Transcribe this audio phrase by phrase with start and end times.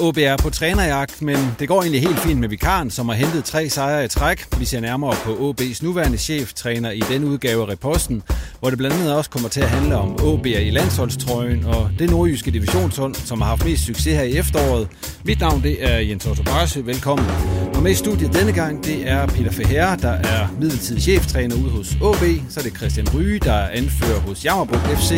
[0.00, 3.44] OB er på trænerjagt, men det går egentlig helt fint med vikaren, som har hentet
[3.44, 4.58] tre sejre i træk.
[4.58, 8.22] Vi ser nærmere på OB's nuværende cheftræner i den udgave af Reposten,
[8.60, 12.10] hvor det blandt andet også kommer til at handle om OB'er i landsholdstrøjen og det
[12.10, 14.88] nordjyske divisionshold, som har haft mest succes her i efteråret.
[15.24, 16.80] Mit navn det er Jens Otto Barsø.
[16.80, 17.26] Velkommen.
[17.74, 21.70] Og med i studiet denne gang, det er Peter Feher, der er midlertidig cheftræner ude
[21.70, 22.24] hos OB.
[22.50, 25.12] Så er det Christian Ryge, der er anfører hos Jammerburg FC.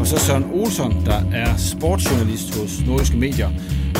[0.00, 3.50] Og så Søren Olsson, der er sportsjournalist hos Nordiske Medier.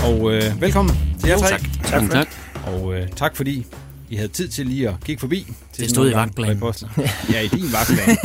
[0.05, 1.49] Og øh, velkommen til jer tre.
[1.49, 1.63] Tak.
[1.85, 2.29] Tak, tak.
[2.67, 3.67] Og øh, tak fordi
[4.11, 5.47] I havde tid til lige at kigge forbi.
[5.73, 6.63] Til det stod i vagtplanen.
[7.33, 8.17] Ja, i din vagtplan.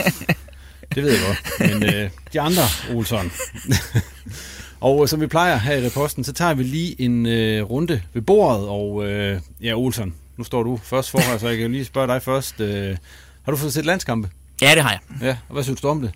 [0.94, 1.70] det ved jeg godt.
[1.70, 2.62] Men øh, de andre,
[2.94, 3.32] Olsson.
[4.80, 8.02] og øh, som vi plejer her i reposten, så tager vi lige en øh, runde
[8.12, 8.68] ved bordet.
[8.68, 12.06] Og øh, ja, Olsson, nu står du først for her, så jeg kan lige spørge
[12.06, 12.60] dig først.
[12.60, 12.96] Øh,
[13.42, 14.28] har du fået set landskampe?
[14.62, 15.00] Ja, det har jeg.
[15.22, 16.10] Ja, og hvad synes du om det?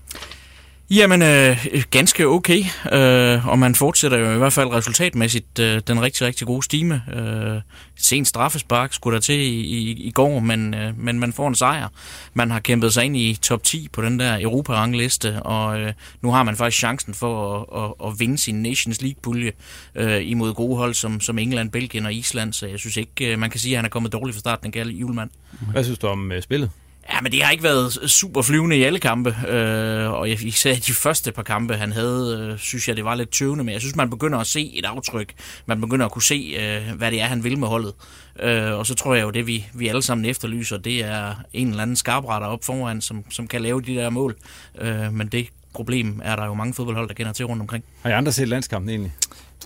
[0.91, 6.03] Jamen, øh, ganske okay, øh, og man fortsætter jo i hvert fald resultatmæssigt øh, den
[6.03, 7.03] rigtig, rigtig gode stime.
[7.15, 7.61] Øh,
[7.97, 11.55] sen straffespark skulle der til i, i, i går, men, øh, men man får en
[11.55, 11.89] sejr.
[12.35, 15.93] Man har kæmpet sig ind i top 10 på den der Europa-rangliste, og øh,
[16.23, 19.53] nu har man faktisk chancen for at, at, at vinde sin Nations League-pulje
[19.95, 23.39] øh, imod gode hold som, som England, Belgien og Island, så jeg synes ikke, øh,
[23.39, 25.31] man kan sige, at han er kommet dårligt fra starten, den gale julemand.
[25.73, 26.71] Hvad synes du om øh, spillet?
[27.13, 30.75] Ja, men det har ikke været super flyvende i alle kampe, øh, og jeg især
[30.75, 33.81] de første par kampe, han havde, øh, synes jeg, det var lidt tøvende, men jeg
[33.81, 35.35] synes, man begynder at se et aftryk.
[35.67, 37.95] Man begynder at kunne se, øh, hvad det er, han vil med holdet.
[38.41, 41.69] Øh, og så tror jeg jo, det vi, vi alle sammen efterlyser, det er en
[41.69, 44.37] eller anden skarpretter op foran, som, som kan lave de der mål.
[44.81, 47.85] Øh, men det problem er der jo mange fodboldhold, der kender til rundt omkring.
[48.03, 49.13] Har I andre set landskampen egentlig?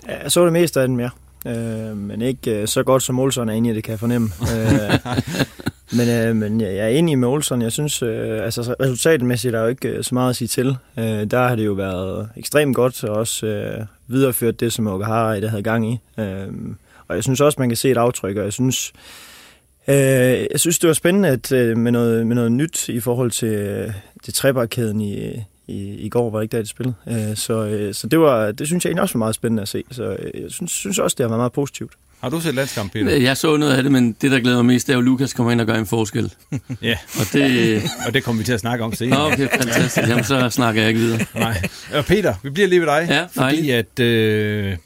[0.07, 1.09] Ja, jeg så det meste af den mere.
[1.45, 4.29] Øh, men ikke øh, så godt som Olsson er inde i det, kan jeg fornemme.
[4.55, 5.13] øh,
[5.97, 7.61] men, øh, men jeg er enig med Olsson.
[7.61, 10.77] Jeg synes, øh, altså resultatmæssigt er jo ikke øh, så meget at sige til.
[10.97, 15.39] Øh, der har det jo været ekstremt godt, og også øh, videreført det, som Okahara
[15.39, 15.99] det havde gang i.
[16.19, 16.47] Øh,
[17.07, 18.93] og jeg synes også, man kan se et aftryk, og jeg synes,
[19.87, 19.95] øh,
[20.51, 23.53] jeg synes det var spændende at, øh, med, noget, med noget nyt i forhold til,
[23.53, 26.95] øh, til trebarkæden i, i, i går, var det ikke der, det spillede.
[27.07, 29.67] Øh, så øh, så det, var, det synes jeg egentlig også var meget spændende at
[29.67, 29.83] se.
[29.91, 31.93] Så øh, jeg synes, synes også, det har været meget positivt.
[32.21, 33.15] Har du set landskamp, Peter?
[33.17, 35.05] Jeg så noget af det, men det, der glæder mig mest, det er jo, at
[35.05, 36.33] Lukas kommer ind og gør en forskel.
[36.81, 39.25] ja, og det, og det kommer vi til at snakke om senere.
[39.25, 40.07] Okay, fantastisk.
[40.07, 41.25] Jamen, så snakker jeg ikke videre.
[41.35, 41.61] Nej.
[41.93, 43.07] Og Peter, vi bliver lige ved dig.
[43.09, 44.77] Ja, fordi at, øh,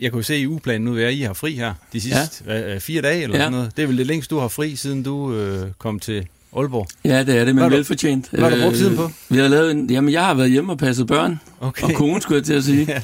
[0.00, 2.78] jeg kunne se i ugeplanen nu, at I har fri her de sidste ja.
[2.78, 3.42] fire dage eller ja.
[3.42, 3.76] sådan noget.
[3.76, 6.86] Det er vel det længst, du har fri, siden du øh, kom til Aalborg.
[7.04, 8.28] Ja, det er det, men hvad velfortjent.
[8.30, 9.10] Hvad har du brugt tiden på?
[9.28, 11.40] Vi har lavet en, jamen, jeg har været hjemme og passet børn.
[11.60, 11.82] Okay.
[11.82, 12.86] Og kone, skulle jeg til at sige.
[12.88, 13.02] ja.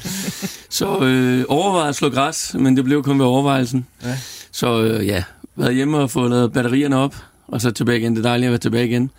[0.69, 3.87] Så øh, overvejet at slå græs, men det blev kun ved overvejelsen.
[4.03, 4.17] Ja.
[4.51, 5.23] Så øh, ja,
[5.55, 7.15] været hjemme og fået lavet batterierne op,
[7.47, 8.15] og så tilbage igen.
[8.15, 9.11] Det er dejligt at være tilbage igen.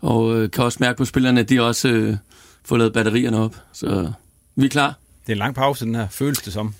[0.00, 2.16] Og øh, kan også mærke på spillerne, at de også øh,
[2.64, 3.56] får lavet batterierne op.
[3.72, 4.12] Så
[4.56, 4.94] vi er klar.
[5.26, 6.08] Det er en lang pause, den her.
[6.10, 6.74] Føles det som?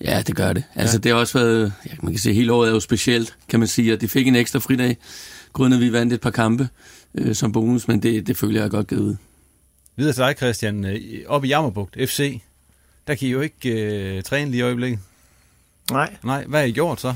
[0.00, 0.64] Ja, det gør det.
[0.74, 1.00] Altså, ja.
[1.00, 1.72] det har også været...
[1.86, 4.26] Ja, man kan se, hele året er jo specielt, kan man sige, at de fik
[4.26, 4.96] en ekstra fridag
[5.54, 6.68] grundet vi vandt et par kampe
[7.14, 9.16] øh, som bonus, men det, det følger jeg godt givet ud.
[9.96, 10.84] Videre til dig, Christian.
[10.84, 12.40] Øh, op i Jammerbugt, FC,
[13.06, 14.98] der kan I jo ikke øh, træne lige i øjeblikket.
[15.90, 16.14] Nej.
[16.24, 17.14] Nej, hvad har I gjort så?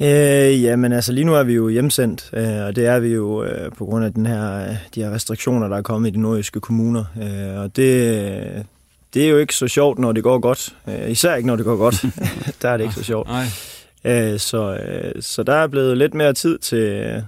[0.00, 3.44] Øh, jamen altså lige nu er vi jo hjemsendt, øh, og det er vi jo
[3.44, 6.20] øh, på grund af den her, øh, de her restriktioner, der er kommet i de
[6.20, 7.04] nordjyske kommuner.
[7.22, 8.66] Øh, og det,
[9.14, 10.76] det er jo ikke så sjovt, når det går godt.
[10.88, 12.04] Øh, især ikke, når det går godt.
[12.62, 13.28] der er det ikke så sjovt.
[13.28, 13.44] Nej.
[14.04, 17.22] Øh, så, øh, så der er blevet lidt mere tid til,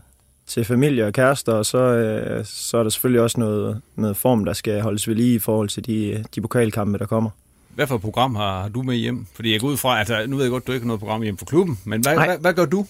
[0.46, 4.44] til familie og kærester, og så, øh, så er der selvfølgelig også noget, noget form,
[4.44, 7.30] der skal holdes ved lige i forhold til de, de pokalkampe, der kommer.
[7.74, 9.26] Hvad for et program har du med hjem?
[9.34, 11.22] Fordi jeg går ud fra, altså nu ved jeg godt, du ikke har noget program
[11.22, 12.86] hjem for klubben, men hvad, hvad, hvad gør du?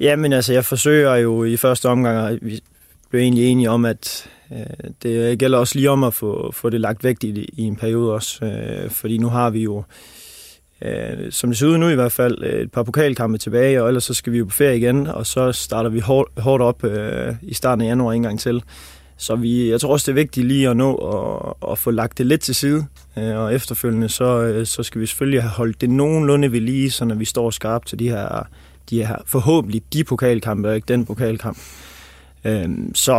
[0.00, 2.60] Jamen altså, jeg forsøger jo i første omgang, og vi
[3.10, 6.80] blev egentlig enige om, at øh, det gælder også lige om at få, få det
[6.80, 9.84] lagt væk i, i en periode også, øh, fordi nu har vi jo, øh,
[10.82, 13.88] Øh, som det ser ud nu i hvert fald, øh, et par pokalkampe tilbage, og
[13.88, 16.84] ellers så skal vi jo på ferie igen, og så starter vi hårdt, hårdt op
[16.84, 18.62] øh, i starten af januar en gang til.
[19.16, 22.18] Så vi, jeg tror også, det er vigtigt lige at nå at, at få lagt
[22.18, 22.86] det lidt til side,
[23.18, 26.90] øh, og efterfølgende så, øh, så skal vi selvfølgelig have holdt det nogenlunde ved lige,
[26.90, 28.46] så når vi står skarpt til de her,
[28.90, 31.58] de her forhåbentlig de pokalkampe, og ikke den pokalkamp.
[32.44, 33.14] Øh, så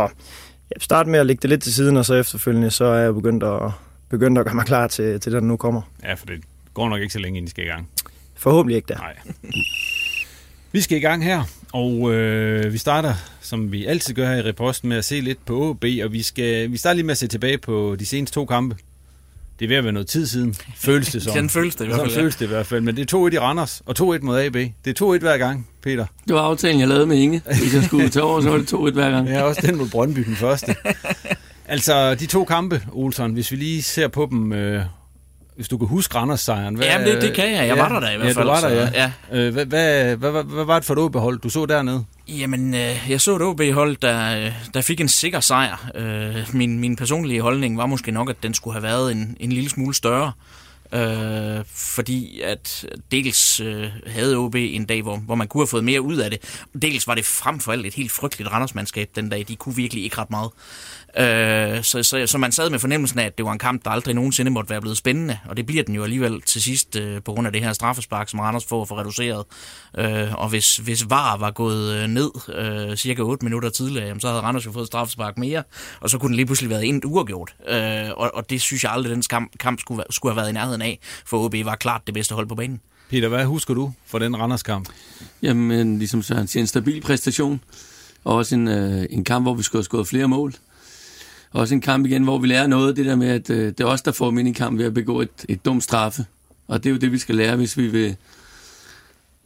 [0.70, 3.14] jeg starter med at lægge det lidt til siden, og så efterfølgende så er jeg
[3.14, 3.70] begyndt at,
[4.08, 5.82] begyndt at gøre mig klar til, til det, der nu kommer.
[6.04, 6.40] Ja, for det
[6.78, 7.88] går nok ikke så længe, inden I skal i gang.
[8.36, 8.98] Forhåbentlig ikke der.
[8.98, 9.14] Nej.
[10.72, 11.42] Vi skal i gang her,
[11.72, 15.46] og øh, vi starter, som vi altid gør her i reposten, med at se lidt
[15.46, 18.34] på OB, og vi, skal, vi starter lige med at se tilbage på de seneste
[18.34, 18.76] to kampe.
[19.58, 21.32] Det er ved at være noget tid siden, føles det som.
[21.32, 22.10] Sådan føles det i hvert fald.
[22.10, 24.40] Sådan føles det i hvert fald, men det er 2-1 i Randers, og 2-1 mod
[24.40, 24.54] AB.
[24.84, 26.06] Det er 2-1 hver gang, Peter.
[26.26, 27.42] Det var aftalen, jeg lavede med Inge.
[27.44, 29.28] Hvis jeg skulle tage over, så var det 2-1 hver gang.
[29.34, 30.76] Ja, også den mod Brøndby den første.
[31.68, 34.82] altså, de to kampe, Olsen, hvis vi lige ser på dem, øh,
[35.58, 36.74] hvis du kan huske Randers sejren.
[36.74, 37.66] Hvad, Jamen, det, det kan jeg.
[37.66, 38.48] Jeg ja, var der da i hvert fald.
[38.48, 39.12] Ja, du var der, ja.
[39.32, 39.46] ja.
[39.46, 42.04] Øh, hvad, hvad, hvad, hvad, hvad var det for et OB-hold, du så dernede?
[42.28, 45.90] Jamen, øh, jeg så et OB-hold, der, der fik en sikker sejr.
[45.94, 49.52] Øh, min, min personlige holdning var måske nok, at den skulle have været en, en
[49.52, 50.32] lille smule større.
[50.92, 55.84] Øh, fordi at dels øh, havde OB en dag, hvor, hvor man kunne have fået
[55.84, 56.64] mere ud af det.
[56.82, 59.44] Dels var det frem for alt et helt frygteligt Randersmandskab den dag.
[59.48, 60.50] De kunne virkelig ikke ret meget.
[61.16, 63.90] Øh, så, så, så man sad med fornemmelsen af, at det var en kamp, der
[63.90, 67.22] aldrig nogensinde måtte være blevet spændende, og det bliver den jo alligevel til sidst øh,
[67.22, 69.44] på grund af det her straffespark, som Randers får for reduceret.
[69.98, 74.20] Øh, og hvis, hvis VAR var gået øh, ned øh, cirka 8 minutter tidligere, jamen,
[74.20, 75.62] så havde Randers jo fået straffespark mere,
[76.00, 77.54] og så kunne den lige pludselig været endt uafgjort.
[77.68, 80.54] Øh, og, og det synes jeg aldrig, den kamp, kamp skulle, skulle have været i
[80.54, 82.80] nærheden af, for OB var klart det bedste hold på banen.
[83.10, 84.88] Peter, hvad husker du for den Randers kamp?
[85.42, 87.60] Jamen, ligesom Søren siger, en stabil præstation,
[88.24, 90.54] og også en, øh, en kamp, hvor vi skulle have skåret flere mål
[91.52, 93.84] også en kamp igen, hvor vi lærer noget, det der med, at øh, det er
[93.84, 96.26] os, der får i kamp ved at begå et, et dumt straffe.
[96.68, 98.16] Og det er jo det, vi skal lære, hvis vi vil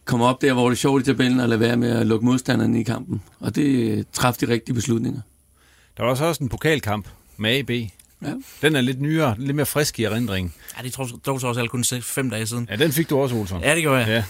[0.05, 2.27] komme op der, hvor det er sjovt i tabellen, og lade være med at lukke
[2.27, 3.23] modstanderne i kampen.
[3.41, 5.21] Og det træffer de rigtige beslutninger.
[5.97, 7.71] Der var også også en pokalkamp med AB.
[8.25, 8.33] Ja.
[8.63, 10.55] Den er lidt nyere, lidt mere frisk i erindringen.
[10.79, 12.69] Ja, det tror jeg også alle kun fem dage siden.
[12.71, 13.63] Ja, den fik du også, Olsson.
[13.63, 14.09] Ja, det gjorde jeg.
[14.09, 14.25] Ja.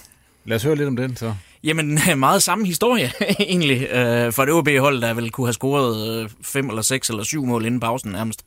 [0.45, 1.35] Lad os høre lidt om den så.
[1.65, 3.89] Jamen, meget samme historie egentlig.
[3.91, 7.47] Øh, for et OB-hold, der vel kunne have scoret øh, fem eller seks eller syv
[7.47, 8.45] mål inden pausen nærmest.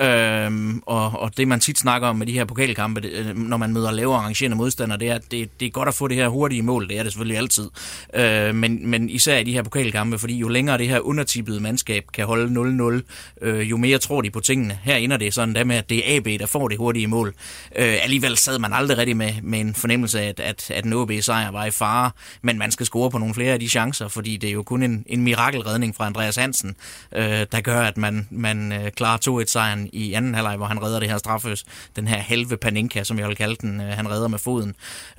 [0.00, 3.56] Øh, og, og det man tit snakker om med de her pokalkampe, det, øh, når
[3.56, 6.16] man møder lavere arrangerende modstandere, det er, at det, det er godt at få det
[6.16, 6.88] her hurtige mål.
[6.88, 7.70] Det er det selvfølgelig altid.
[8.14, 12.04] Øh, men, men især i de her pokalkampe, fordi jo længere det her undertippede mandskab
[12.12, 13.00] kan holde
[13.40, 14.78] 0-0, øh, jo mere tror de på tingene.
[14.82, 17.34] Her ender det sådan der med, at det er AB, der får det hurtige mål.
[17.76, 20.92] Øh, alligevel sad man aldrig rigtig med, med en fornemmelse af, at, at, at en
[20.92, 22.10] OB-sejr var i fare,
[22.42, 24.82] men man skal score på nogle flere af de chancer, fordi det er jo kun
[24.82, 26.76] en, en mirakelredning fra Andreas Hansen,
[27.12, 31.00] øh, der gør, at man, man øh, klarer 2-1-sejren i anden halvleg, hvor han redder
[31.00, 31.64] det her straffes,
[31.96, 34.74] den her halve paninka, som jeg vil kalde den, øh, han redder med foden.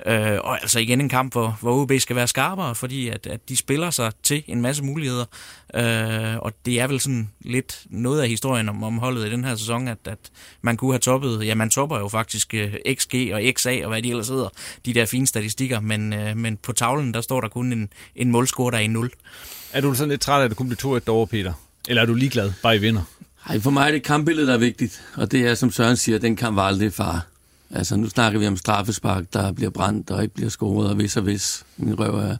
[0.06, 3.48] Øh, og altså igen en kamp, hvor, hvor OB skal være skarpere, fordi at, at
[3.48, 5.24] de spiller sig til en masse muligheder.
[5.74, 9.44] Øh, og det er vel sådan lidt noget af historien om, om holdet i den
[9.44, 10.18] her sæson, at, at
[10.62, 14.02] man kunne have toppet, ja man topper jo faktisk øh, XG og XA og hvad
[14.02, 14.48] de ellers hedder,
[14.86, 18.30] de der fine statistikker, men, øh, men på tavlen der står der kun en, en
[18.30, 19.10] målscore, der er i 0.
[19.72, 21.52] Er du sådan lidt træt af, at det kun bliver 2-1 derovre, Peter?
[21.88, 23.02] Eller er du ligeglad, bare I vinder?
[23.48, 25.02] Ej, for mig er det kampbilledet, der er vigtigt.
[25.14, 27.26] Og det er, som Søren siger, den kamp var aldrig far.
[27.70, 31.16] Altså, nu snakker vi om straffespark, der bliver brændt og ikke bliver scoret, og hvis
[31.16, 32.36] og hvis min røv er,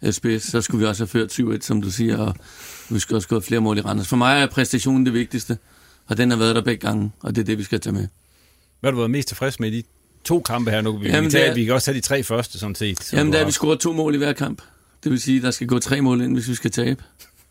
[0.00, 2.34] er spids, så skulle vi også have ført 7-1, som du siger, og
[2.90, 4.08] vi skal også have flere mål i Randers.
[4.08, 5.58] For mig er præstationen det vigtigste,
[6.06, 8.08] og den har været der begge gange, og det er det, vi skal tage med.
[8.80, 9.82] Hvad har du været mest tilfreds med i de
[10.24, 10.98] to kampe her nu?
[10.98, 13.12] Vi, Jamen, vi, tager, vi kan også tage de tre første, sådan set.
[13.12, 14.62] Jamen, der er vi scoret to mål i hver kamp.
[15.04, 17.02] Det vil sige, at der skal gå tre mål ind, hvis vi skal tabe.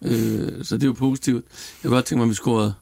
[0.01, 1.45] Øh, så det er jo positivt.
[1.83, 2.73] Jeg kunne godt tænke mig, at vi scorede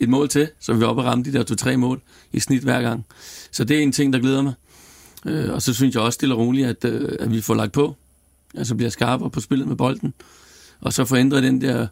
[0.00, 2.00] et mål til, så vi er oppe og ramme de der to-tre mål
[2.32, 3.06] i snit hver gang.
[3.50, 4.52] Så det er en ting, der glæder mig.
[5.26, 7.72] Øh, og så synes jeg også stille og roligt, at, øh, at vi får lagt
[7.72, 7.96] på.
[8.54, 10.14] Altså bliver skarpere på spillet med bolden.
[10.80, 11.86] Og så får ændret den der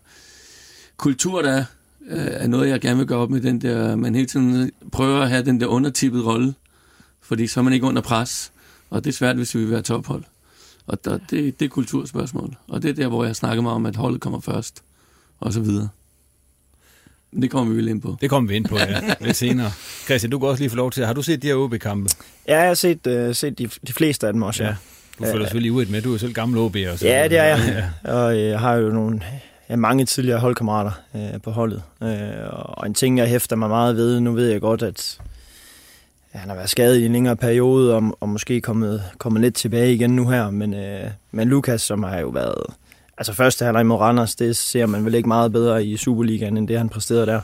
[0.96, 1.64] kultur, der er,
[2.10, 5.20] øh, er noget, jeg gerne vil gøre op med den der, man hele tiden prøver
[5.20, 6.54] at have den der undertippede rolle,
[7.24, 8.52] fordi så er man ikke under pres,
[8.90, 10.24] og det er svært, hvis vi vil være tophold.
[10.86, 12.56] Og der, det, det er kulturspørgsmål.
[12.68, 14.82] Og det er der, hvor jeg snakker mig om, at holdet kommer først,
[15.40, 15.88] og så videre.
[17.40, 18.16] Det kommer vi vel ind på.
[18.20, 19.00] Det kommer vi ind på, ja.
[19.26, 19.70] Lidt senere.
[20.04, 21.06] Christian, du kan også lige få lov til.
[21.06, 22.10] Har du set de her OB-kampe?
[22.48, 24.68] Ja, jeg har set, uh, set de, de fleste af dem også, ja.
[24.68, 24.76] ja.
[25.18, 26.02] Du følger selvfølgelig ud med.
[26.02, 26.96] Du er selv gammel OB'er.
[26.96, 27.90] Så ja, det er jeg.
[28.04, 28.12] Ja.
[28.12, 29.20] Og jeg har jo nogle,
[29.70, 31.82] ja, mange tidligere holdkammerater øh, på holdet.
[32.02, 32.08] Øh,
[32.50, 35.18] og en ting, jeg hæfter mig meget ved, nu ved jeg godt, at
[36.34, 39.54] ja, han har været skadet i en længere periode, og, og måske kommet, kommet lidt
[39.54, 40.50] tilbage igen nu her.
[40.50, 42.64] Men, øh, men Lukas, som har jo været...
[43.18, 46.68] Altså første halvleg mod Randers, det ser man vel ikke meget bedre i Superligaen, end
[46.68, 47.40] det han præsterede der.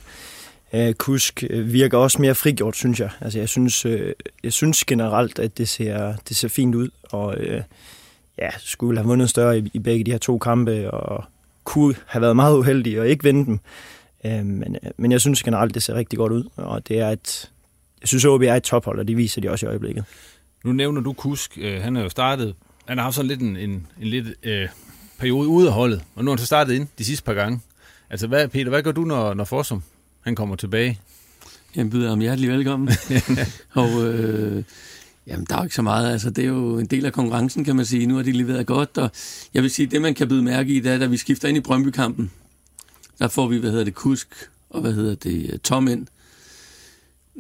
[0.73, 3.11] Øh, Kusk virker også mere frigjort, synes jeg.
[3.21, 7.37] Altså, jeg synes, øh, jeg synes generelt, at det ser, det ser fint ud, og
[7.37, 7.63] øh,
[8.39, 11.25] ja, skulle have vundet større i, i begge de her to kampe, og
[11.65, 13.61] kunne have været meget uheldig og ikke vinde dem.
[14.25, 17.09] Øh, men, øh, men jeg synes generelt, det ser rigtig godt ud, og det er
[17.09, 17.51] et,
[18.01, 20.05] jeg synes, at OB er et tophold, og det viser de også i øjeblikket.
[20.65, 21.59] Nu nævner du Kusk.
[21.61, 22.55] Øh, han er jo startet,
[22.85, 24.69] han har haft sådan lidt en, en, en lidt øh,
[25.19, 27.61] periode ude af holdet, og nu har han så startet ind de sidste par gange.
[28.11, 29.83] Altså, hvad, Peter, hvad gør du, når, når Forsum
[30.21, 31.01] han kommer tilbage?
[31.77, 32.89] Jeg byder ham hjertelig velkommen.
[33.73, 34.65] og øh,
[35.27, 36.13] jamen, der er jo ikke så meget.
[36.13, 38.07] Altså, det er jo en del af konkurrencen, kan man sige.
[38.07, 39.11] Nu har de leveret godt, og
[39.55, 41.57] jeg vil sige, det man kan byde mærke i, det er, da vi skifter ind
[41.57, 42.31] i Brøndby-kampen,
[43.19, 44.29] der får vi, hvad hedder det, Kusk
[44.71, 46.07] og hvad hedder det, Tom ind.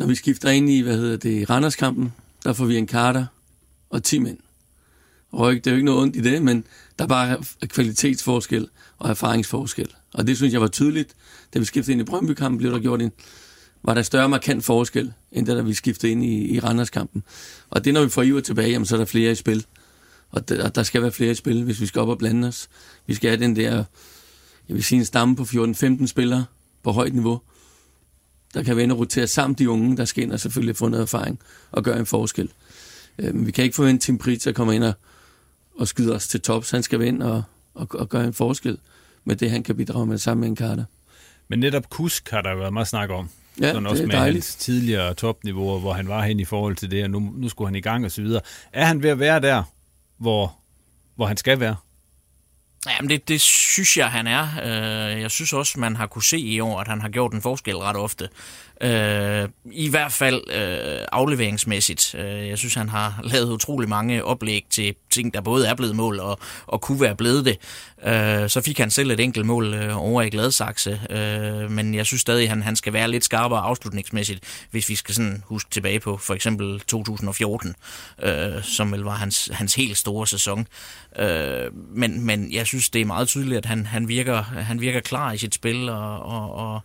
[0.01, 2.13] Når vi skifter ind i, hvad hedder det, Randerskampen,
[2.45, 3.27] der får vi en karter
[3.91, 4.39] og 10 mænd.
[5.33, 6.65] Og det er jo ikke noget ondt i det, men
[6.99, 9.89] der er bare kvalitetsforskel og erfaringsforskel.
[10.13, 11.15] Og det synes jeg var tydeligt.
[11.55, 13.13] Da vi skiftede ind i Brøndby-kampen, blev der gjort en,
[13.83, 17.23] var der større markant forskel, end da vi skiftede ind i, i Randerskampen.
[17.71, 19.67] Og det, når vi får Iver tilbage, jamen, så er der flere i spil.
[20.31, 22.69] Og der, der skal være flere i spil, hvis vi skal op og blande os.
[23.07, 23.85] Vi skal have den der,
[24.69, 26.45] jeg vil sige en stamme på 14-15 spillere
[26.83, 27.41] på højt niveau,
[28.55, 31.03] der kan vende og rotere sammen de unge, der skal ind og selvfølgelig få noget
[31.03, 31.39] erfaring
[31.71, 32.51] og gøre en forskel.
[33.19, 34.93] Øh, vi kan ikke forvente Tim Pritz at komme ind og,
[35.79, 36.71] og skyde os til tops.
[36.71, 37.43] Han skal ind og,
[37.75, 38.79] og, og gøre en forskel
[39.25, 40.85] med det, han kan bidrage med sammen med en karter.
[41.49, 43.29] Men netop Kusk har der været meget snak om.
[43.61, 44.35] Ja, Sådan også med dejligt.
[44.45, 47.69] hans tidligere topniveauer, hvor han var hen i forhold til det, og nu, nu skulle
[47.69, 48.41] han i gang og så videre.
[48.73, 49.63] Er han ved at være der,
[50.19, 50.57] hvor,
[51.17, 51.77] hvor han skal være?
[52.87, 54.49] Jamen, det, det synes jeg, han er.
[54.63, 57.43] Øh, jeg synes også, man har kunne se i år, at han har gjort en
[57.43, 58.29] forskel ret ofte.
[58.83, 62.15] Øh, I hvert fald øh, afleveringsmæssigt.
[62.15, 65.97] Øh, jeg synes, han har lavet utrolig mange oplæg til ting, der både er blevet
[65.97, 67.59] mål og, og kunne være blevet det.
[68.05, 72.07] Øh, så fik han selv et enkelt mål øh, over i Gladsaxe, øh, men jeg
[72.07, 75.71] synes stadig, at han, han skal være lidt skarpere afslutningsmæssigt, hvis vi skal sådan huske
[75.71, 77.75] tilbage på for eksempel 2014,
[78.23, 80.67] øh, som vel var hans, hans helt store sæson.
[81.19, 85.01] Øh, men, men jeg synes, det er meget tydeligt, at han, han, virker, han virker
[85.01, 86.81] klar i sit spil, og, og, og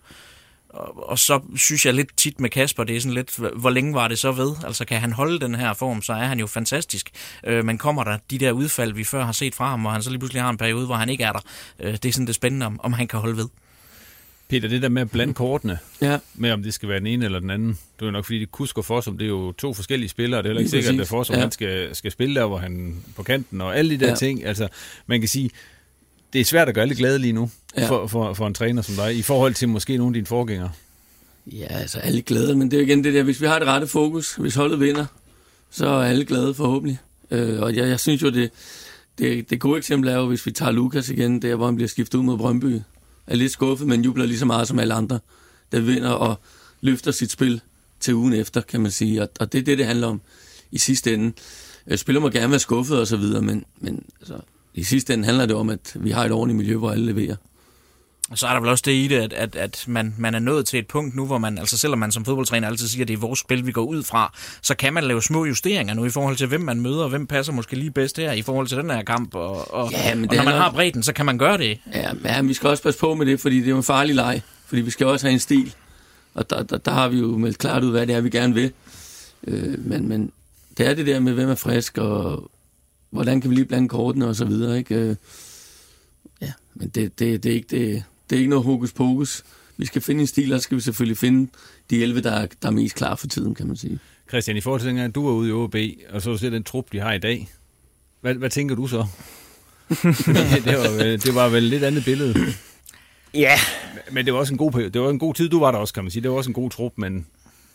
[0.76, 3.94] og, og så synes jeg lidt tit med Kasper, det er sådan lidt, hvor længe
[3.94, 4.56] var det så ved?
[4.66, 7.12] Altså kan han holde den her form, så er han jo fantastisk.
[7.44, 10.04] Øh, men kommer der de der udfald, vi før har set fra ham, og han
[10.04, 11.42] så lige pludselig har en periode, hvor han ikke er der,
[11.80, 13.48] øh, det er sådan det spændende, om, om han kan holde ved.
[14.50, 16.18] Peter, det der med at blande kortene, ja.
[16.36, 18.52] med om det skal være den ene eller den anden, det er nok fordi, det
[18.52, 21.08] Kusk og Fossum, det er jo to forskellige spillere, det er heller ikke sikkert, at
[21.08, 21.42] Fossum ja.
[21.42, 24.16] han skal, skal spille der, hvor han på kanten, og alle de der ja.
[24.16, 24.68] ting, altså
[25.08, 25.50] man kan sige,
[26.34, 27.90] det er svært at gøre alle glade lige nu, ja.
[27.90, 30.72] for, for, for en træner som dig, i forhold til måske nogle af dine forgængere.
[31.48, 33.68] Ja, altså alle glade, men det er jo igen det der, hvis vi har det
[33.68, 35.06] rette fokus, hvis holdet vinder,
[35.72, 37.00] så er alle glade forhåbentlig.
[37.32, 38.52] Øh, og jeg, jeg synes jo, det,
[39.18, 41.90] det, det gode eksempel er jo, hvis vi tager Lukas igen, der hvor han bliver
[41.90, 42.80] skiftet ud mod Brøndby,
[43.28, 45.20] er lidt skuffet, men jubler lige så meget som alle andre,
[45.72, 46.40] der vinder og
[46.82, 47.62] løfter sit spil
[48.00, 49.22] til ugen efter, kan man sige.
[49.22, 50.22] Og, og det er det, det handler om
[50.72, 51.34] i sidste ende.
[51.88, 54.40] Øh, spiller må gerne være skuffet og så videre, men, men altså,
[54.76, 57.36] i sidste ende handler det om, at vi har et ordentligt miljø, hvor alle leverer.
[58.30, 60.40] Og så er der vel også det i det, at, at, at man, man er
[60.40, 63.08] nået til et punkt nu, hvor man, altså selvom man som fodboldtræner altid siger, at
[63.08, 66.06] det er vores spil, vi går ud fra, så kan man lave små justeringer nu
[66.06, 68.68] i forhold til, hvem man møder, og hvem passer måske lige bedst her i forhold
[68.68, 69.36] til den her kamp.
[69.36, 71.80] Og, og, ja, men og når man har bredden, så kan man gøre det.
[71.94, 74.16] Ja, men vi skal også passe på med det, fordi det er jo en farlig
[74.16, 74.42] leg.
[74.66, 75.76] Fordi vi skal også have en stil.
[76.34, 78.54] Og der, der, der har vi jo meldt klart ud, hvad det er, vi gerne
[78.54, 78.72] vil.
[79.48, 80.32] Øh, men, men
[80.78, 82.52] det er det der med, hvem er frisk, og
[83.10, 84.96] hvordan kan vi lige blande kortene og så videre, ikke?
[84.96, 85.16] Øh,
[86.42, 89.44] ja, men det, det, det er ikke det det er ikke noget hokus pokus.
[89.78, 91.52] Vi skal finde en stil, og så skal vi selvfølgelig finde
[91.90, 94.00] de 11, der er, der er mest klar for tiden, kan man sige.
[94.30, 95.76] Christian, i forhold til dengang, du var ude i OB,
[96.10, 97.50] og så ser den trup, de har i dag.
[98.22, 99.06] Hvad, hvad tænker du så?
[99.90, 102.54] det, var, det var vel et lidt andet billede.
[103.34, 103.60] Ja.
[104.12, 105.94] Men det var også en god, det var en god tid, du var der også,
[105.94, 106.24] kan man sige.
[106.24, 107.26] Det var også en god trup, men...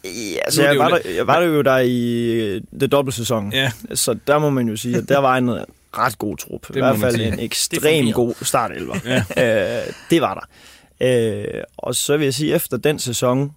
[0.05, 0.11] Ja,
[0.45, 3.53] altså, jeg, var der, jeg var der jo der i øh, det dobbelte sæson.
[3.53, 3.73] Ja.
[3.95, 5.51] Så der må man jo sige, at der var en
[5.99, 6.69] ret god trup.
[6.69, 8.97] Det I hvert fald en ekstrem god startelver.
[9.05, 9.81] ja.
[9.87, 10.47] øh, det var der.
[11.03, 13.53] Øh, og så vil jeg sige, efter den sæson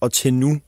[0.00, 0.60] og til nu,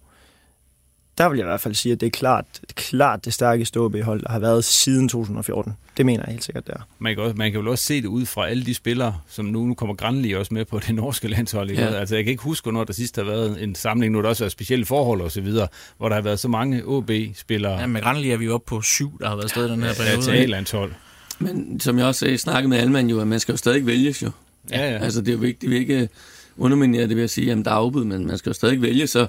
[1.18, 2.44] der vil jeg i hvert fald sige, at det er klart,
[2.75, 5.76] klart det stærkeste OB-hold, der har været siden 2014.
[5.96, 6.88] Det mener jeg helt sikkert, der.
[6.99, 9.44] Man kan, også, man kan vel også se det ud fra alle de spillere, som
[9.44, 11.70] nu, nu kommer Granli også med på det norske landshold.
[11.70, 11.87] Ja.
[11.87, 14.28] Altså, jeg kan ikke huske, når der sidst har været en samling, nu har der
[14.28, 15.68] også været specielle forhold og så videre,
[15.99, 17.80] hvor der har været så mange OB-spillere.
[17.80, 20.16] Ja, med Granli er vi oppe på syv, der har været stadig den her periode.
[20.16, 20.92] Ja, til A-landshold.
[21.38, 24.30] Men som jeg også snakkede med Alman jo, at man skal jo stadig vælges jo.
[24.70, 24.99] Ja, ja.
[24.99, 26.08] Altså det er jo vigtigt, vi ikke
[26.56, 29.06] underminerer det ved at sige, at der er afbud, men man skal jo stadig vælge,
[29.06, 29.26] så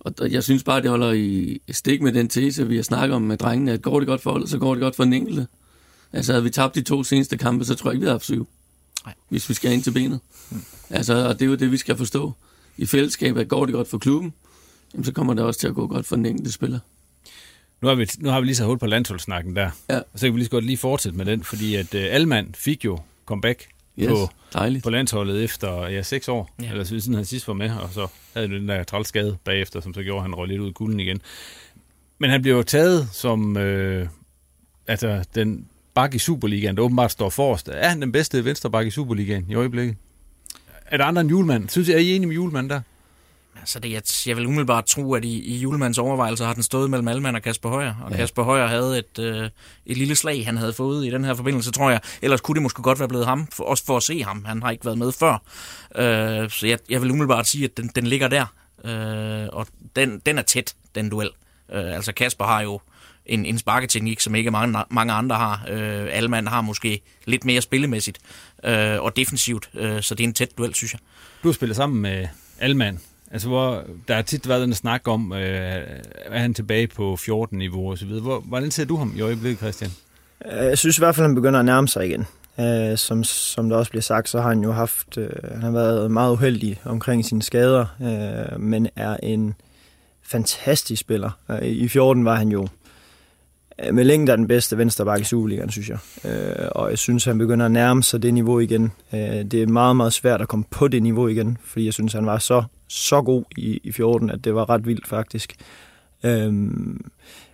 [0.00, 3.22] og jeg synes bare, det holder i stik med den tese, vi har snakket om
[3.22, 5.46] med drengene, at går det godt for holdet, så går det godt for den enkelte.
[6.12, 8.24] Altså, havde vi tabt de to seneste kampe, så tror jeg ikke, vi havde haft
[8.24, 8.48] syv.
[9.04, 9.14] Nej.
[9.28, 10.20] Hvis vi skal ind til benet.
[10.50, 10.62] Mm.
[10.90, 12.32] Altså, og det er jo det, vi skal forstå.
[12.76, 14.32] I fællesskabet, at går det godt for klubben,
[14.94, 16.78] jamen, så kommer det også til at gå godt for den enkelte spiller.
[17.82, 19.70] Nu har vi, nu har vi lige så hul på landsholdssnakken der.
[19.90, 19.98] Ja.
[19.98, 22.54] Og så kan vi lige så godt lige fortsætte med den, fordi at uh, Alman
[22.54, 24.84] fik jo comeback yes, på, dejligt.
[24.84, 26.70] på landsholdet efter ja, seks år, ja.
[26.70, 29.94] eller siden han sidst var med, og så havde han den der trælskade bagefter, som
[29.94, 31.20] så gjorde, at han røg lidt ud i kulden igen.
[32.18, 34.08] Men han blev jo taget som øh,
[34.86, 37.68] altså, den bak i Superligaen, der åbenbart står forrest.
[37.68, 39.96] Er han den bedste venstre bak i Superligaen i øjeblikket?
[40.86, 41.68] Er der andre end Julemand?
[41.68, 42.80] Synes jeg, er I enige med Julemand der?
[43.60, 46.90] Altså det, jeg, jeg vil umiddelbart tro, at i, i Julemands overvejelser har den stået
[46.90, 47.94] mellem Alman og Kasper Højer.
[48.04, 48.16] Og ja.
[48.16, 49.50] Kasper Højer havde et, øh,
[49.86, 52.00] et lille slag, han havde fået i den her forbindelse, tror jeg.
[52.22, 54.44] Ellers kunne det måske godt være blevet ham, for, også for at se ham.
[54.44, 55.42] Han har ikke været med før.
[55.94, 58.46] Øh, så jeg, jeg vil umiddelbart sige, at den, den ligger der.
[58.84, 61.30] Øh, og den, den er tæt, den duel.
[61.72, 62.80] Øh, altså Kasper har jo
[63.26, 65.64] en, en sparketeknik, som ikke mange, mange andre har.
[65.68, 68.18] Øh, Alman har måske lidt mere spillemæssigt
[68.64, 71.00] øh, og defensivt, øh, så det er en tæt duel, synes jeg.
[71.42, 75.32] Du har spillet sammen med Alman Altså, hvor der har tit været en snak om,
[75.32, 75.40] øh,
[76.24, 78.22] er han tilbage på 14-niveau og så videre.
[78.22, 79.90] Hvor, hvordan ser du ham i øjeblikket, Christian?
[80.52, 82.26] Øh, jeg synes i hvert fald, at han begynder at nærme sig igen.
[82.60, 85.70] Øh, som, som der også bliver sagt, så har han jo haft, øh, han har
[85.70, 89.54] været meget uheldig omkring sine skader, øh, men er en
[90.22, 91.30] fantastisk spiller.
[91.50, 92.68] Øh, I 14 var han jo
[93.92, 95.98] med længder den bedste venstreback i Superligaen, synes jeg.
[96.24, 98.92] Uh, og jeg synes, han begynder at nærme sig det niveau igen.
[99.12, 102.12] Uh, det er meget, meget svært at komme på det niveau igen, fordi jeg synes,
[102.12, 105.56] han var så så god i, i 14, at det var ret vildt faktisk.
[106.24, 107.10] Øhm,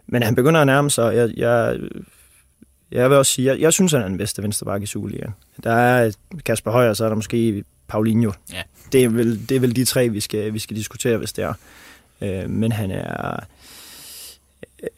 [0.06, 1.78] men han begynder at nærme sig, jeg, jeg,
[2.90, 5.34] jeg vil også sige, jeg, jeg synes, han er den bedste venstreback i Superligaen.
[5.64, 6.12] Der er
[6.44, 8.32] Kasper Højer, så er der måske Paulinho.
[8.52, 8.62] Ja.
[8.92, 11.44] Det, er vel, det er vel de tre, vi skal, vi skal diskutere, hvis det
[11.44, 11.54] er.
[12.20, 13.44] Øh, men han er,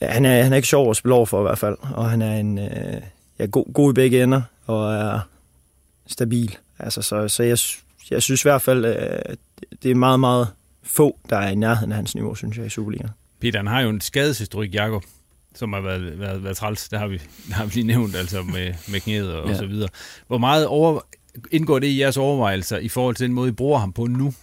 [0.03, 2.23] han er, han er ikke sjov at spille over for i hvert fald, og han
[2.23, 3.03] er en øh,
[3.39, 5.21] ja, god, god i begge ender, og er
[6.07, 6.57] stabil.
[6.79, 7.59] Altså, så, så jeg,
[8.11, 9.39] jeg synes i hvert fald, at
[9.83, 10.49] det er meget, meget
[10.83, 13.11] få, der er i nærheden af hans niveau, synes jeg, i Superligaen.
[13.41, 15.05] Peter, han har jo en skadeshistorik, Jakob,
[15.55, 16.89] som har været, været, været træls.
[16.89, 19.51] Det har vi, det har vi lige nævnt, altså med, med knæet og, ja.
[19.51, 19.89] og så videre.
[20.27, 21.01] Hvor meget over,
[21.51, 24.35] indgår det i jeres overvejelser i forhold til den måde, I bruger ham på nu?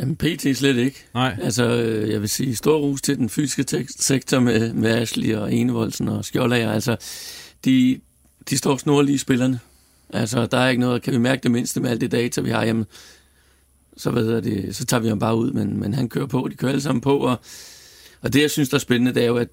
[0.00, 1.04] Jamen, PT slet ikke.
[1.14, 1.36] Nej.
[1.42, 5.54] Altså, øh, jeg vil sige, stor rus til den fysiske sektor med, med Ashley og
[5.54, 6.72] Enevoldsen og Skjoldager.
[6.72, 6.96] Altså,
[7.64, 8.00] de,
[8.50, 9.60] de står snorlige spillerne.
[10.10, 12.50] Altså, der er ikke noget, kan vi mærke det mindste med alt det data, vi
[12.50, 12.86] har, jamen,
[13.96, 16.48] så, ved jeg det, så tager vi ham bare ud, men, men han kører på,
[16.50, 17.40] de kører alle sammen på, og,
[18.20, 19.48] og det, jeg synes, der er spændende, det er jo, at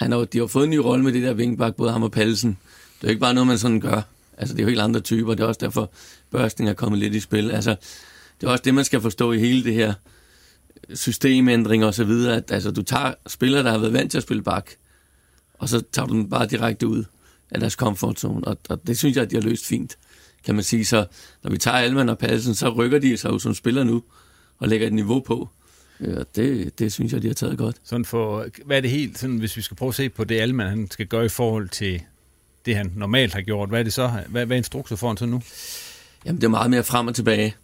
[0.00, 2.12] han har, de har fået en ny rolle med det der vingbak, både ham og
[2.12, 2.50] Palsen.
[2.50, 4.02] Det er jo ikke bare noget, man sådan gør.
[4.38, 5.92] Altså, det er jo helt andre typer, det er også derfor,
[6.30, 7.50] børsning er kommet lidt i spil.
[7.50, 7.76] Altså,
[8.42, 9.94] det er også det, man skal forstå i hele det her
[10.94, 14.22] systemændring og så videre, at altså, du tager spillere, der har været vant til at
[14.22, 14.70] spille bak,
[15.54, 17.04] og så tager du dem bare direkte ud
[17.50, 19.96] af deres comfort zone, og, og det synes jeg, at de har løst fint,
[20.44, 20.84] kan man sige.
[20.84, 21.06] Så
[21.42, 24.02] når vi tager Alman og Palsen, så rykker de sig jo som spiller nu,
[24.58, 25.48] og lægger et niveau på.
[26.00, 27.76] Ja, det, det synes jeg, de har taget godt.
[27.84, 30.40] Sådan for, hvad er det helt, sådan, hvis vi skal prøve at se på det,
[30.40, 32.02] Alman han skal gøre i forhold til
[32.66, 34.08] det, han normalt har gjort, hvad er det så?
[34.28, 35.42] Hvad, hvad er instrukser for han så nu?
[36.26, 37.54] Jamen, det er meget mere frem og tilbage.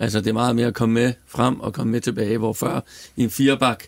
[0.00, 2.80] Altså, det er meget mere at komme med frem og komme med tilbage, hvor før
[3.16, 3.84] i en firebak,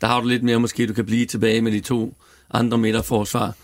[0.00, 2.16] der har du lidt mere, måske du kan blive tilbage med de to
[2.50, 3.54] andre meter forsvar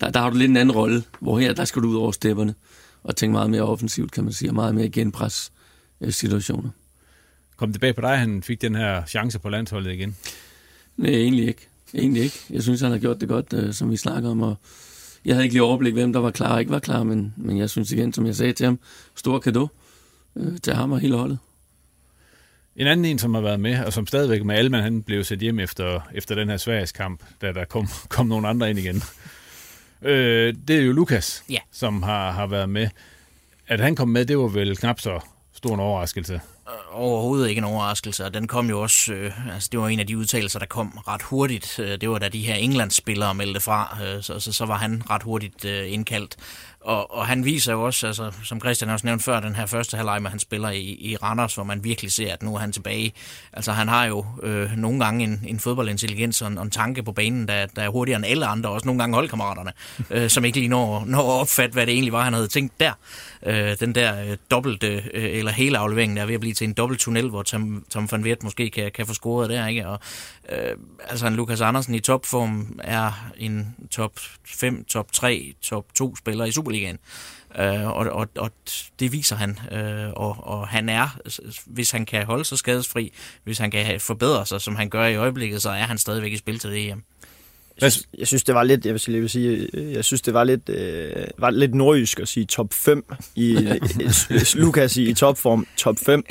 [0.00, 2.12] der, der har du lidt en anden rolle, hvor her, der skal du ud over
[2.12, 2.54] stepperne
[3.02, 5.52] og tænke meget mere offensivt, kan man sige, og meget mere genpres
[6.10, 6.70] situationer.
[7.56, 10.16] Kom tilbage på dig, han fik den her chance på landsholdet igen?
[10.96, 11.68] Nej, egentlig ikke.
[11.94, 12.40] Egentlig ikke.
[12.50, 14.56] Jeg synes, han har gjort det godt, øh, som vi snakker om, og
[15.24, 17.58] jeg havde ikke lige overblik, hvem der var klar og ikke var klar, men, men
[17.58, 18.78] jeg synes igen, som jeg sagde til ham,
[19.14, 19.68] stor kado
[20.38, 21.38] øh, til ham og hele holdet.
[22.76, 25.38] En anden en, som har været med, og som stadigvæk med Alman, han blev sat
[25.38, 29.02] hjem efter, efter den her Sveriges kamp, da der kom, kom nogle andre ind igen.
[30.02, 31.58] Øh, det er jo Lukas, ja.
[31.72, 32.88] som har, har været med.
[33.66, 35.20] At han kom med, det var vel knap så
[35.52, 36.34] stor en overraskelse.
[36.34, 40.00] Øh, overhovedet ikke en overraskelse, og den kom jo også, øh, altså det var en
[40.00, 41.78] af de udtalelser, der kom ret hurtigt.
[41.78, 45.02] Øh, det var da de her Englands-spillere meldte fra, øh, så, så, så var han
[45.10, 46.36] ret hurtigt øh, indkaldt.
[46.88, 49.96] Og, og han viser jo også, altså, som Christian også nævnte før, den her første
[49.96, 53.12] halvleg, han spiller i, i Randers, hvor man virkelig ser, at nu er han tilbage.
[53.52, 57.02] Altså han har jo øh, nogle gange en, en fodboldintelligens og en, og en tanke
[57.02, 59.72] på banen, der, der er hurtigere end alle andre, også nogle gange holdkammeraterne,
[60.10, 62.80] øh, som ikke lige når, når at opfatte, hvad det egentlig var, han havde tænkt
[62.80, 62.92] der.
[63.46, 66.64] Øh, den der øh, dobbelte øh, eller hele afleveringen, der er ved at blive til
[66.64, 69.88] en dobbelt tunnel, hvor Tom, Tom van Viert måske kan, kan få scoret der, ikke?
[69.88, 70.00] Og,
[70.48, 70.76] øh,
[71.08, 74.12] altså en Lukas Andersen i topform er en top
[74.44, 76.98] 5, top 3, top 2 spiller i Superligaen.
[77.58, 78.50] Øh, og, og, og
[79.00, 81.18] det viser han, øh, og, og han er,
[81.66, 83.12] hvis han kan holde sig skadesfri,
[83.44, 86.36] hvis han kan forbedre sig, som han gør i øjeblikket, så er han stadigvæk i
[86.36, 87.04] spil til det hjem.
[87.80, 90.22] Jeg synes, jeg synes, det var lidt, jeg vil sige, jeg, vil sige, jeg synes,
[90.22, 94.08] det var lidt, øh, var lidt nordjysk at sige top 5 i, i
[94.54, 96.24] Lukas i, i topform, top 5.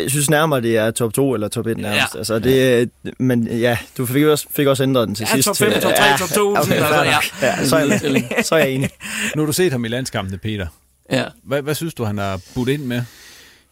[0.00, 2.14] Jeg synes nærmere, det er top 2 eller top 1 nærmest.
[2.14, 2.18] Ja.
[2.18, 5.46] Altså, det, men ja, du fik også, fik også ændret den til ja, sidst.
[5.46, 6.50] top 5, top 3, ja, top 2.
[6.50, 7.18] Okay, altså, ja.
[7.42, 8.90] ja, så, er jeg, så er jeg enig.
[9.36, 10.66] Nu har du set ham i landskampene, Peter.
[11.12, 11.24] Ja.
[11.44, 13.02] Hvad, hvad synes du, han har budt ind med?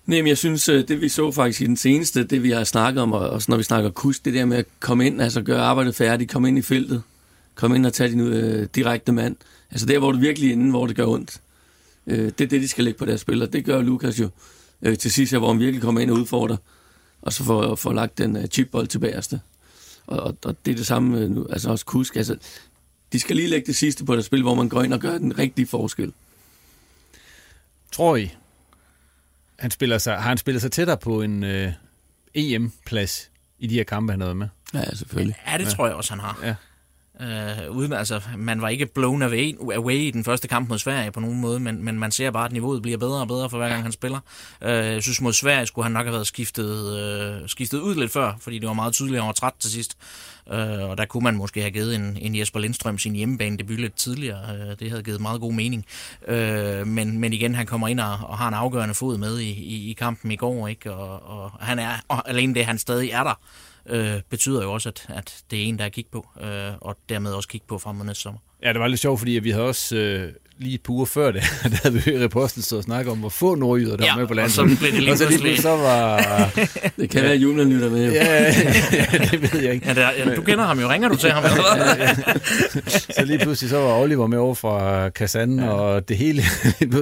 [0.07, 2.65] Nej, men jeg synes, øh, det vi så faktisk i den seneste, det vi har
[2.65, 5.43] snakket om, og også når vi snakker kust, det der med at komme ind, altså
[5.43, 7.03] gøre arbejdet færdigt, komme ind i feltet,
[7.55, 9.37] komme ind og tage din øh, direkte mand.
[9.71, 11.41] Altså der, hvor du virkelig er inde, hvor det gør ondt.
[12.07, 13.47] Øh, det er det, de skal lægge på deres spiller.
[13.47, 14.29] Det gør Lukas jo
[14.83, 16.57] øh, til sidst, hvor han virkelig kommer ind og udfordrer,
[17.23, 19.41] og så får, får lagt den øh, chipbold til bagerste.
[20.07, 22.17] Og, og, og det er det samme øh, nu, altså også kusk.
[22.17, 22.37] Altså,
[23.13, 25.19] de skal lige lægge det sidste på deres spil, hvor man går ind og gør
[25.19, 26.13] den rigtige forskel.
[27.93, 28.31] Tror I,
[29.65, 31.73] han spiller sig, har han spillet sig tættere på en øh,
[32.35, 34.49] EM-plads i de her kampe, han havde med?
[34.75, 35.37] Ja, selvfølgelig.
[35.47, 35.71] Ja, det Ja.
[35.71, 36.39] tror jeg også, han har.
[36.43, 36.55] Ja.
[37.21, 41.13] Øh, uden, altså, man var ikke blown away, away i den første kamp mod Sverige
[41.13, 43.59] på nogen måde, men, men man ser bare, at niveauet bliver bedre og bedre for
[43.59, 44.21] hver gang han spiller.
[44.63, 48.13] Øh, jeg synes mod Sverige skulle han nok have været skiftet, øh, skiftet ud lidt
[48.13, 49.97] før, fordi det var meget tydeligt, at han var træt til sidst.
[50.53, 53.81] Øh, og der kunne man måske have givet en, en Jesper Lindstrøm sin hjemmebane debut
[53.81, 54.57] lidt tidligere.
[54.57, 55.87] Øh, det havde givet meget god mening.
[56.29, 59.51] Øh, men, men igen, han kommer ind og, og har en afgørende fod med i,
[59.51, 60.93] i, i kampen i går, ikke?
[60.93, 63.41] Og, og han er, og alene det, han stadig er der,
[63.87, 66.97] øh, betyder jo også, at, at det er en, der er kigge på, øh, og
[67.09, 68.41] dermed også kigge på frem mod næste sommer.
[68.63, 71.31] Ja, det var lidt sjovt, fordi vi havde også øh, lige et par uger før
[71.31, 74.13] det, der havde vi i reposten stået og snakket om, hvor få nordjyder, der Ja,
[74.13, 74.53] var med på og landet.
[74.53, 76.19] så blev det lige og så lige så var...
[76.99, 78.07] Det kan være, at julen lytter med.
[78.07, 78.13] jo.
[78.13, 79.87] Ja, ja, det ved jeg ikke.
[79.87, 80.89] Ja, det er, ja, du kender ham jo.
[80.91, 81.45] Ringer du til ham?
[81.45, 82.41] Eller hvad?
[83.15, 85.69] Så lige pludselig så var Oliver med over fra Kazan, ja.
[85.69, 86.43] og det hele,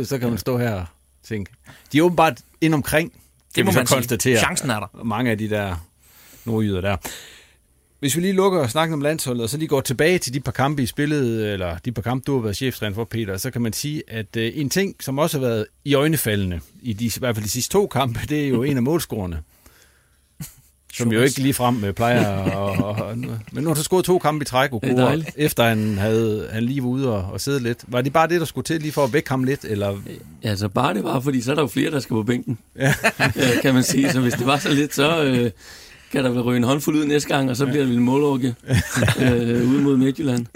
[0.04, 0.84] så kan man stå her og
[1.28, 1.52] tænke.
[1.92, 3.12] De er åbenbart ind omkring,
[3.56, 3.96] Det må vi så man sige.
[3.96, 4.38] konstatere.
[4.38, 5.04] Chancen er der.
[5.04, 5.86] Mange af de der
[6.44, 6.96] nordjyder der.
[8.02, 10.40] Hvis vi lige lukker og snakker om landsholdet, og så lige går tilbage til de
[10.40, 13.50] par kampe, I spillede, eller de par kampe, du har været cheftræner for, Peter, så
[13.50, 17.04] kan man sige, at øh, en ting, som også har været i øjnefaldende, i, de,
[17.04, 19.38] i hvert fald de sidste to kampe, det er jo en af målscorerne.
[20.98, 22.54] Som jo ikke lige frem øh, plejer at...
[22.54, 22.70] Og,
[23.06, 23.18] og,
[23.52, 26.82] men nu har så scoret to kampe i træk, Okura, efter han, havde, han lige
[26.82, 27.84] var ude og, og sidde lidt.
[27.88, 29.64] Var det bare det, der skulle til lige for at vække ham lidt?
[29.64, 30.00] Eller?
[30.44, 32.58] Ja, så bare det var, fordi så er der jo flere, der skal på bænken,
[32.78, 32.94] Ja.
[33.62, 34.12] kan man sige.
[34.12, 35.50] Så hvis det var så lidt, så øh,
[36.12, 38.46] kan der vel ryge en håndfuld ud næste gang, og så bliver det en målorke
[39.22, 40.46] øh, ude mod Midtjylland.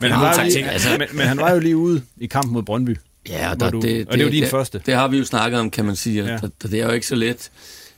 [0.00, 2.62] Men, han var, lige, altså, men, men han var jo lige ude i kampen mod
[2.62, 2.96] Brøndby.
[3.28, 4.82] Ja, Hvor der, du, det, og det var din det, første.
[4.86, 6.36] Det har vi jo snakket om, kan man sige, og Ja.
[6.36, 7.50] det, det er jo ikke så let.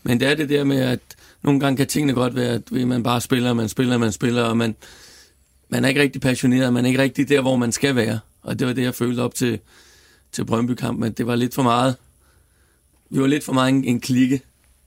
[0.03, 1.01] Men det er det der med, at
[1.43, 4.43] nogle gange kan tingene godt være, at ved, man bare spiller, man spiller, man spiller,
[4.43, 4.75] og man,
[5.69, 8.19] man er ikke rigtig passioneret, man er ikke rigtig der, hvor man skal være.
[8.43, 9.59] Og det var det, jeg følte op til,
[10.33, 11.95] til Brøndby-kampen, at det var lidt for meget.
[13.11, 14.41] Vi var lidt for meget en, en klikke.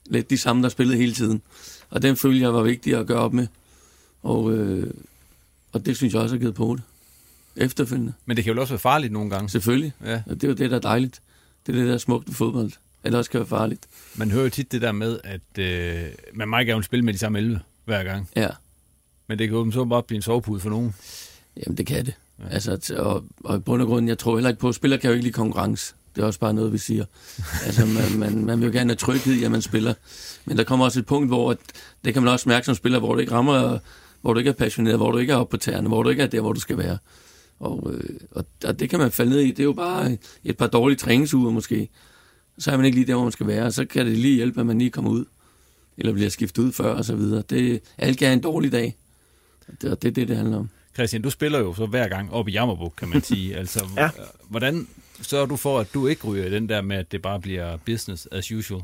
[0.06, 1.42] Lidt de samme, der spillede hele tiden.
[1.90, 3.46] Og den følte jeg var vigtig at gøre op med.
[4.22, 4.90] Og, øh,
[5.72, 6.82] og det synes jeg også har givet på det.
[7.56, 8.12] Efterfølgende.
[8.26, 9.48] Men det kan jo også være farligt nogle gange.
[9.48, 9.92] Selvfølgelig.
[10.04, 10.22] Ja.
[10.26, 11.20] Og det er jo det, der er dejligt.
[11.66, 12.72] Det er det, der er smukt ved fodbold.
[13.04, 13.86] Eller også kan være farligt.
[14.14, 17.12] Man hører jo tit det der med, at øh, man meget gerne vil spille med
[17.12, 18.28] de samme 11 hver gang.
[18.36, 18.48] Ja.
[19.26, 20.94] Men det kan jo så bare blive en sovepude for nogen.
[21.56, 22.14] Jamen, det kan det.
[22.38, 22.48] Ja.
[22.48, 25.08] Altså, og, og i bund og grund, jeg tror heller ikke på, at spiller kan
[25.08, 25.94] jo ikke lide konkurrence.
[26.14, 27.04] Det er også bare noget, vi siger.
[27.66, 29.94] altså, man, man, man vil jo gerne have tryghed i, at man spiller.
[30.44, 31.58] Men der kommer også et punkt, hvor at,
[32.04, 33.78] det kan man også mærke som spiller, hvor du ikke rammer,
[34.20, 36.22] hvor du ikke er passioneret, hvor du ikke er oppe på tæerne, hvor du ikke
[36.22, 36.98] er der, hvor du skal være.
[37.60, 39.50] Og, øh, og, og det kan man falde ned i.
[39.50, 41.88] Det er jo bare et par dårlige træningsuger måske.
[42.58, 43.72] Så er man ikke lige der, hvor man skal være.
[43.72, 45.24] Så kan det lige hjælpe, at man lige kommer ud.
[45.98, 47.42] Eller bliver skiftet ud før, og så videre.
[47.50, 48.96] Det, alt kan en dårlig dag.
[49.68, 50.68] Og det, og det er det, det handler om.
[50.94, 53.56] Christian, du spiller jo så hver gang op i Jammerbuk, kan man sige.
[53.56, 54.10] altså, Ja.
[54.48, 54.88] Hvordan
[55.22, 57.76] sørger du for, at du ikke ryger i den der med, at det bare bliver
[57.86, 58.82] business as usual?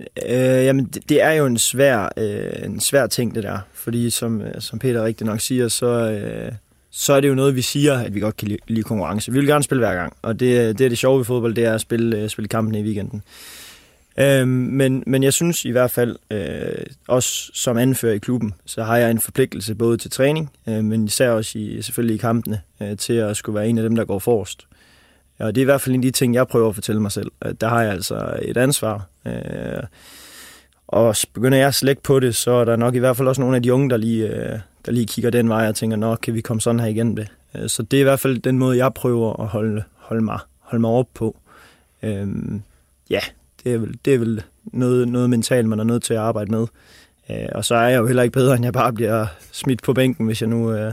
[0.00, 3.58] Øh, jamen, det, det er jo en svær, øh, en svær ting, det der.
[3.72, 6.52] Fordi som, øh, som Peter rigtig nok siger, så, øh,
[6.90, 9.32] så er det jo noget, vi siger, at vi godt kan lide, lide konkurrence.
[9.32, 11.64] Vi vil gerne spille hver gang, og det, det er det sjove ved fodbold, det
[11.64, 13.22] er at spille, øh, spille kampen i weekenden.
[14.18, 18.82] Øh, men, men jeg synes i hvert fald, øh, også som anfører i klubben, så
[18.82, 22.60] har jeg en forpligtelse både til træning, øh, men især også i, selvfølgelig i kampene,
[22.82, 24.66] øh, til at skulle være en af dem, der går forrest.
[25.38, 27.12] Og det er i hvert fald en af de ting, jeg prøver at fortælle mig
[27.12, 27.32] selv.
[27.40, 29.06] At der har jeg altså et ansvar.
[29.26, 29.82] Øh,
[30.88, 33.40] og begynder jeg at slække på det, så er der nok i hvert fald også
[33.40, 36.16] nogle af de unge, der lige, øh, der lige kigger den vej og tænker, nå,
[36.16, 37.28] kan vi komme sådan her igen det?
[37.54, 40.38] Øh, så det er i hvert fald den måde, jeg prøver at holde, holde, mig,
[40.60, 41.36] holde mig op på.
[42.02, 42.28] Øh,
[43.10, 43.20] ja,
[43.64, 46.50] det er vel, det er vel noget, noget mentalt, man er nødt til at arbejde
[46.50, 46.66] med.
[47.30, 49.92] Øh, og så er jeg jo heller ikke bedre, end jeg bare bliver smidt på
[49.92, 50.72] bænken, hvis jeg nu...
[50.72, 50.92] Øh,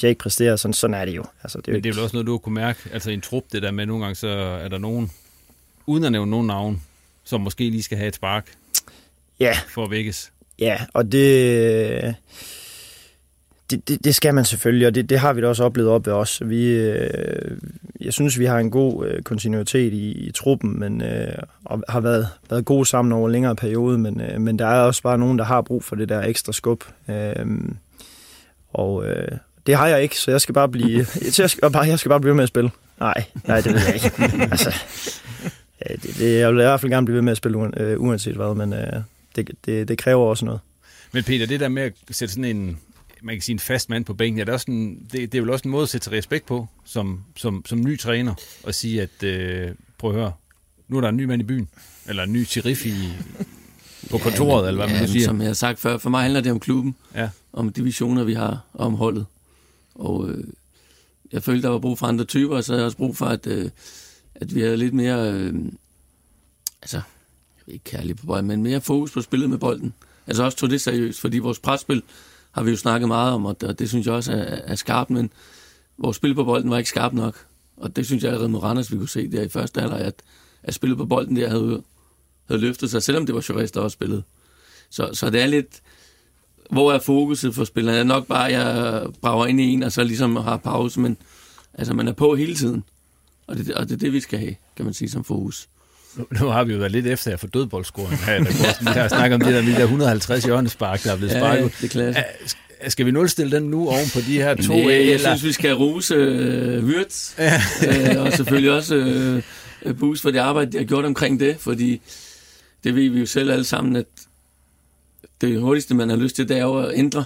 [0.00, 1.24] hvis jeg ikke præsterer, sådan, sådan er det jo.
[1.42, 3.14] Altså, det er Men jo det er vel også noget, du kunne mærke, altså i
[3.14, 5.10] en trup, det der med, nogle gange så er der nogen,
[5.86, 6.82] uden at nævne nogen navn,
[7.24, 8.52] som måske lige skal have et spark
[9.40, 9.56] ja.
[9.68, 10.32] for at vækkes.
[10.58, 12.14] Ja, og det,
[13.70, 16.06] det, det, det skal man selvfølgelig, og det, det har vi da også oplevet op
[16.06, 16.42] ved os.
[16.44, 17.58] Vi, øh,
[18.00, 22.00] jeg synes, vi har en god øh, kontinuitet i, i truppen, men, øh, og har
[22.00, 25.18] været, været gode sammen over en længere periode, men, øh, men der er også bare
[25.18, 26.84] nogen, der har brug for det der ekstra skub.
[27.08, 27.46] Øh,
[28.72, 31.06] og øh, det har jeg ikke, så jeg skal bare blive,
[31.38, 32.70] jeg skal bare, jeg skal bare blive ved med at spille.
[33.00, 34.12] Nej, nej, det vil jeg ikke.
[34.50, 34.74] altså,
[35.88, 38.36] det, det, jeg vil i hvert fald gerne blive ved med at spille, øh, uanset
[38.36, 39.02] hvad, men øh,
[39.36, 40.60] det, det, det kræver også noget.
[41.12, 42.78] Men Peter, det der med at sætte sådan en,
[43.22, 45.42] man kan sige en fast mand på bænken, er det, også en, det, det er
[45.42, 49.02] vel også en måde at sætte respekt på, som, som, som ny træner, og sige,
[49.02, 50.32] at øh, prøv at høre,
[50.88, 51.68] nu er der en ny mand i byen,
[52.08, 52.94] eller en ny sheriff i,
[54.10, 55.24] på kontoret, ja, eller hvad ja, man nu siger.
[55.24, 57.28] Som jeg har sagt før, for mig handler det om klubben, ja.
[57.52, 59.26] om de visioner, vi har, og om holdet.
[60.00, 60.44] Og øh,
[61.32, 63.26] jeg følte, der var brug for andre typer, og så havde jeg også brug for,
[63.26, 63.70] at, øh,
[64.34, 65.54] at vi havde lidt mere, øh,
[66.82, 67.00] altså,
[67.66, 69.94] ikke kærlig på bolden, men mere fokus på spillet med bolden.
[70.26, 72.02] Altså også tog det seriøst, fordi vores presspil
[72.50, 74.74] har vi jo snakket meget om, og det, og det synes jeg også er, er
[74.74, 75.30] skarpt, men
[75.98, 77.46] vores spil på bolden var ikke skarpt nok.
[77.76, 80.14] Og det synes jeg allerede med Randers, vi kunne se der i første halvleg, at,
[80.62, 81.82] at spillet på bolden der havde,
[82.48, 84.22] havde løftet sig, selvom det var Chores, der også spillede.
[84.90, 85.82] Så, så det er lidt,
[86.70, 87.98] hvor er fokuset for spillerne?
[87.98, 91.16] Er nok bare, at jeg brager ind i en, og så ligesom har pause, men
[91.74, 92.84] altså, man er på hele tiden.
[93.46, 95.68] Og det, og det er det, vi skal have, kan man sige, som fokus.
[96.16, 98.38] Nu, nu har vi jo været lidt efter at få dødboldscoring her.
[98.94, 101.62] Der har snakket om det der, de der 150 hjørnespark, der er blevet sparket.
[101.62, 102.22] Ja, det er klasse.
[102.88, 104.74] Skal vi nulstille den nu oven på de her to?
[104.74, 105.18] Nej, jeg eller?
[105.18, 107.60] synes, vi skal ruse øh, Wirtz, ja.
[107.88, 109.42] øh, og selvfølgelig også øh,
[109.98, 112.00] Bus for det arbejde, de har gjort omkring det, fordi
[112.84, 114.06] det ved vi jo selv alle sammen, at
[115.40, 117.24] det hurtigste, man har lyst til, det er jo at ændre.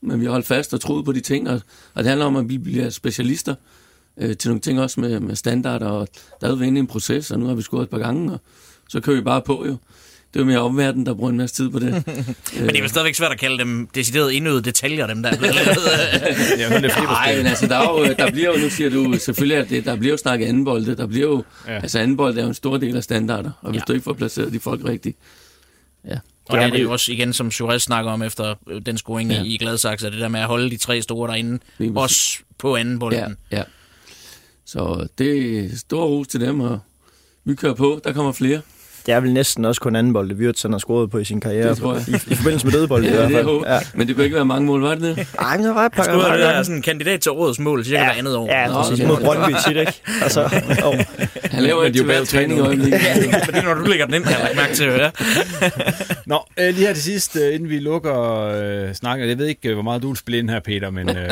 [0.00, 1.60] Men vi har holdt fast og troet på de ting, og,
[1.94, 3.54] og det handler om, at vi bliver specialister
[4.16, 6.08] øh, til nogle ting også med, med standarder, og
[6.40, 8.32] der er jo inde i en proces, og nu har vi scoret et par gange,
[8.32, 8.40] og
[8.88, 9.76] så kører vi bare på jo.
[10.34, 11.92] Det er jo mere omverdenen, der bruger en masse tid på det.
[12.56, 15.36] men det er vel stadigvæk svært at kalde dem decideret indøde detaljer, dem der er
[15.36, 16.92] blevet lavet.
[17.02, 19.84] Nej, men altså, der, er jo, der bliver jo, nu siger du selvfølgelig, at det,
[19.84, 21.74] der bliver jo snakket andenbolde, der bliver jo, ja.
[21.74, 23.84] altså andenbolde er jo en stor del af standarder, og hvis ja.
[23.88, 25.18] du ikke får placeret de folk rigtigt,
[26.08, 26.18] ja.
[26.48, 28.54] Og det er det jo også igen, som Jures snakker om efter
[28.86, 29.42] den scoring ja.
[29.44, 31.58] i Gladsaxe, det der med at holde de tre store derinde,
[31.96, 33.36] også på anden bolden.
[33.50, 33.62] Ja, ja.
[34.64, 36.78] Så det er stor ros til dem, og
[37.44, 38.00] vi kører på.
[38.04, 38.60] Der kommer flere.
[39.06, 41.68] Det er vel næsten også kun anden bold, Wirtz har scoret på i sin karriere.
[41.68, 42.08] Det tror jeg.
[42.08, 43.62] I, I forbindelse med dødebold ja, i hvert fald.
[43.66, 43.78] Ja.
[43.94, 45.26] Men det kunne ikke være mange mål, var det det?
[45.40, 46.22] Nej, men der var et par gange.
[46.24, 48.04] Han er sådan en kandidat til årets mål, cirka ja.
[48.04, 48.46] hver andet år.
[48.46, 49.06] Ja, præcis.
[49.06, 49.92] Mod Brøndby tit, ikke?
[50.22, 50.44] Altså,
[50.84, 50.98] oh.
[51.50, 53.00] Han laver ikke til hver træning i øjeblikket.
[53.02, 54.86] ja, men det er, når du lægger den ind, har jeg mærke til.
[54.86, 55.10] Ja.
[56.32, 59.28] Nå, øh, lige her til sidst, øh, inden vi lukker øh, snakken.
[59.28, 61.30] Jeg ved ikke, hvor meget du vil spille ind her, Peter, men øh,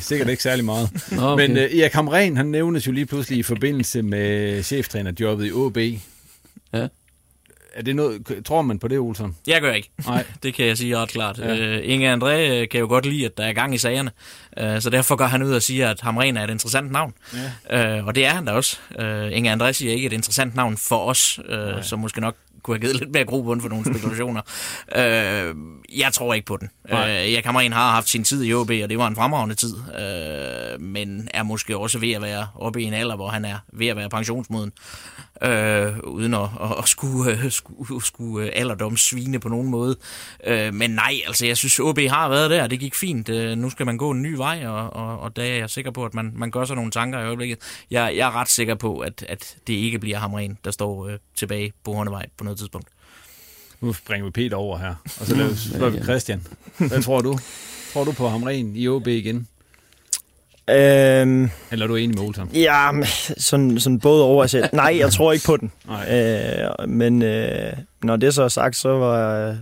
[0.00, 0.90] sikkert ikke særlig meget.
[1.10, 1.46] Nå, okay.
[1.46, 5.78] Men øh, Erik Hamren, han nævnes jo lige pludselig i forbindelse med cheftrænerjobbet i OB.
[6.74, 6.86] Ja.
[7.74, 9.36] Er det noget, tror man på det, Olsen?
[9.46, 9.90] Jeg gør ikke.
[10.06, 10.24] Nej.
[10.42, 11.38] det kan jeg sige ret klart.
[11.38, 11.78] Ja.
[11.78, 14.10] Uh, Inge André kan jo godt lide, at der er gang i sagerne.
[14.62, 17.14] Uh, så derfor går han ud og siger, at Hamren er et interessant navn.
[17.70, 18.00] Ja.
[18.00, 18.78] Uh, og det er han da også.
[18.98, 22.74] Uh, Inge André siger ikke et interessant navn for os, uh, som måske nok kunne
[22.74, 24.42] have givet lidt mere grobund for nogle spekulationer.
[24.96, 25.54] øh,
[25.98, 26.70] jeg tror ikke på den.
[26.88, 29.74] Øh, jeg Hamren har haft sin tid i OB, og det var en fremragende tid,
[29.76, 33.58] øh, men er måske også ved at være oppe i en alder, hvor han er
[33.72, 34.72] ved at være pensionsmoden,
[35.42, 39.96] øh, uden at, at, at skulle, uh, skulle, skulle alderdomssvine på nogen måde.
[40.46, 43.28] Øh, men nej, altså jeg synes, OB har været der, det gik fint.
[43.28, 45.90] Øh, nu skal man gå en ny vej, og, og, og der er jeg sikker
[45.90, 47.58] på, at man, man gør sig nogle tanker i øjeblikket.
[47.90, 51.18] Jeg, jeg er ret sikker på, at, at det ikke bliver Hamren, der står øh,
[51.34, 52.88] tilbage på Hornevej på noget tidspunkt.
[53.82, 55.34] Nu springer vi Peter over her, og så
[55.76, 56.42] spørger vi Christian.
[56.78, 57.38] Hvad tror du?
[57.92, 59.48] Tror du på Hamren i OB igen?
[60.70, 62.48] Øhm, Eller er du enig med Olsen?
[62.54, 62.90] Ja,
[63.36, 64.42] sådan, sådan både over.
[64.42, 65.72] Altså, nej, jeg tror ikke på den.
[66.10, 69.56] Øh, men øh, når det så er sagt, så var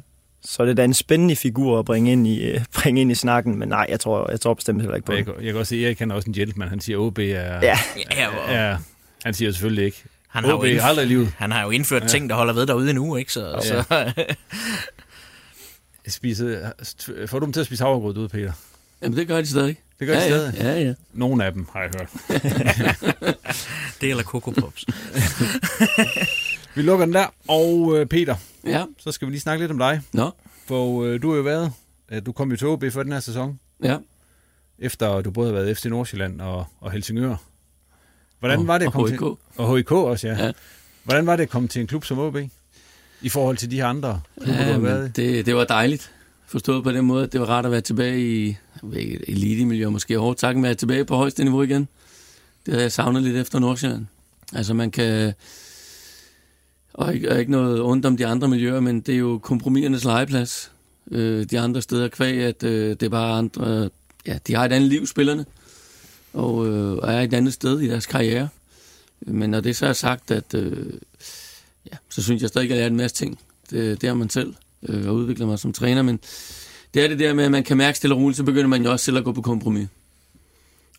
[0.44, 3.59] så er det da en spændende figur at bringe ind i, bringe ind i snakken,
[3.59, 5.35] men nej, jeg tror, jeg tror bestemt heller ikke på jeg, det.
[5.40, 6.68] Jeg kan også sige, at Erik han er også en gentleman.
[6.68, 7.22] Han siger, at OB er...
[7.22, 7.78] Ja.
[8.11, 8.76] er, er
[9.24, 11.33] han siger selvfølgelig ikke, Han har, jo indf- aldrig livet.
[11.38, 12.09] han har jo indført Ja.
[12.09, 13.33] ting, der holder ved derude nu, ikke?
[13.33, 13.61] Så, Ja.
[13.61, 14.12] så
[16.09, 16.73] Spise,
[17.27, 18.53] får du dem til at spise havregrød ud, Peter?
[19.03, 19.77] Jamen, det gør de stadig.
[19.99, 20.55] Det gør de ja, stadig?
[20.55, 20.95] Ja, ja, ja.
[21.12, 22.09] Nogle af dem, har jeg hørt.
[24.01, 24.85] det eller Coco Pops.
[26.75, 27.27] Vi lukker den der.
[27.49, 28.85] Og øh, Peter, Ja.
[28.99, 30.01] så skal vi lige snakke lidt om dig.
[30.12, 30.31] Nå.
[30.66, 31.73] For øh, du har jo været,
[32.12, 33.61] øh, du kom jo til OB for den her sæson.
[33.85, 33.97] Ja.
[34.79, 37.37] Efter du både har været FC Nordsjælland og, og Helsingør.
[38.40, 39.18] Hvordan Og- var det at og komme HIK.
[39.18, 39.26] til...
[39.57, 40.44] Og HIK også, ja.
[40.46, 40.53] Ja.
[41.05, 42.37] Hvordan var det at komme til en klub som OB?
[43.22, 45.64] I forhold til de her andre klubber, du Ja, har men været det, det var
[45.64, 46.11] dejligt.
[46.46, 48.57] Forstået på den måde, at det var rart at være tilbage i
[49.29, 51.88] elite-miljø, måske hårdt sagt, men være tilbage på højeste niveau igen.
[52.66, 54.07] Det havde jeg savnet lidt efter Nordsjælland.
[54.55, 55.33] Altså man kan...
[56.94, 60.05] Og ikke, og ikke noget ondt om de andre miljøer, men det er jo kompromisernes
[60.05, 60.72] legeplads.
[61.11, 63.90] Øh, de andre steder kvæg, at øh, det er bare andre...
[64.26, 65.44] Ja, de har et andet liv, spillerne,
[66.33, 68.49] og, øh, og er et andet sted i deres karriere.
[69.21, 70.93] Men når det så er sagt, at øh,
[71.93, 73.38] ja, så synes jeg stadig, at jeg lærer en masse ting.
[73.71, 76.21] Det, det har man selv øh, og udvikler mig som træner, men
[76.95, 78.85] det er det der med, at man kan mærke stille og roligt, så begynder man
[78.85, 79.88] jo også selv at gå på kompromis.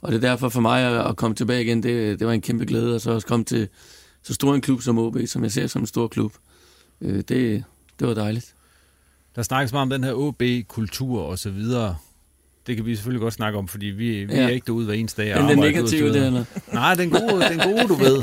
[0.01, 2.41] Og det er derfor for mig at, at komme tilbage igen, det, det var en
[2.41, 3.67] kæmpe glæde, og så også komme til
[4.23, 6.33] så stor en klub som OB, som jeg ser som en stor klub.
[7.01, 7.63] Øh, det,
[7.99, 8.55] det var dejligt.
[9.35, 11.97] Der snakkes meget om den her OB-kultur og så videre.
[12.67, 14.41] Det kan vi selvfølgelig godt snakke om, fordi vi, vi Ja.
[14.43, 15.35] er ikke derude hver eneste dag.
[15.35, 16.43] og Den er negative, ud det, eller?
[16.73, 18.21] Nej, den gode, den gode, du ved.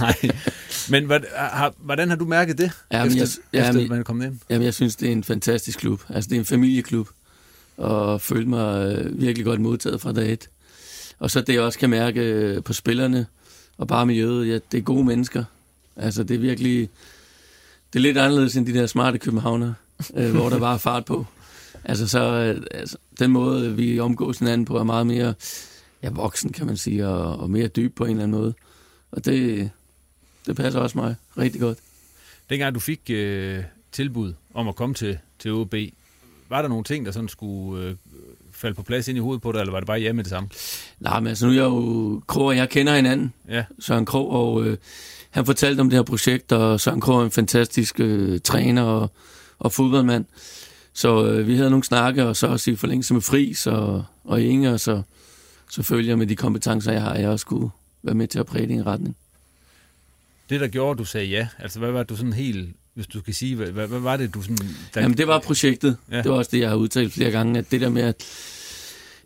[0.00, 0.14] Nej.
[0.90, 4.02] Men hvad, har, hvordan har du mærket det, Jamen, efter, jeg- efter jamen, man er
[4.02, 4.38] kommet ind?
[4.50, 6.02] Jamen, jeg synes, det er en fantastisk klub.
[6.08, 7.08] Altså, det er en familieklub,
[7.76, 10.48] og følte mig øh, virkelig godt modtaget fra dag et.
[11.18, 13.26] Og så det, jeg også kan mærke øh, på spillerne
[13.78, 15.44] og bare miljøet, ja, det er gode mennesker.
[15.96, 16.88] Altså, det er virkelig...
[17.92, 19.72] Det er lidt anderledes end de der smarte københavner,
[20.16, 21.26] øh, hvor der bare er fart på.
[21.84, 25.34] Altså, så øh, altså, den måde, vi omgås hinanden på, er meget mere
[26.02, 28.54] ja, voksen, kan man sige, og, og mere dyb på en eller anden måde.
[29.10, 29.70] Og det,
[30.46, 31.78] det passer også mig rigtig godt.
[32.50, 35.74] Dengang du fik øh, tilbud om at komme til, til OB,
[36.48, 37.94] var der nogle ting, der sådan skulle øh,
[38.52, 40.30] falde på plads ind i hovedet på dig, eller var det bare hjemme med det
[40.30, 40.48] samme?
[41.00, 43.32] Nej, men altså nu er jeg jo Krog, og jeg kender hinanden.
[43.48, 43.64] Ja.
[43.78, 44.76] Søren Krog, og øh,
[45.30, 49.10] han fortalte om det her projekt, og Søren Krog er en fantastisk øh, træner og,
[49.58, 50.24] og fodboldmand.
[51.00, 54.42] Så øh, vi havde nogle snakke, og så også i forlængelse med Fris og, og
[54.42, 55.02] Inge, og så
[55.70, 57.70] selvfølgelig med de kompetencer, jeg har, jeg også skulle
[58.02, 59.16] være med til at præge en retning.
[60.50, 63.20] Det, der gjorde, at du sagde ja, altså hvad var du sådan helt, hvis du
[63.20, 64.58] kan sige, hvad, hvad, hvad var det, du sådan...
[64.94, 65.96] Der, Jamen, det var projektet.
[66.10, 66.16] Ja.
[66.16, 68.24] Det var også det, jeg har udtalt flere gange, at det der med at,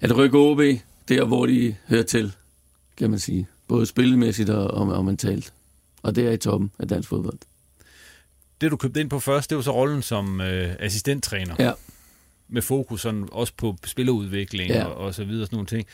[0.00, 0.60] at rykke OB,
[1.08, 2.32] der hvor de hører til,
[2.96, 3.48] kan man sige.
[3.68, 5.52] Både spillemæssigt og, og, og mentalt.
[6.02, 7.38] Og det er i toppen af dansk fodbold.
[8.64, 11.54] Det, du købte ind på først, det var så rollen som øh, assistenttræner.
[11.58, 11.72] Ja.
[12.48, 14.84] Med fokus sådan også på spillerudvikling Ja.
[14.84, 15.86] og, og så videre, sådan nogle ting.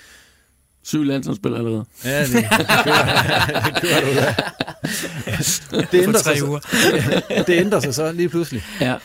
[0.82, 1.84] Syv landsholdsspillere allerede.
[2.04, 2.44] Ja, det, det,
[2.84, 4.34] gør, det gør du da.
[5.92, 6.60] Det ændrer, tre sig, uger.
[6.60, 8.62] så, det ændrer sig så lige pludselig.
[8.80, 8.96] Ja.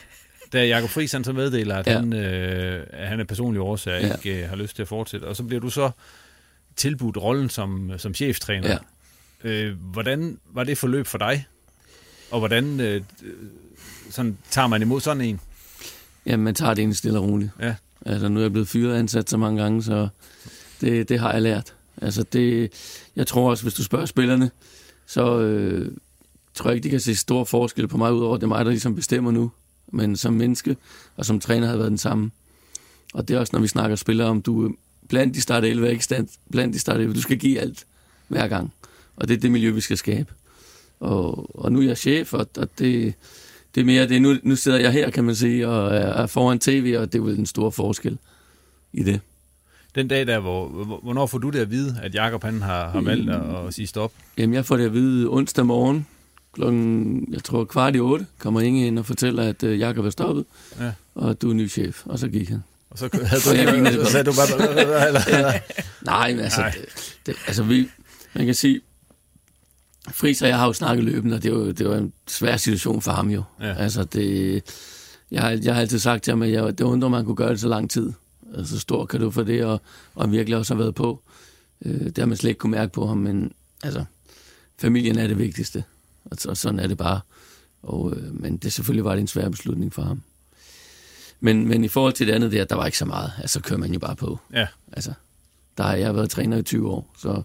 [0.53, 1.91] Da Jakob Friis han så meddeler, at, Ja.
[1.91, 1.99] ja.
[1.99, 4.07] han, øh, at han er personlig årsag Ja.
[4.07, 4.13] ja.
[4.15, 5.25] ikke øh, har lyst til at fortsætte.
[5.25, 5.91] Og så bliver du så
[6.75, 8.69] tilbudt rollen som, som cheftræner.
[9.43, 9.49] Ja.
[9.49, 11.45] Øh, hvordan var det forløb for dig?
[12.31, 13.01] Og hvordan øh,
[14.09, 15.39] sådan, tager man imod sådan en?
[16.25, 17.51] Jamen, man tager det egentlig stille og roligt.
[17.59, 17.75] Ja.
[18.05, 20.07] Altså, nu er jeg blevet fyret ansat så mange gange, så
[20.81, 21.73] det, det har jeg lært.
[22.01, 22.73] Altså, det,
[23.15, 24.51] jeg tror også, hvis du spørger spillerne,
[25.05, 25.91] så øh,
[26.53, 28.71] tror jeg ikke, de kan se stor forskel på mig, udover det er mig, der
[28.71, 29.51] ligesom bestemmer nu.
[29.91, 30.77] Men som menneske
[31.17, 32.31] og som træner har været den samme.
[33.13, 34.71] Og det er også, når vi snakker spillere om, du er
[35.09, 37.15] blandt de start 11, ikke stand, blandt de start 11.
[37.15, 37.85] Du skal give alt
[38.27, 38.73] hver gang.
[39.15, 40.33] Og det er det miljø, vi skal skabe.
[40.99, 43.13] Og, og nu er jeg chef, og, og det,
[43.75, 44.21] det er mere det.
[44.21, 47.23] Nu, nu sidder jeg her, kan man sige, og er, foran tv, og det er
[47.23, 48.17] vel en stor forskel
[48.93, 49.19] i det.
[49.95, 52.89] Den dag der, hvor, hvor- hvornår får du det at vide, at Jakob han har,
[52.89, 54.11] har valgt at, at sige stop?
[54.37, 56.07] Jamen, jeg får det at vide onsdag morgen,
[56.53, 60.09] klokken, jeg tror kvart i otte, kommer Inge ind og fortæller, at øh, Jakob er
[60.09, 60.45] stoppet,
[60.79, 60.91] Ja.
[61.15, 62.01] og du er ny chef.
[62.05, 62.63] Og så gik han.
[62.89, 65.07] Og så havde Og jeg du, så sagde du bare...
[65.07, 65.51] Eller,
[66.05, 66.71] Nej, men altså, Nej.
[66.71, 67.87] det, det, altså vi,
[68.33, 68.81] man kan sige,
[70.11, 73.01] Friis og jeg har jo snakket løbende, og det var, det var en svær situation
[73.01, 73.43] for ham jo.
[73.61, 73.73] Ja.
[73.73, 74.63] Altså det,
[75.31, 77.49] jeg, har, jeg har altid sagt til ham, at jeg, det undrer man kunne gøre
[77.49, 78.13] det så lang tid.
[78.57, 79.81] Altså, så stor kan du for det, og,
[80.15, 81.21] og virkelig også har været på.
[81.85, 84.05] Øh, det har man slet ikke kunne mærke på ham, men altså,
[84.77, 85.83] familien er det vigtigste.
[86.25, 87.19] Og, så, sådan er det bare.
[87.83, 90.21] Og, øh, men det selvfølgelig var det en svær beslutning for ham.
[91.39, 93.31] Men, men i forhold til det andet der, der var ikke så meget.
[93.37, 94.39] Altså, kører man jo bare på.
[94.53, 94.67] Ja.
[94.91, 95.13] Altså,
[95.77, 97.41] der har jeg været træner i 20 år, så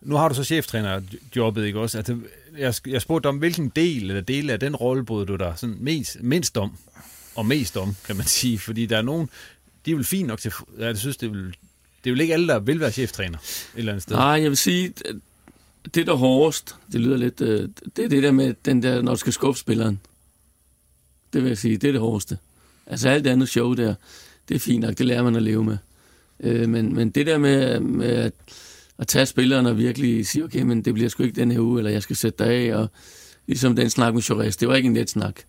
[0.00, 1.98] nu har du så cheftrænerjobbet, ikke også?
[1.98, 2.18] Altså,
[2.58, 5.76] jeg, jeg spurgte om, hvilken del eller dele af den rolle brød du dig sådan
[5.80, 6.76] mest, mindst om,
[7.34, 8.58] og mest om, kan man sige.
[8.58, 9.28] Fordi der er nogen,
[9.86, 10.52] de er vel fint nok til...
[10.78, 11.56] Jeg synes, det vil,
[12.04, 14.16] det er vel ikke alle, der vil være cheftræner et eller andet sted.
[14.16, 14.92] Nej, jeg vil sige,
[15.94, 19.12] det der hårdest, det lyder lidt, øh, det er det der med den der, når
[19.12, 20.00] du skal skuffe spilleren.
[21.32, 22.38] Det vil jeg sige, det er det hårdeste.
[22.86, 23.94] Altså alt det andet show der,
[24.48, 25.76] det er fint nok, det lærer man at leve med.
[26.40, 28.32] Øh, men, men det der med, med at,
[28.98, 31.80] at tage spilleren og virkelig sige, okay, men det bliver sgu ikke den her uge,
[31.80, 32.90] eller jeg skal sætte dig af, og
[33.46, 35.40] ligesom den snak med Chores, det var ikke en let snak.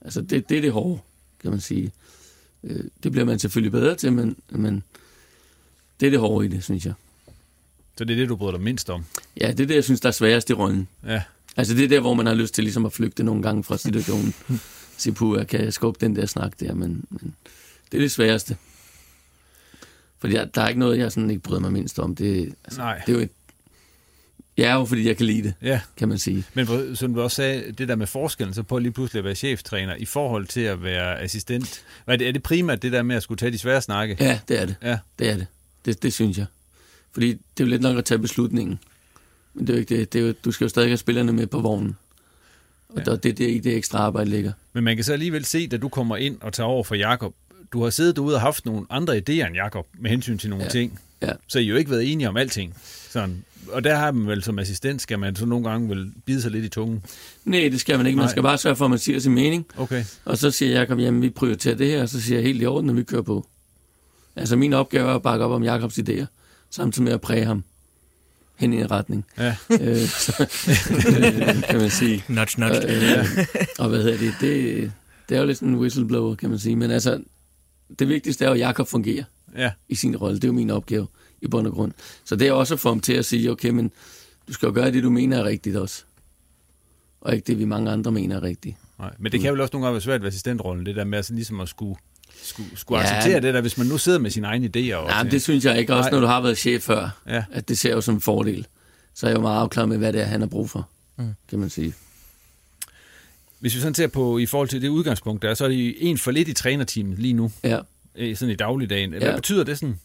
[0.00, 1.00] Altså det, det er det hårde,
[1.42, 1.92] kan man sige.
[2.64, 4.82] Øh, det bliver man selvfølgelig bedre til, men, men
[6.00, 6.94] det er det hårde i det, synes jeg.
[7.98, 9.04] Så det er det, du bryder dig mindst om?
[9.40, 10.88] Ja, det er det, jeg synes, der er sværest i rollen.
[11.06, 11.22] Ja.
[11.56, 13.76] Altså det er der, hvor man har lyst til ligesom at flygte nogle gange fra
[13.76, 14.34] situationen.
[14.96, 17.34] Sige, puh, jeg kan skubbe den der snak der, men, men
[17.92, 18.56] det er det sværeste.
[20.20, 22.14] Fordi der, der er ikke noget, jeg sådan ikke bryder mig mindst om.
[22.16, 22.98] Det, altså, Nej.
[23.06, 23.30] det er jo et,
[24.56, 25.80] jeg er jo, fordi jeg kan lide det, Ja.
[25.96, 26.44] kan man sige.
[26.54, 29.24] Men hvor- som du også sagde, det der med forskellen, så på lige pludselig at
[29.24, 31.84] være cheftræner i forhold til at være assistent.
[32.06, 34.16] Er det, er det primært det der med at skulle tage de svære snakke?
[34.20, 34.74] Ja, det er det.
[34.82, 34.98] Ja.
[35.18, 35.46] Det er det.
[35.84, 36.46] Det, det synes jeg.
[37.12, 38.78] Fordi det er jo lidt nok at tage beslutningen.
[39.54, 40.12] Men det er jo ikke det.
[40.12, 41.96] det er jo, du skal jo stadig have spillerne med på vognen.
[42.88, 43.14] Og ja.
[43.14, 44.52] det er det, det ekstra arbejde ligger.
[44.72, 47.34] Men man kan så alligevel se, da du kommer ind og tager over for Jakob,
[47.72, 50.64] du har siddet derude og haft nogle andre idéer end Jakob med hensyn til nogle
[50.64, 50.70] Ja.
[50.70, 51.00] ting.
[51.22, 51.32] Ja.
[51.48, 52.74] Så I har jo ikke været enige om alting.
[53.10, 53.44] Sådan.
[53.72, 56.50] Og der har man vel som assistent, skal man så nogle gange vel bide sig
[56.50, 57.02] lidt i tungen.
[57.44, 58.16] Nej, det skal man ikke.
[58.16, 58.30] Man Nej.
[58.30, 59.66] skal bare sørge for, at man siger sin mening.
[59.76, 60.04] Okay.
[60.24, 62.66] Og så siger Jakob, jamen vi prioriterer det her, og så siger jeg helt i
[62.66, 63.46] orden, når vi kører på.
[64.36, 66.24] Altså min opgave er at bakke op om Jakobs idéer,
[66.70, 67.64] samtidig med at præge ham
[68.56, 69.24] hen i en retning.
[69.38, 69.56] Ja.
[69.70, 70.46] Øh, så,
[71.18, 72.24] øh, kan man sige.
[72.28, 72.78] Nudge, nudge.
[72.78, 73.46] Og, øh,
[73.78, 74.34] og hvad hedder det?
[74.40, 74.92] det?
[75.28, 76.76] Det er jo lidt sådan en whistleblower, kan man sige.
[76.76, 77.20] Men altså,
[77.98, 79.24] det vigtigste er jo, at Jakob fungerer
[79.56, 79.70] Ja.
[79.88, 80.36] i sin rolle.
[80.36, 81.06] Det er jo min opgave
[81.42, 81.92] i bund og grund.
[82.24, 83.90] Så det er også få ham til at sige, okay, men
[84.48, 86.02] du skal jo gøre det, du mener er rigtigt også.
[87.20, 88.76] Og ikke det, vi mange andre mener er rigtigt.
[88.98, 89.10] Nej.
[89.18, 91.34] Men det kan vel også nogle gange være svært ved assistentrollen, det der med altså
[91.34, 91.96] ligesom at skulle,
[92.42, 93.06] skulle, skulle Ja.
[93.16, 94.94] acceptere det der, hvis man nu sidder med sine egne idéer.
[94.94, 95.94] Og Nej, men det synes jeg ikke.
[95.94, 96.16] Også Nej.
[96.16, 97.44] når du har været chef før, Ja.
[97.52, 98.66] at det ser jo som en fordel.
[99.14, 101.34] Så er jeg jo meget afklaret med, hvad det er, han har brug for, mm.
[101.48, 101.94] kan man sige.
[103.60, 105.94] Hvis vi sådan ser på i forhold til det udgangspunkt, der er, så er det
[105.98, 107.78] en for lidt i trænerteamet lige nu, Ja.
[108.34, 109.10] sådan i dagligdagen.
[109.10, 109.34] Hvad Ja.
[109.36, 109.98] betyder det sådan?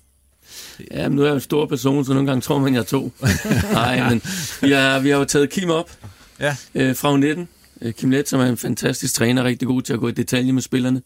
[0.91, 2.79] Ja, men nu er jeg jo en stor person, så nogle gange tror man, jeg
[2.79, 3.11] er to.
[3.73, 4.21] Nej, men
[4.61, 5.91] vi har, vi har jo taget Kim op
[6.39, 6.55] Ja.
[6.75, 7.45] øh, fra U19.
[7.81, 10.51] Øh, Kim Let, som er en fantastisk træner, rigtig god til at gå i detalje
[10.51, 11.01] med spillerne.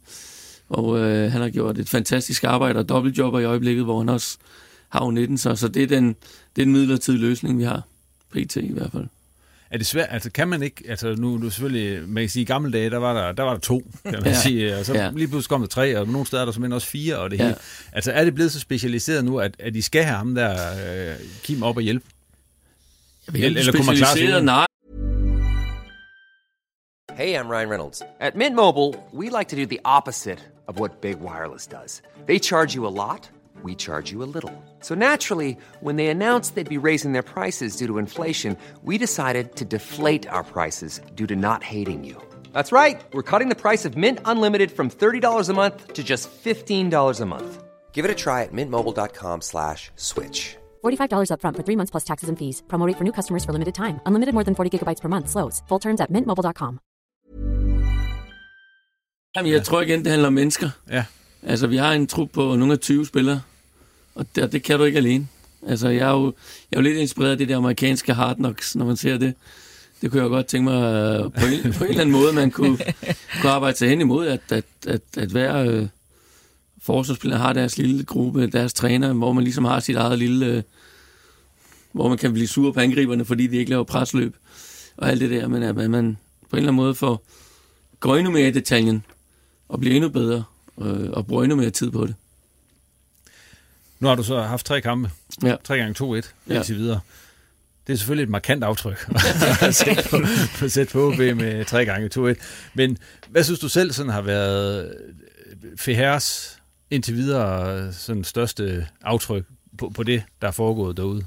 [0.69, 4.37] Og øh, han har gjort et fantastisk arbejde og dobbeltjobber i øjeblikket, hvor han også
[4.89, 5.37] har U19.
[5.37, 7.81] Så, så det, er den, det er den midlertidige løsning, vi har.
[8.31, 9.05] PT i hvert fald.
[9.71, 10.07] Er det svært?
[10.11, 12.97] Altså kan man ikke, altså nu, nu selvfølgelig, man kan sige, i gamle dage, der
[12.97, 14.33] var der, der, var der to, kan man Ja.
[14.47, 15.09] sige, og så Ja.
[15.15, 17.39] lige pludselig kom der tre, og nogle steder er der simpelthen også fire, og det
[17.39, 17.43] Ja.
[17.43, 17.55] hele.
[17.91, 20.51] Altså er det blevet så specialiseret nu, at, at I skal have ham der,
[21.09, 22.05] øh, Kim, op og hjælpe?
[23.33, 24.41] Eller, eller kunne man klare sig?
[24.43, 24.65] Nej,
[27.17, 28.01] Hey, I'm Ryan Reynolds.
[28.19, 32.01] At Mint Mobile, we like to do the opposite of what Big Wireless does.
[32.27, 33.31] They charge you a lot,
[33.67, 34.55] we charge you a little.
[34.87, 35.51] So naturally,
[35.85, 38.51] when they announced they'd be raising their prices due to inflation,
[38.89, 42.15] we decided to deflate our prices due to not hating you.
[42.53, 42.97] That's right.
[43.13, 47.25] We're cutting the price of Mint Unlimited from $30 a month to just $15 a
[47.25, 47.51] month.
[47.95, 50.41] Give it a try at mintmobile.com slash switch.
[50.83, 52.61] $45 upfront for three months plus taxes and fees.
[52.67, 53.99] Promo rate for new customers for limited time.
[54.05, 55.27] Unlimited more than 40 gigabytes per month.
[55.29, 55.63] Slows.
[55.69, 56.79] Full terms at mintmobile.com.
[59.35, 60.69] Jamen, jeg tror igen, det handler om mennesker.
[60.89, 61.05] Ja.
[61.43, 63.41] Altså, vi har en trup på nogle af 20 spillere,
[64.17, 65.27] og det, det kan du ikke alene.
[65.67, 66.25] Altså, jeg er jo,
[66.71, 69.33] jeg er jo lidt inspireret af det der amerikanske hard knocks, når man ser det.
[70.01, 72.51] Det kunne jeg godt tænke mig øh, på en, på en eller anden måde, man
[72.51, 72.77] kunne,
[73.41, 75.87] kunne arbejde sig hen imod, at, at, at, at hver øh,
[76.81, 80.45] forsvarsspiller har deres lille gruppe, deres træner, hvor man ligesom har sit eget lille...
[80.45, 80.63] Øh,
[81.91, 84.35] hvor man kan blive sur på angriberne, fordi de ikke laver presløb
[84.97, 86.17] og alt det der, men at man, man
[86.49, 87.25] på en eller anden måde får
[87.99, 89.03] gå endnu mere i detaljen
[89.69, 90.43] og blive endnu bedre
[90.81, 92.15] øh, og bruge endnu mere tid på det.
[93.99, 95.09] Nu har du så haft tre kampe.
[95.43, 95.55] Ja.
[95.63, 96.55] Tre gange 2-1, Ja.
[96.55, 96.99] indtil videre.
[97.87, 99.09] Det er selvfølgelig et markant aftryk
[99.61, 100.17] at sætte på,
[100.65, 102.35] at sætte på OB med tre gange 2-1.
[102.73, 102.97] Men
[103.29, 104.93] hvad synes du selv sådan har været
[105.77, 106.59] Fehers
[106.91, 109.43] indtil videre sådan største aftryk
[109.77, 111.25] på, på det, der er foregået derude?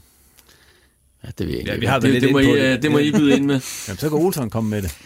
[1.24, 1.72] Ja, det ved jeg ikke.
[1.72, 2.58] Ja, vi har det, lidt det, må I, det.
[2.76, 3.60] øh, det må I byde ind med.
[3.88, 4.98] Jamen, så kan Olsen komme med det.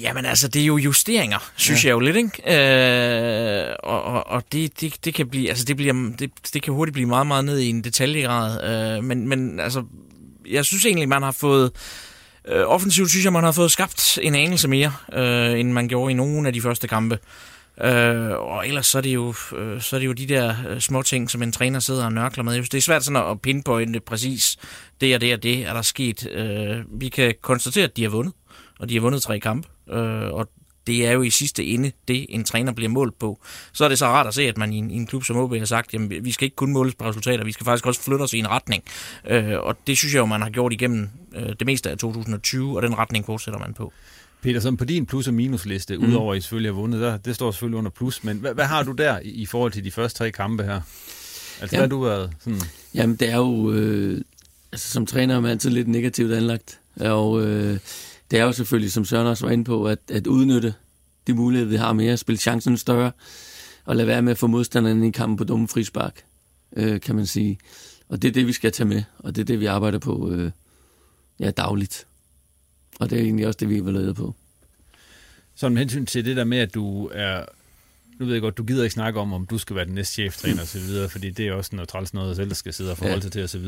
[0.00, 1.88] Jamen altså, det er jo justeringer, synes ja.
[1.88, 3.68] jeg jo lidt, ikke?
[3.68, 6.74] Øh, og og, og det, det, det kan blive, altså det, bliver, det, det kan
[6.74, 8.96] hurtigt blive meget, meget ned i en detaljegrad.
[8.98, 9.84] Øh, men, men altså,
[10.50, 11.72] jeg synes egentlig, man har fået,
[12.48, 16.12] øh, offensivt synes jeg, man har fået skabt en anelse mere, øh, end man gjorde
[16.12, 17.18] i nogle af de første kampe.
[17.84, 20.80] Øh, og ellers så er det jo, øh, så er det jo de der øh,
[20.80, 22.62] små ting, som en træner sidder og nørkler med.
[22.62, 24.56] Det er svært sådan at pinpointe præcis
[25.00, 26.28] det og det og det er der sket.
[26.30, 28.32] Øh, vi kan konstatere, at de har vundet,
[28.78, 29.68] og de har vundet tre kampe.
[29.92, 30.50] Øh, og
[30.86, 33.40] det er jo i sidste ende det, en træner bliver målt på.
[33.72, 35.36] Så er det så rart at se, at man i en, i en klub som
[35.36, 38.00] OB har sagt, jamen vi skal ikke kun måles på resultater, vi skal faktisk også
[38.00, 38.82] flytte os i en retning.
[39.28, 42.76] Øh, og det synes jeg jo, man har gjort igennem øh, det meste af 2020,
[42.76, 43.92] og den retning fortsætter man på.
[44.42, 46.08] Peter, sådan på din plus- og minusliste, mm.
[46.08, 48.64] udover at I selvfølgelig har vundet, der, det står selvfølgelig under plus, men hvad, hvad
[48.64, 50.80] har du der i, i forhold til de første tre kampe her?
[51.60, 52.60] Altså, hvad har du været sådan...
[52.94, 53.72] Jamen, det er jo...
[53.72, 54.20] Øh,
[54.72, 56.80] altså, som træner er man altid lidt negativt anlagt.
[57.00, 57.78] Og øh,
[58.30, 60.74] det er jo selvfølgelig, som Søren også var inde på, at, at udnytte
[61.26, 63.12] de muligheder, vi har med at spille chancen større,
[63.84, 66.24] og lade være med at få modstanderne i kampen på dumme frispark,
[66.76, 67.58] øh, kan man sige.
[68.08, 70.30] Og det er det, vi skal tage med, og det er det, vi arbejder på
[70.30, 70.50] øh,
[71.40, 72.06] ja, dagligt.
[72.98, 74.34] Og det er egentlig også det, vi er evalueret på.
[75.54, 77.44] Så med hensyn til det der med, at du er...
[78.18, 80.14] Nu ved jeg godt, du gider ikke snakke om, om du skal være den næste
[80.14, 83.16] cheftræner osv., fordi det er også noget træls noget, selv der skal sidde og forholde
[83.16, 83.20] ja.
[83.20, 83.66] sig til osv.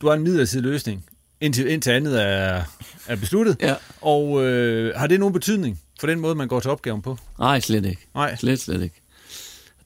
[0.00, 1.04] Du har en midlertidig løsning,
[1.40, 2.62] indtil, indtil andet er,
[3.06, 3.56] er besluttet.
[3.60, 3.74] Ja.
[4.00, 7.18] Og øh, har det nogen betydning for den måde, man går til opgaven på?
[7.38, 8.06] Nej, slet ikke.
[8.14, 8.36] Nej.
[8.36, 9.00] Slet, slet ikke.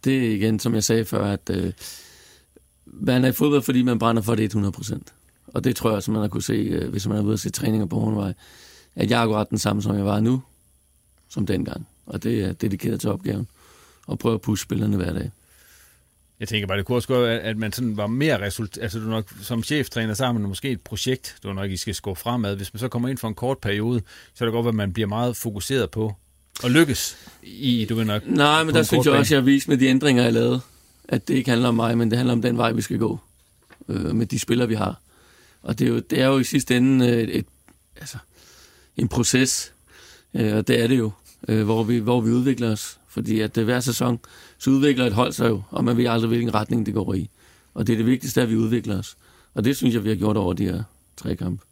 [0.05, 1.73] Det er igen, som jeg sagde før, at øh,
[2.87, 5.13] man er i fodbold, fordi man brænder for det 100 procent.
[5.47, 7.39] Og det tror jeg også, man har kunne se, øh, hvis man er ude og
[7.39, 8.33] se træninger på Hornvej,
[8.95, 10.43] at jeg er akkurat den samme, som jeg var nu,
[11.29, 11.87] som dengang.
[12.07, 13.49] Og det er dedikeret til opgaven.
[14.07, 15.31] Og prøve at pushe spillerne hver dag.
[16.43, 18.83] Jeg tænker bare, det kunne også godt, at man sådan var mere resultat...
[18.83, 21.95] Altså, du nok, som cheftræner, så har man måske et projekt, du nok, I skal
[21.95, 22.57] skå fremad.
[22.57, 24.03] Hvis man så kommer ind for en kort periode,
[24.35, 26.15] så er det godt, at man bliver meget fokuseret på
[26.65, 28.23] at lykkes i, du ved nok...
[28.27, 30.61] Nej, men der synes jeg også, at jeg har vist med de ændringer, jeg lavede,
[31.09, 33.19] at det ikke handler om mig, men det handler om den vej, vi skal gå
[33.89, 35.01] øh, med de spillere, vi har.
[35.63, 37.47] Og det er jo, det er jo i sidste ende et, et,
[37.97, 38.19] altså,
[38.97, 39.73] en proces,
[40.35, 41.11] øh, og det er det jo,
[41.49, 42.99] øh, hvor, vi, hvor vi udvikler os.
[43.09, 44.21] Fordi at hver sæson,
[44.63, 47.31] så udvikler et hold sig jo, og man ved aldrig, hvilken retning det går i.
[47.75, 49.17] Og det er det vigtigste, at vi udvikler os.
[49.55, 50.83] Og det synes jeg, vi har gjort over de her
[51.17, 51.65] tre kampe.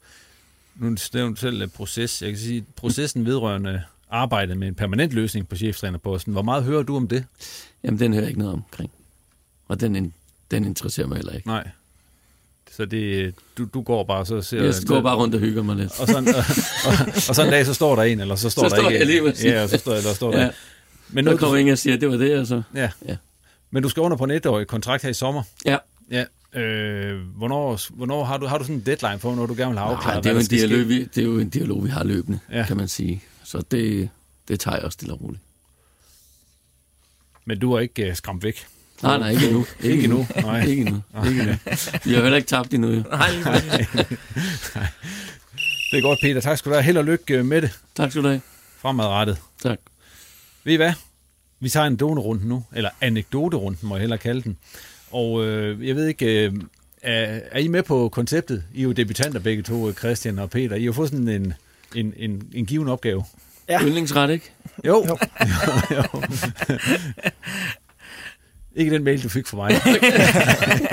[0.76, 2.22] Nu nævner du selv proces.
[2.22, 6.32] Jeg kan sige, processen vedrørende arbejdet med en permanent løsning på cheftrænerposten.
[6.32, 7.24] Hvor meget hører du om det?
[7.84, 8.90] Jamen, den hører jeg ikke noget omkring.
[9.68, 10.12] Og den,
[10.50, 11.48] den interesserer mig heller ikke.
[11.48, 11.68] Nej.
[12.70, 14.64] Så det, du, du går bare så ser...
[14.64, 16.00] Jeg går bare rundt og hygger mig lidt.
[16.00, 16.44] Og sådan, og,
[16.86, 16.92] og,
[17.28, 19.12] og sådan en dag, så står der en, eller så står så der står ikke
[19.12, 20.50] jeg lige Ja, og så står, eller står der ja.
[21.12, 22.62] Men nu kommer ingen og siger, at det var det, altså.
[22.74, 22.90] Ja.
[23.08, 23.16] ja.
[23.70, 25.42] Men du skal under på en etårig kontrakt her i sommer.
[25.64, 25.76] Ja.
[26.10, 26.24] Ja.
[26.60, 29.78] Øh, hvornår, hvornår har du, har du sådan en deadline for, når du gerne vil
[29.78, 31.88] have afklaret, Nej, det, er jo en dialog, vi, det er jo en dialog, vi
[31.90, 32.64] har løbende, Ja.
[32.66, 33.22] kan man sige.
[33.44, 34.08] Så det,
[34.48, 35.42] det tager jeg også stille og roligt.
[37.44, 38.66] Men du er ikke uh, skræmt væk?
[39.02, 39.66] Nej, nej, ikke endnu.
[39.82, 40.26] Ikke endnu?
[40.42, 40.64] Nej.
[40.64, 41.02] ikke endnu.
[41.14, 41.28] Nej.
[41.28, 41.56] Ikke endnu.
[42.04, 42.88] Vi har heller ikke tabt endnu.
[42.90, 43.02] jo.
[43.10, 43.28] Nej,
[45.90, 46.40] Det er godt, Peter.
[46.40, 46.82] Tak skal du have.
[46.82, 47.78] Held og lykke øh, med det.
[47.94, 48.40] Tak skal du have.
[48.78, 49.38] Fremadrettet.
[49.62, 49.78] Tak.
[50.64, 50.92] Ved I hvad?
[51.60, 54.58] Vi tager en donerunde nu, eller anekdoterunden, må jeg hellere kalde den.
[55.10, 56.52] Og øh, jeg ved ikke, øh,
[57.02, 58.64] er, er I med på konceptet?
[58.74, 60.76] I er jo debutanter begge to, øh, Christian og Peter.
[60.76, 61.54] I har fået sådan en,
[61.94, 63.24] en, en, en given opgave.
[63.68, 63.82] Ja.
[63.82, 64.50] Yndlingsret, ikke?
[64.84, 65.06] Jo.
[65.08, 65.18] jo.
[65.96, 66.02] jo.
[68.76, 69.80] ikke den mail, du fik fra mig.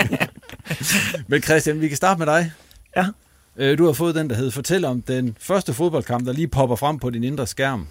[1.28, 2.52] Men Christian, vi kan starte med dig.
[2.98, 3.06] Ja.
[3.58, 6.76] Øh, Du har fået den, der hedder Fortæl om den første fodboldkamp, der lige popper
[6.76, 7.88] frem på din indre skærm,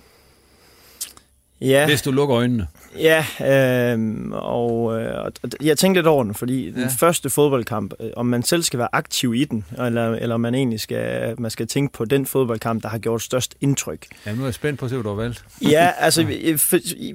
[1.60, 2.66] Ja, hvis du lukker øjnene.
[2.98, 5.32] ja øh, og, øh, og
[5.62, 6.80] jeg tænkte lidt over den, fordi ja.
[6.80, 10.40] den første fodboldkamp, øh, om man selv skal være aktiv i den, eller, eller om
[10.40, 14.06] man egentlig skal, man skal tænke på den fodboldkamp, der har gjort størst indtryk.
[14.26, 15.44] Ja, nu er jeg spændt på at se, hvad du har valgt.
[15.62, 16.58] Ja, altså, jeg,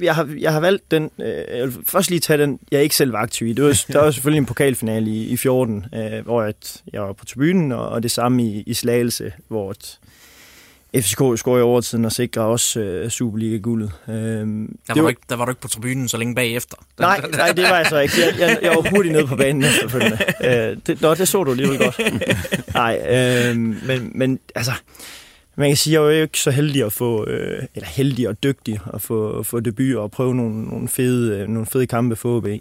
[0.01, 2.95] jeg, har, jeg har valgt den, øh, jeg vil først lige tage den, jeg ikke
[2.95, 3.53] selv var aktiv i.
[3.53, 6.53] Det var, der var selvfølgelig en pokalfinale i, i 14, øh, hvor jeg,
[6.93, 9.99] jeg var på tribunen, og, og det samme i, i Slagelse, hvor et,
[10.95, 13.91] FCK scorede i overtiden og sikrer også øh, Superliga-guldet.
[14.07, 16.77] Øh, Der var, du ikke, der var du ikke på tribunen så længe bagefter.
[16.99, 18.13] Nej, nej, det var jeg så ikke.
[18.25, 20.17] Jeg, jeg, jeg var hurtigt nede på banen efterfølgende.
[20.71, 21.99] Øh, det, nå, det så du alligevel godt.
[22.73, 24.71] Nej, øh, men, men altså,
[25.55, 28.29] man kan sige, at jeg er jo ikke så heldig at få, øh, eller heldig
[28.29, 32.15] og dygtig at få, få debut og prøve nogle, nogle, fede, øh, nogle fede kampe
[32.15, 32.45] for OB.
[32.47, 32.57] Øh,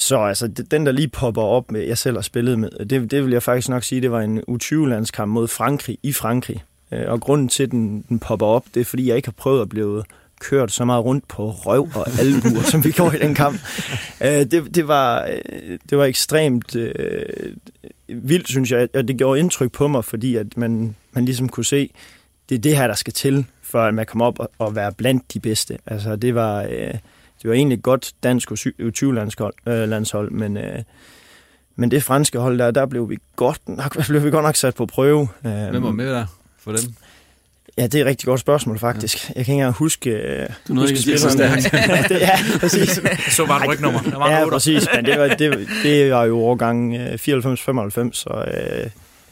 [0.00, 3.24] så altså, den der lige popper op med, jeg selv har spillet med, det, det
[3.24, 6.64] vil jeg faktisk nok sige, det var en U20-landskamp mod Frankrig i Frankrig.
[6.92, 9.34] Øh, Og grunden til, at den, den popper op, det er, fordi jeg ikke har
[9.36, 10.04] prøvet at blive
[10.40, 13.60] kørt så meget rundt på røv og albuer, som vi gjorde i den kamp.
[14.24, 17.24] Øh, det, det, var, øh, det var ekstremt øh,
[18.08, 21.64] vildt, synes jeg, og det gjorde indtryk på mig, fordi at man, man ligesom kunne
[21.64, 21.90] se,
[22.48, 24.92] det er det her, der skal til, for at man kommer op og, og være
[24.92, 25.78] blandt de bedste.
[25.86, 26.94] Altså, det var, øh,
[27.42, 30.78] det var egentlig et godt dansk U20-landshold, øh, landshold, men, øh,
[31.76, 34.74] men det franske hold der, der blev vi godt nok, blev vi godt nok sat
[34.74, 35.28] på prøve.
[35.46, 36.26] Øh, Hvem var med der
[36.60, 36.96] for den?
[37.78, 39.26] Ja, det er et rigtig godt spørgsmål, faktisk.
[39.28, 40.10] Jeg kan ikke engang huske...
[40.10, 41.28] øh, Du nåede ikke så
[42.08, 43.00] Det- Ja, præcis.
[43.36, 44.00] Så var et rygnummer.
[44.02, 44.52] Der var Ja, otter.
[44.52, 44.88] præcis.
[44.94, 47.18] Men det var, det, det var jo årgang øh, 94-95,
[48.12, 48.44] så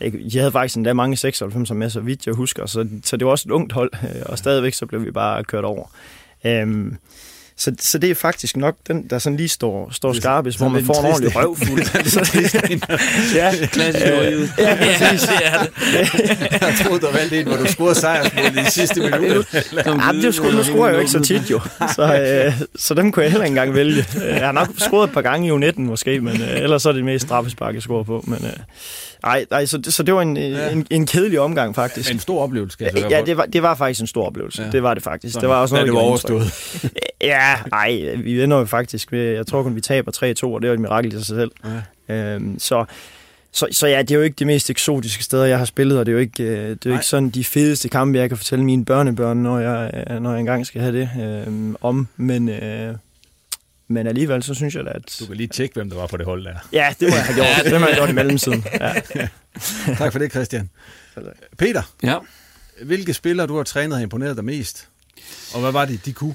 [0.02, 3.24] øh, de havde faktisk endda mange 96 med, så vidt jeg husker, så, så det
[3.24, 5.86] var også et ungt hold, øh, og stadigvæk så blev vi bare kørt over.
[6.44, 6.96] Øhm,
[7.58, 10.84] så, så det er faktisk nok den, der sådan lige står, står skarpest, hvor man
[10.84, 11.80] får en ordentlig røvfuld.
[13.40, 15.28] ja, klassisk øh, ja, præcis.
[15.28, 15.70] det er det.
[16.62, 19.62] jeg troede, der valgte en, hvor du scorede sejrsmål i sidste minutter.
[19.86, 21.60] Jamen, det scorer, nu scorer jeg jo ikke så tit jo,
[21.94, 22.14] så,
[22.46, 24.06] øh, så dem kunne jeg heller ikke engang vælge.
[24.14, 26.92] Jeg har nok scoret et par gange i U19 måske, men øh, ellers så er
[26.92, 28.24] det mest straffespark, jeg scorer på.
[28.26, 28.52] Men, øh,
[29.24, 30.70] ej, ej så, så det var en, ja.
[30.70, 32.12] en, en kedelig omgang, faktisk.
[32.12, 34.62] En stor oplevelse, kan jeg Ja, det var, det var faktisk en stor oplevelse.
[34.62, 34.70] Ja.
[34.70, 35.32] Det var det faktisk.
[35.32, 35.42] Sådan.
[35.42, 36.44] Det var også noget, det var overstået.
[37.20, 40.68] ja, ej, vi ender jo faktisk med, jeg tror kun, vi taber 3-2, og det
[40.68, 41.50] er jo et mirakel i sig selv.
[42.08, 42.14] Ja.
[42.14, 42.84] Øhm, så,
[43.52, 46.06] så, så ja, det er jo ikke de mest eksotiske steder, jeg har spillet, og
[46.06, 48.64] det er jo ikke, det er jo ikke sådan de fedeste kampe, jeg kan fortælle
[48.64, 52.08] mine børnebørn, når jeg, når jeg engang skal have det øhm, om.
[52.16, 52.94] Men, øh,
[53.88, 55.16] men alligevel, så synes jeg da, at...
[55.20, 56.54] Du kan lige tjekke, hvem der var på det hold der.
[56.72, 57.64] Ja, det må jeg have gjort.
[57.64, 58.64] det må jeg have gjort i mellemtiden.
[58.80, 59.28] Ja.
[59.94, 60.70] tak for det, Christian.
[61.58, 62.18] Peter, ja.
[62.82, 64.88] hvilke spillere du har trænet har imponeret dig mest?
[65.54, 66.34] Og hvad var det, de kunne?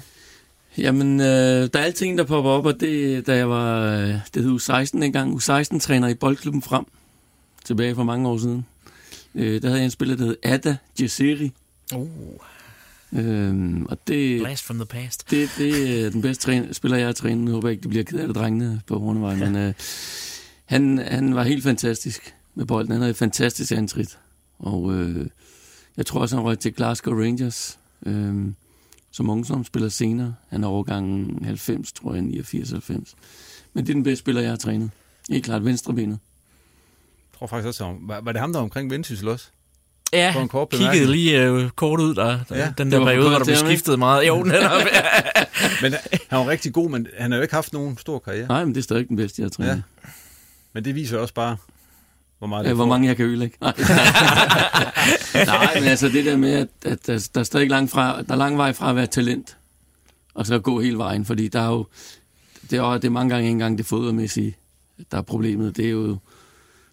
[0.78, 3.90] Jamen, øh, der er alting, der popper op, og det, da jeg var,
[4.34, 6.84] det hed U16 engang, U16-træner i boldklubben frem,
[7.64, 8.66] tilbage for mange år siden.
[9.34, 11.52] Øh, der havde jeg en spiller, der hed Ada Jesseri.
[11.94, 12.08] Uh.
[13.14, 15.30] Øhm, og det, Blast from the past.
[15.30, 17.44] Det, det er den bedste træner, spiller, jeg har trænet.
[17.44, 19.34] Jeg håber ikke, det bliver ked af det, drengene på Hornevej.
[19.34, 19.74] Men øh,
[20.64, 22.92] han, han var helt fantastisk med bolden.
[22.92, 24.18] Han havde et fantastisk antrit.
[24.58, 25.26] Og øh,
[25.96, 28.52] jeg tror også, han røg til Glasgow Rangers øh,
[29.10, 30.34] som ungdomsspiller senere.
[30.48, 33.14] Han er overgangen 90, tror jeg, 89-90.
[33.72, 34.90] Men det er den bedste spiller, jeg har trænet.
[35.30, 36.18] Helt klart venstrebenet.
[37.32, 39.48] Jeg tror faktisk også, var, var det ham, der var omkring Vendsyssel også?
[40.14, 43.44] Ja, en kort kiggede lige øh, kort ud der, ja, den der periode, hvor der
[43.44, 44.26] blev skiftet meget.
[44.26, 44.80] Jo, netop.
[45.82, 45.94] men
[46.28, 48.48] han var rigtig god, men han har jo ikke haft nogen stor karriere.
[48.48, 49.70] Nej, men det er stadig den bedste, jeg har trænet.
[50.04, 50.10] Ja.
[50.72, 51.56] Men det viser også bare,
[52.38, 53.56] hvor meget ja, hvor mange jeg kan ødelægge.
[53.60, 53.72] Nej.
[55.46, 58.32] Nej, men altså det der med, at, at der, der er stadig lang, fra, der
[58.32, 59.56] er lang vej fra at være talent,
[60.34, 61.86] og så gå hele vejen, fordi der er jo,
[62.70, 64.56] det er, det er mange gange engang det fodboldmæssige,
[65.10, 65.76] der er problemet.
[65.76, 66.18] Det er jo,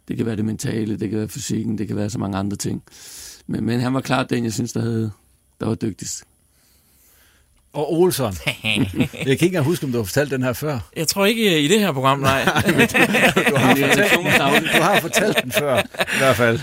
[0.08, 2.58] det kan være det mentale, det kan være fysikken, det kan være så mange andre
[2.58, 2.84] ting.
[3.48, 5.12] Men, men han var klart den, jeg synes, der, havde,
[5.60, 6.24] der var dygtigst.
[7.74, 8.34] Og Olsson.
[8.46, 10.80] jeg kan ikke engang huske, om du har fortalt den her før.
[10.96, 12.46] Jeg tror ikke i det her program, nej.
[12.46, 16.60] nej du, du, har fortalt, du har fortalt den før, i hvert fald.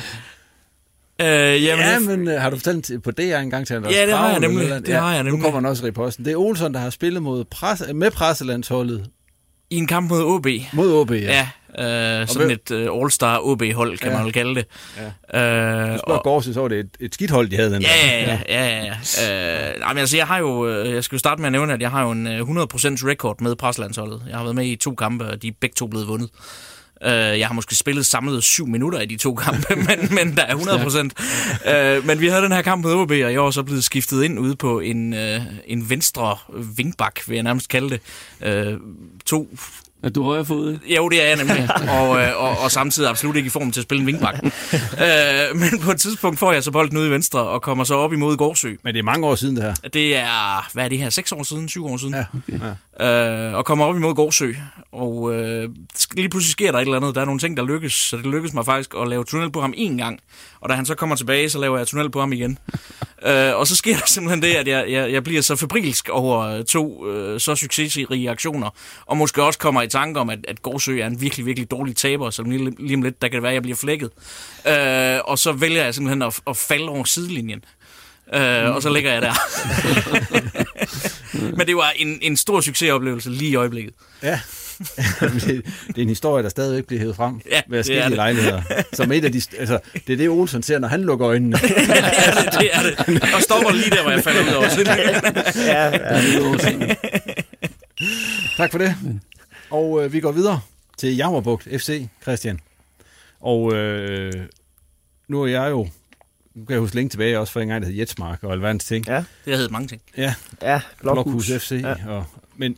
[1.20, 4.07] Øh, jamen, ja, men uh, har du fortalt den på DR en gang til Ja,
[4.07, 4.68] det har jeg nemlig.
[4.68, 5.39] Det ja, har jeg nemlig.
[5.39, 6.24] Nu kommer den også i posten.
[6.24, 9.07] Det er Olsson, der har spillet mod pres, med presselandsholdet.
[9.70, 10.46] I en kamp mod OB.
[10.72, 11.16] Mod OB, ja.
[11.16, 11.48] ja.
[11.78, 14.16] Øh, sådan et uh, all-star OB-hold, kan ja.
[14.16, 14.66] man vel kalde det.
[15.32, 15.92] Ja.
[15.92, 17.88] Øh, spørger Gårdsen, så var det et, et skidt hold, de havde den ja,
[18.26, 18.38] der.
[18.48, 19.74] Ja, ja, ja.
[19.74, 21.90] Øh, men altså, jeg har jo, jeg skal jo starte med at nævne, at jeg
[21.90, 22.32] har jo en 100%
[23.08, 24.22] record med preslandsholdet.
[24.28, 26.30] Jeg har været med i to kampe, og de er begge to blevet vundet.
[27.07, 30.42] Uh, jeg har måske spillet samlet syv minutter i de to kampe, men, men der
[30.42, 31.14] er 100 procent.
[31.66, 34.24] Uh, men vi havde den her kamp mod OB, og jeg var så blevet skiftet
[34.24, 36.36] ind ude på en, uh, en venstre
[36.76, 37.99] vingbak, vil jeg nærmest kalde
[38.42, 38.72] det.
[38.72, 38.80] Uh,
[39.26, 39.49] to
[40.03, 40.80] er du højrefodet?
[40.96, 41.68] Jo, det er jeg nemlig.
[41.99, 44.34] og, øh, og, og samtidig absolut ikke i form til at spille en vingbak.
[44.44, 47.94] øh, men på et tidspunkt får jeg så bolden ude i venstre og kommer så
[47.94, 48.74] op imod Gårdsø.
[48.84, 49.74] Men det er mange år siden det her.
[49.74, 52.14] Det er, hvad er det her, seks år siden, syv år siden?
[52.14, 52.24] Ja,
[53.01, 53.49] okay.
[53.49, 54.53] øh, og kommer op imod Gårdsø.
[54.92, 55.68] Og øh,
[56.12, 57.14] lige pludselig sker der et eller andet.
[57.14, 57.92] Der er nogle ting, der lykkes.
[57.92, 60.20] Så det lykkes mig faktisk at lave tunnel på ham en gang.
[60.61, 62.59] Og da han så kommer tilbage, så laver jeg tunnel på ham igen.
[63.28, 66.62] øh, og så sker der simpelthen det, at jeg, jeg, jeg bliver så febrilsk over
[66.62, 68.70] to øh, så succesrige aktioner.
[69.07, 71.97] Og måske også kommer i tanke om, at, at Gårdsø er en virkelig, virkelig dårlig
[71.97, 74.11] taber, så lige, lige om lidt, der kan det være, at jeg bliver flækket.
[74.68, 77.64] Øh, og så vælger jeg simpelthen at, at falde over sidelinjen.
[78.34, 79.34] Øh, og så ligger jeg der.
[81.57, 83.95] Men det var en, en stor succesoplevelse lige i øjeblikket.
[84.22, 84.41] Ja.
[85.20, 85.45] det,
[85.86, 88.62] det er en historie, der stadigvæk bliver hævet frem ja, ved forskellige lejligheder.
[88.93, 91.59] Som et af de, altså, det er det, Olsen ser, når han lukker øjnene.
[91.62, 93.34] ja, det er det, det er det.
[93.34, 94.66] Og stopper lige der, hvor jeg falder ud over.
[95.57, 96.97] ja, ja, det er
[98.57, 98.95] Tak for det.
[99.70, 100.60] Og øh, vi går videre
[100.96, 102.60] til Jammerbugt FC, Christian.
[103.40, 104.32] Og øh,
[105.28, 105.88] nu er jeg jo,
[106.54, 108.84] nu kan jeg huske længe tilbage, også for en gang, der hed Jetsmark og alverdens
[108.84, 109.06] ting.
[109.06, 109.16] Ja.
[109.16, 110.00] Det har heddet mange ting.
[110.16, 111.70] Ja, ja Blokhus, Blokhus FC.
[111.82, 111.94] Ja.
[112.08, 112.24] Og,
[112.56, 112.76] men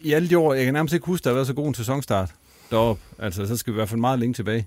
[0.00, 1.68] i alle de år, jeg kan nærmest ikke huske, at der har været så god
[1.68, 2.30] en sæsonstart
[2.70, 3.02] deroppe.
[3.18, 4.66] Altså, så skal vi i hvert fald meget længe tilbage.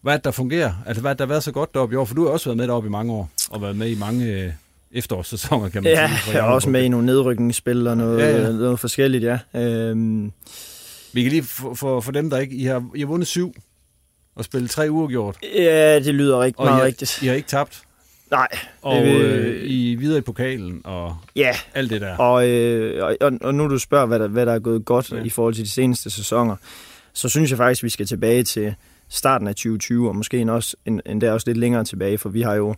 [0.00, 0.72] Hvad er det, der fungerer?
[0.86, 2.04] Altså, hvad er det, der har været så godt deroppe i år?
[2.04, 4.24] For du har også været med deroppe i mange år, og været med i mange
[4.24, 4.52] øh,
[4.94, 6.36] efterårssæsoner, kan man ja, sige.
[6.36, 8.52] Ja, også med i nogle nedrykningsspil og noget, ja, ja.
[8.52, 9.38] noget forskelligt, ja.
[9.54, 10.32] Øhm.
[11.12, 12.56] Vi kan lige for, for, for dem, der ikke...
[12.56, 13.54] I har, I har vundet syv
[14.36, 15.36] og spillet tre uafgjort.
[15.54, 17.22] Ja, det lyder rigtig og meget I har, rigtigt.
[17.22, 17.82] I har ikke tabt.
[18.30, 18.48] Nej.
[18.82, 21.56] Og øh, I er videre i pokalen og ja.
[21.74, 22.16] alt det der.
[22.16, 25.22] Og, øh, og, og nu du spørger, hvad der, hvad der er gået godt ja.
[25.22, 26.56] i forhold til de seneste sæsoner,
[27.12, 28.74] så synes jeg faktisk, vi skal tilbage til
[29.08, 30.76] starten af 2020, og måske også,
[31.06, 32.74] endda også lidt længere tilbage, for vi har jo,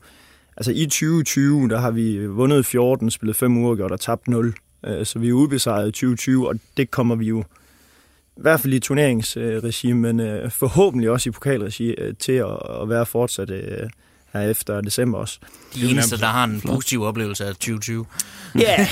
[0.56, 4.54] altså i 2020, der har vi vundet 14, spillet 5 uger, og tabt 0.
[4.86, 7.44] Øh, så vi er ubesejret i 2020, og det kommer vi jo
[8.36, 13.06] i hvert fald i turneringsregime, men øh, forhåbentlig også i pokalregi øh, til at være
[13.06, 13.50] fortsat
[14.32, 15.38] her efter december også.
[15.74, 18.06] De eneste, der har en positiv oplevelse af 2020.
[18.58, 18.86] Ja,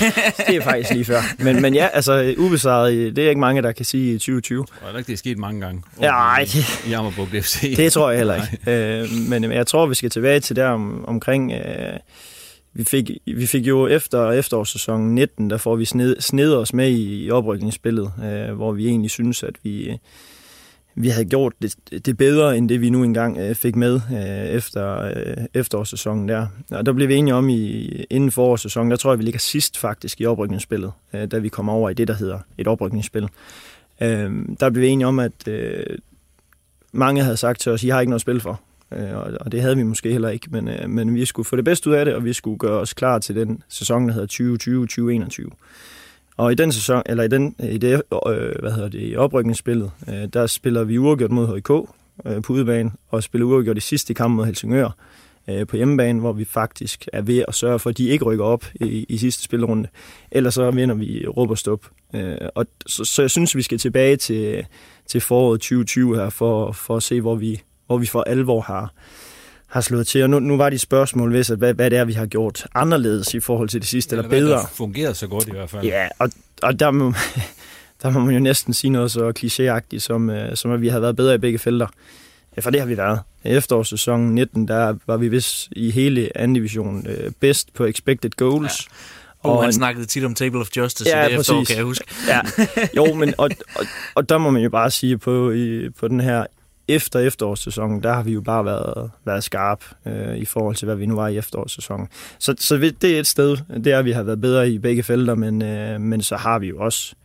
[0.47, 1.21] det er faktisk lige før.
[1.39, 4.65] Men, men ja, altså ubesejret, det er ikke mange, der kan sige i 2020.
[4.81, 5.83] Og det er sket mange gange.
[6.01, 6.47] Ja, nej.
[6.85, 7.61] I Jammerbuk FC.
[7.77, 8.71] Det tror jeg heller ikke.
[8.71, 11.51] øh, men jeg tror, vi skal tilbage til der om, omkring...
[11.51, 11.99] Øh,
[12.77, 16.89] vi fik, vi fik jo efter efterårssæsonen 19, der får vi sned, sned os med
[16.89, 19.99] i, i oprykningsspillet, øh, hvor vi egentlig synes, at vi,
[20.95, 21.75] vi havde gjort det,
[22.05, 26.47] det bedre, end det vi nu engang øh, fik med øh, efter øh, efterårssæsonen der.
[26.71, 29.77] Og der blev vi enige om, i, inden forårssæsonen, der tror jeg, vi ligger sidst
[29.77, 33.29] faktisk i oprykningsspillet, øh, da vi kommer over i det, der hedder et oprykningsspil.
[34.01, 35.97] Øh, der blev vi enige om, at øh,
[36.91, 38.61] mange havde sagt til os, I har ikke noget spil for.
[38.91, 41.65] Øh, og det havde vi måske heller ikke, men, øh, men vi skulle få det
[41.65, 45.47] bedste ud af det, og vi skulle gøre os klar til den sæson, der hedder
[45.49, 45.49] 2020-2021.
[46.37, 49.15] Og i den sæson, eller i, den, øh, i det, øh, hvad hedder det, i
[49.15, 51.89] oprykningsspillet, øh, der spiller vi uafgjort mod HK
[52.25, 54.89] øh, på udebane, og spiller uafgjort i sidste kamp mod Helsingør
[55.49, 58.45] øh, på hjemmebane, hvor vi faktisk er ved at sørge for, at de ikke rykker
[58.45, 59.87] op i, i sidste spillerunde.
[60.31, 61.85] Ellers så vinder vi råb og stop.
[62.13, 64.65] Øh, og så, så jeg synes, vi skal tilbage til,
[65.07, 68.93] til foråret 2020 her, for, for at se, hvor vi, hvor vi for alvor har,
[69.75, 70.23] har slået til.
[70.23, 72.67] Og nu, nu var de spørgsmål, hvis, at hvad, hvad det er, vi har gjort
[72.75, 74.57] anderledes i forhold til det sidste, eller, eller bedre.
[74.57, 75.83] Hvad fungeret så godt i hvert fald.
[75.83, 76.29] Ja, og,
[76.61, 77.13] og der, må,
[78.01, 80.99] der må man jo næsten sige noget så klichéagtigt, som, øh, som at vi har
[80.99, 81.87] været bedre i begge felter.
[82.55, 83.19] Ja, for det har vi været.
[83.43, 88.29] I efterårssæsonen 19, der var vi vist i hele anden division øh, bedst på expected
[88.29, 88.87] goals.
[89.43, 89.49] Ja.
[89.49, 91.85] Og, og han snakkede tit om Table of Justice ja, i det efterår, kan jeg
[91.85, 92.05] huske.
[92.27, 92.41] Ja.
[92.95, 96.19] Jo, men og, og, og der må man jo bare sige på, i, på den
[96.19, 96.45] her
[96.87, 100.95] efter efterårssæsonen, der har vi jo bare været, været skarp øh, i forhold til, hvad
[100.95, 102.07] vi nu var i efterårssæsonen.
[102.39, 103.57] Så, så det er et sted,
[103.87, 106.67] er, at vi har været bedre i begge felter, men, øh, men så har vi
[106.67, 107.15] jo også,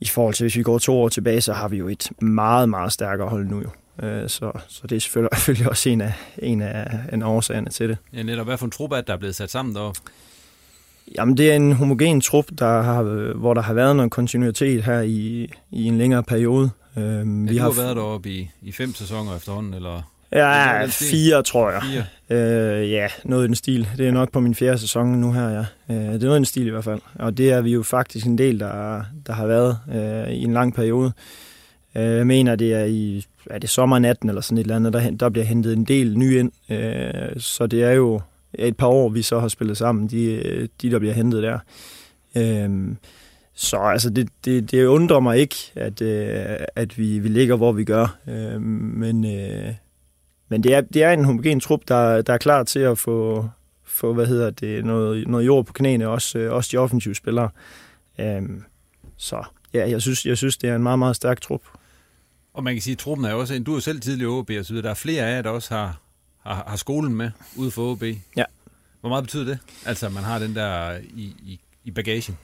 [0.00, 2.68] i forhold til, hvis vi går to år tilbage, så har vi jo et meget,
[2.68, 3.70] meget stærkere hold nu jo.
[4.06, 7.88] Øh, så, så det er selvfølgelig, selvfølgelig også en af, en af en årsagerne til
[7.88, 7.98] det.
[8.12, 8.46] Ja, netop.
[8.46, 10.00] Hvad for en trup er der er blevet sat sammen deroppe?
[11.14, 13.02] Jamen, det er en homogen trup, der har,
[13.34, 16.70] hvor der har været noget kontinuitet her i, i en længere periode.
[16.98, 20.02] Øhm, ja, vi har, har været deroppe i, i fem sæsoner efterhånden, eller?
[20.32, 21.82] Ja, fire, tror jeg.
[21.82, 22.04] Fire.
[22.38, 23.88] Øh, ja, noget i den stil.
[23.96, 25.64] Det er nok på min fjerde sæson nu her, ja.
[25.90, 27.00] Øh, det er noget i den stil i hvert fald.
[27.14, 30.52] Og det er vi jo faktisk en del, der, der har været øh, i en
[30.52, 31.12] lang periode.
[31.94, 34.92] Øh, jeg mener, det er i er det sommer 18 eller sådan et eller andet,
[34.92, 36.52] der, der bliver hentet en del ny ind.
[36.70, 38.20] Øh, så det er jo
[38.54, 41.58] et par år, vi så har spillet sammen, de, de der bliver hentet der.
[42.36, 42.94] Øh,
[43.60, 47.72] så altså, det, det, det undrer mig ikke, at, øh, at vi, vi ligger, hvor
[47.72, 48.18] vi gør.
[48.28, 49.74] Øh, men øh,
[50.48, 53.48] men det, er, det er en homogen trup, der, der er klar til at få,
[53.84, 57.50] få hvad hedder det, noget, noget jord på knæene, også, øh, også de offensive spillere.
[58.18, 58.42] Øh,
[59.16, 59.44] så
[59.74, 61.62] ja, jeg synes, jeg synes, det er en meget, meget stærk trup.
[62.54, 64.64] Og man kan sige, at truppen er også en, du er selv tidligere OB, og
[64.64, 64.84] så videre.
[64.84, 66.00] Der er flere af jer, der også har,
[66.38, 68.02] har, har skolen med ude for OB.
[68.36, 68.44] Ja.
[69.00, 69.58] Hvor meget betyder det?
[69.86, 72.38] Altså, at man har den der i, i, i bagagen?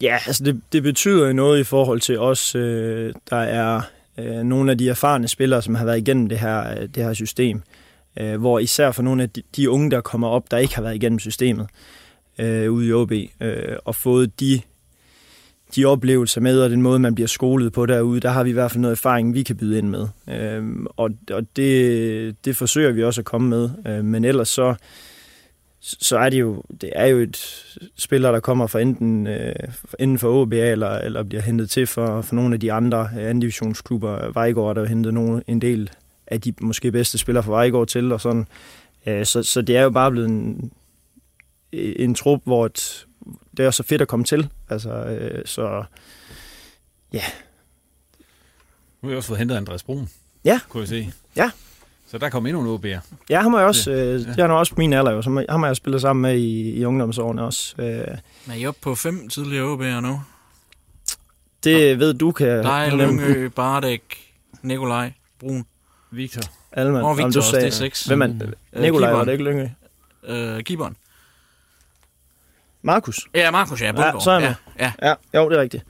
[0.00, 3.80] Ja, altså det, det betyder noget i forhold til os, øh, der er
[4.18, 7.12] øh, nogle af de erfarne spillere, som har været igennem det her, øh, det her
[7.12, 7.62] system.
[8.20, 10.82] Øh, hvor især for nogle af de, de unge, der kommer op, der ikke har
[10.82, 11.66] været igennem systemet
[12.38, 14.60] øh, ude i OB, øh, og fået de,
[15.76, 18.52] de oplevelser med, og den måde, man bliver skolet på derude, der har vi i
[18.52, 20.08] hvert fald noget erfaring, vi kan byde ind med.
[20.28, 20.64] Øh,
[20.96, 23.70] og og det, det forsøger vi også at komme med.
[23.86, 24.74] Øh, men ellers så
[25.86, 27.64] så er det jo, det er jo et
[27.96, 29.54] spiller, der kommer fra enten, øh,
[29.98, 33.22] inden for OBA, eller, eller bliver hentet til for, for nogle af de andre øh,
[33.24, 34.32] anden divisionsklubber.
[34.32, 35.90] Vejgaard der har hentet nogle, en del
[36.26, 38.46] af de måske bedste spillere fra Vejgaard til, og sådan.
[39.06, 40.72] Øh, så, så det er jo bare blevet en,
[41.72, 43.06] en trup, hvor et,
[43.56, 44.48] det er så fedt at komme til.
[44.68, 45.84] Altså, øh, så
[47.12, 47.22] ja.
[49.02, 50.08] Nu har jeg også fået hentet Andreas Brun.
[50.44, 50.60] Ja.
[50.68, 51.12] Kunne jeg se.
[51.36, 51.50] Ja.
[52.06, 53.00] Så der kom endnu en OB'er.
[53.30, 54.42] Ja, ham har jeg også, øh, ja.
[54.44, 56.84] er også på min alder, jo, så ham har jeg spillet sammen med i, i
[56.84, 57.74] ungdomsårene også.
[57.78, 57.86] Øh.
[57.86, 60.22] Er I oppe på fem tidligere OB'er nu?
[61.64, 61.94] Det ja.
[61.94, 64.02] ved du, kan Nej, Lyngø, Bardæk,
[64.62, 65.66] Nikolaj, Brun.
[66.10, 66.42] Victor.
[66.72, 67.02] Alman.
[67.02, 68.04] Og Victor også, det er seks.
[68.04, 69.68] Hvem er uh, Nikolaj, var det ikke Lyngø?
[70.28, 70.96] Uh, Kibon.
[72.82, 73.28] Markus?
[73.34, 73.92] Ja, Markus, ja.
[73.92, 74.14] Bundgaard.
[74.14, 75.14] Ja, så er jeg ja, ja.
[75.32, 75.84] ja, jo, det er rigtigt.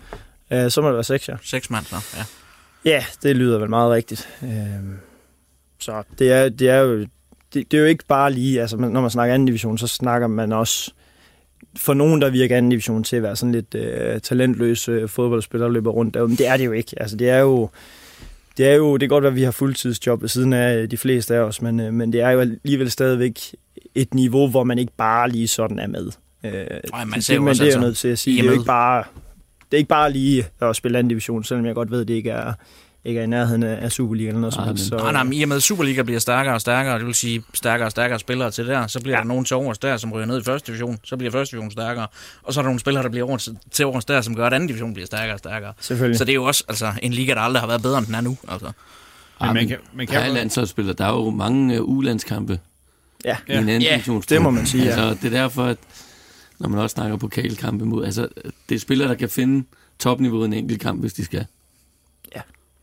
[0.51, 1.37] Uh, så må det være seks, ja.
[1.43, 2.25] Seks mand, så, ja.
[2.91, 4.29] Ja, det lyder vel meget rigtigt.
[4.43, 4.49] Uh,
[5.79, 7.07] så det er, det er jo
[7.55, 10.27] det, det er jo ikke bare lige, altså når man snakker anden division, så snakker
[10.27, 10.93] man også
[11.77, 15.73] for nogen, der virker anden division til at være sådan lidt uh, talentløse fodboldspillere, der
[15.75, 16.17] løber rundt.
[16.17, 16.95] Men det er det jo ikke.
[16.97, 17.69] Altså det er jo,
[18.57, 21.35] det er jo, det er godt, at vi har fuldtidsjob ved siden af de fleste
[21.35, 23.41] af os, men, øh, men det er jo alligevel stadigvæk
[23.95, 26.11] et niveau, hvor man ikke bare lige sådan er med.
[26.45, 28.37] Øh, Ej, man det, ser jo men det er jo altså, nødt til at sige.
[28.37, 29.05] Det er jo ikke bare,
[29.71, 32.15] det er ikke bare lige at spille anden division, selvom jeg godt ved, at det
[32.15, 32.53] ikke er,
[33.07, 34.91] ikke er i nærheden af Superliga eller noget som helst.
[34.91, 37.43] men, nej, nej, men i og med Superliga bliver stærkere og stærkere, det vil sige
[37.55, 39.21] stærkere og stærkere spillere til der, så bliver ja.
[39.21, 41.71] der nogen til overs der, som ryger ned i første division, så bliver første division
[41.71, 42.07] stærkere,
[42.43, 44.53] og så er der nogle spillere, der bliver over til overs der, som gør, at
[44.53, 45.73] anden division bliver stærkere og stærkere.
[45.81, 46.19] Selvfølgelig.
[46.19, 48.15] Så det er jo også altså, en liga, der aldrig har været bedre, end den
[48.15, 48.37] er nu.
[48.49, 48.71] Altså.
[49.41, 52.59] Men man kan, man kan landsholdsspiller, der er jo mange uh, ulandskampe
[53.25, 53.37] Ja.
[53.49, 54.89] i en anden Ja, det må man sige, ja.
[54.89, 55.77] Altså, det er derfor, at
[56.59, 58.29] når man også snakker pokalkampe mod, altså,
[58.69, 59.67] det er spillere, der kan finde
[59.99, 61.47] topniveauet i en enkelt kamp, hvis de skal.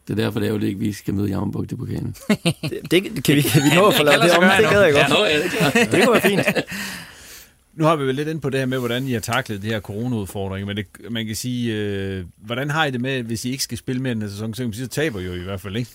[0.07, 2.15] Det er derfor, det er jo det ikke, vi skal møde Jammerbugt i pokalen.
[2.71, 4.43] det, det, kan, vi, kan vi nå at få lavet det om?
[4.43, 5.03] Det gad jeg godt.
[5.03, 5.73] Ja, nå, ja, det er klart.
[5.91, 6.41] det kunne være fint.
[7.75, 9.69] Nu har vi vel lidt ind på det her med, hvordan I har taklet det
[9.69, 13.51] her corona-udfordring, men det, man kan sige, øh, hvordan har I det med, hvis I
[13.51, 15.33] ikke skal spille mere end en sæson, så, kan man sige, så taber I jo
[15.33, 15.89] i hvert fald, ikke?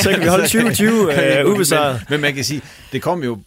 [0.00, 1.94] Så kan vi holde 2020 øh, ubesejret.
[1.94, 2.62] Men, men man kan sige,
[2.92, 3.38] det kom jo,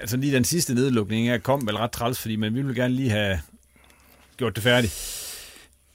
[0.00, 3.10] altså lige den sidste nedlukning her, kom vel ret træls, fordi man ville gerne lige
[3.10, 3.40] have
[4.36, 5.23] gjort det færdigt.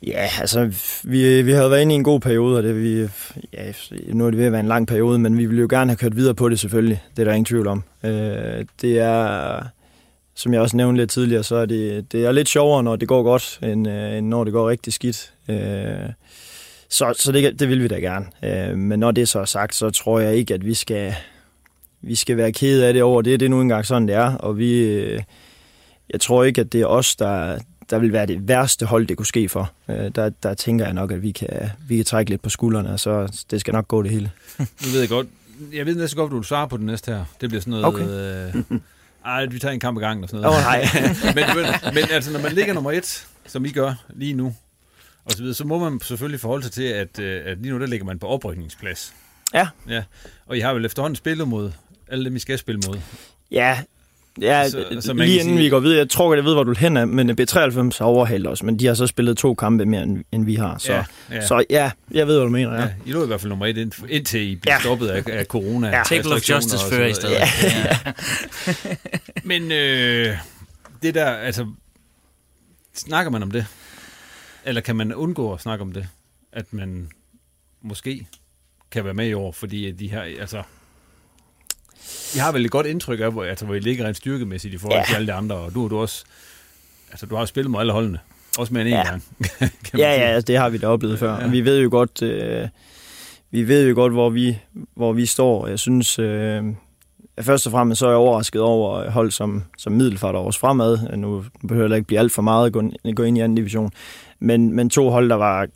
[0.07, 0.73] Ja, altså,
[1.03, 3.09] vi, vi havde været inde i en god periode, og det vi,
[3.53, 3.71] ja,
[4.07, 5.97] nu er det ved at være en lang periode, men vi ville jo gerne have
[5.97, 7.03] kørt videre på det selvfølgelig.
[7.15, 7.83] Det er der ingen tvivl om.
[8.03, 9.61] Øh, det er,
[10.35, 13.07] som jeg også nævnte lidt tidligere, så er det, det er lidt sjovere, når det
[13.07, 15.33] går godt, end, øh, end når det går rigtig skidt.
[15.49, 16.09] Øh,
[16.89, 18.25] så så det, det vil vi da gerne.
[18.43, 21.13] Øh, men når det så er sagt, så tror jeg ikke, at vi skal,
[22.01, 23.39] vi skal være kede af det over det.
[23.39, 24.79] Det er nu engang sådan, det er, og vi...
[24.79, 25.21] Øh,
[26.13, 27.59] jeg tror ikke, at det er os, der,
[27.89, 29.71] der vil være det værste hold, det kunne ske for.
[29.89, 32.89] Øh, der, der tænker jeg nok, at vi kan, vi kan trække lidt på skuldrene,
[32.89, 34.31] og så det skal nok gå det hele.
[34.59, 35.27] Nu ved jeg godt,
[35.73, 37.25] jeg ved næsten godt, du vil svare på den næste her.
[37.41, 37.85] Det bliver sådan noget...
[37.85, 38.55] Okay.
[38.71, 38.79] Øh,
[39.25, 40.57] ej, vi tager en kamp i gang og sådan noget.
[40.57, 40.85] Åh, nej.
[41.35, 44.55] men, men, men altså, når man ligger nummer et, som I gør lige nu,
[45.25, 47.79] og så videre, så må man selvfølgelig forholde sig til, at, øh, at lige nu
[47.79, 49.13] der ligger man på oprykningsplads.
[49.53, 49.67] Ja.
[49.89, 50.03] ja.
[50.45, 51.71] Og I har vel efterhånden spillet mod
[52.07, 52.99] alle dem, I skal spille mod.
[53.51, 53.79] Ja,
[54.41, 56.45] ja Så- så, så man lige inden sige- vi går videre, jeg tror godt, jeg
[56.45, 59.37] ved, hvor du hen af, men B93 har overhældt os, men de har så spillet
[59.37, 60.77] to kampe mere, end, end vi har.
[60.77, 61.35] Så Ja, ja, ja.
[61.35, 61.47] ja.
[61.47, 62.73] så ja, jeg ved, hvad du mener.
[62.73, 62.81] Ja.
[62.81, 64.79] Ja, I lå i hvert fald nummer et, ind- indtil I blev Ja.
[64.79, 65.87] stoppet af, af corona.
[65.87, 66.03] Ja.
[66.05, 67.35] Table of Justice fører i stedet.
[67.35, 67.47] Ja.
[69.43, 70.37] Men øh,
[71.03, 71.67] det der, altså,
[72.95, 73.65] snakker man om det?
[74.65, 76.07] Eller kan man undgå at snakke om det?
[76.53, 77.09] At man
[77.81, 78.27] måske
[78.91, 80.63] kan være med i år, fordi de her, altså...
[82.35, 84.77] Jeg har vel et godt indtryk af, hvor, altså, hvor I ligger rent styrkemæssigt i
[84.77, 85.03] forhold Ja.
[85.07, 86.23] til alle de andre, og du, du også...
[87.11, 88.19] Altså, du har jo spillet med alle holdene.
[88.57, 89.03] Også mere end en Ja.
[89.09, 89.23] gang.
[89.97, 91.39] Ja, ja, altså, det har vi da oplevet før.
[91.39, 91.47] Ja.
[91.47, 92.67] Vi ved jo godt, øh,
[93.51, 94.57] vi ved jo godt, hvor vi,
[94.95, 95.67] hvor vi står.
[95.67, 96.63] Jeg synes, øh,
[97.41, 101.17] først og fremmest så er jeg overrasket over hold som, som Middelfart og vores fremad.
[101.17, 102.83] Nu behøver det ikke blive alt for meget at gå,
[103.15, 103.91] gå ind i anden division.
[104.39, 105.67] Men, men to hold, der var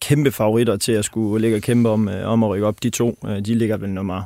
[0.00, 2.90] kæmpe favoritter til at skulle ligge og kæmpe om, øh, om at rykke op, de
[2.90, 4.22] to, øh, de ligger vel nummer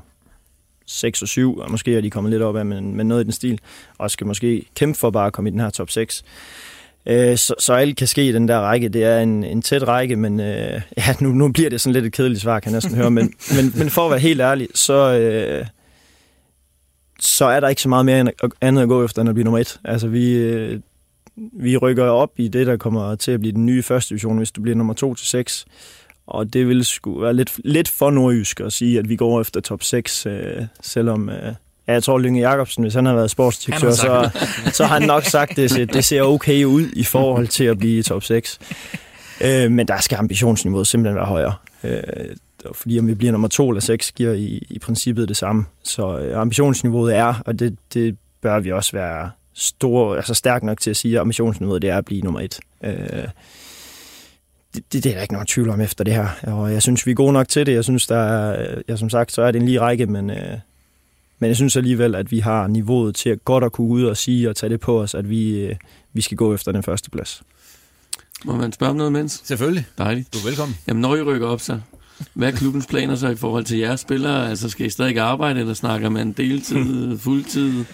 [0.86, 3.24] 6 og 7, og måske er de kommet lidt op af, men, men noget i
[3.24, 3.60] den stil,
[3.98, 6.24] og skal måske kæmpe for bare at komme i den her top 6.
[7.06, 8.88] Øh, så, så alt kan ske i den der række.
[8.88, 12.06] Det er en, en tæt række, men øh, ja, nu, nu bliver det sådan lidt
[12.06, 13.10] et kedeligt svar, kan jeg næsten høre.
[13.10, 15.66] Men, men, men for at være helt ærlig, så, øh,
[17.20, 19.58] så er der ikke så meget mere andet at gå efter, end at blive nummer
[19.58, 19.80] et.
[19.84, 20.80] Altså, vi, øh,
[21.36, 24.50] vi rykker op i det, der kommer til at blive den nye første division, hvis
[24.50, 25.66] du bliver nummer 2 til 6.
[26.26, 29.60] Og det vil sgu være lidt, lidt for nordjysk at sige, at vi går efter
[29.60, 31.28] top 6, øh, selvom...
[31.28, 31.54] Øh,
[31.86, 34.30] ja, jeg tror, Lynge Jacobsen, hvis han har været sportsdirektør, Han så,
[34.72, 37.78] så har han nok sagt, at det, det ser okay ud i forhold til at
[37.78, 38.58] blive i top 6.
[39.40, 41.54] Øh, men der skal ambitionsniveauet simpelthen være højere.
[41.84, 42.02] Øh,
[42.72, 45.64] fordi om vi bliver nummer 2 eller 6, giver i, i princippet det samme.
[45.82, 50.80] Så øh, ambitionsniveauet er, og det, det bør vi også være stor, altså stærk nok
[50.80, 52.60] til at sige, at ambitionsniveauet det er at blive nummer 1.
[52.84, 52.94] Øh,
[54.74, 56.28] det, det, det er der ikke nogen tvivl om efter det her.
[56.42, 57.72] Og jeg synes, vi er gode nok til det.
[57.72, 60.58] Jeg synes, der er, ja, som sagt, så er det en lige række, men, øh,
[61.38, 64.16] men jeg synes alligevel, at vi har niveauet til at godt at kunne ud og
[64.16, 65.76] sige og tage det på os, at vi, øh,
[66.12, 67.42] vi skal gå efter den første plads.
[68.44, 69.42] Må man spørge om noget, mens?
[69.44, 69.86] Selvfølgelig.
[69.98, 70.34] Dejligt.
[70.34, 70.76] Du er velkommen.
[70.88, 71.80] Jamen, når I rykker op, så
[72.34, 74.50] hvad er klubbens planer så i forhold til jeres spillere?
[74.50, 77.84] Altså, skal I stadig arbejde, eller snakker man deltid, fuldtid?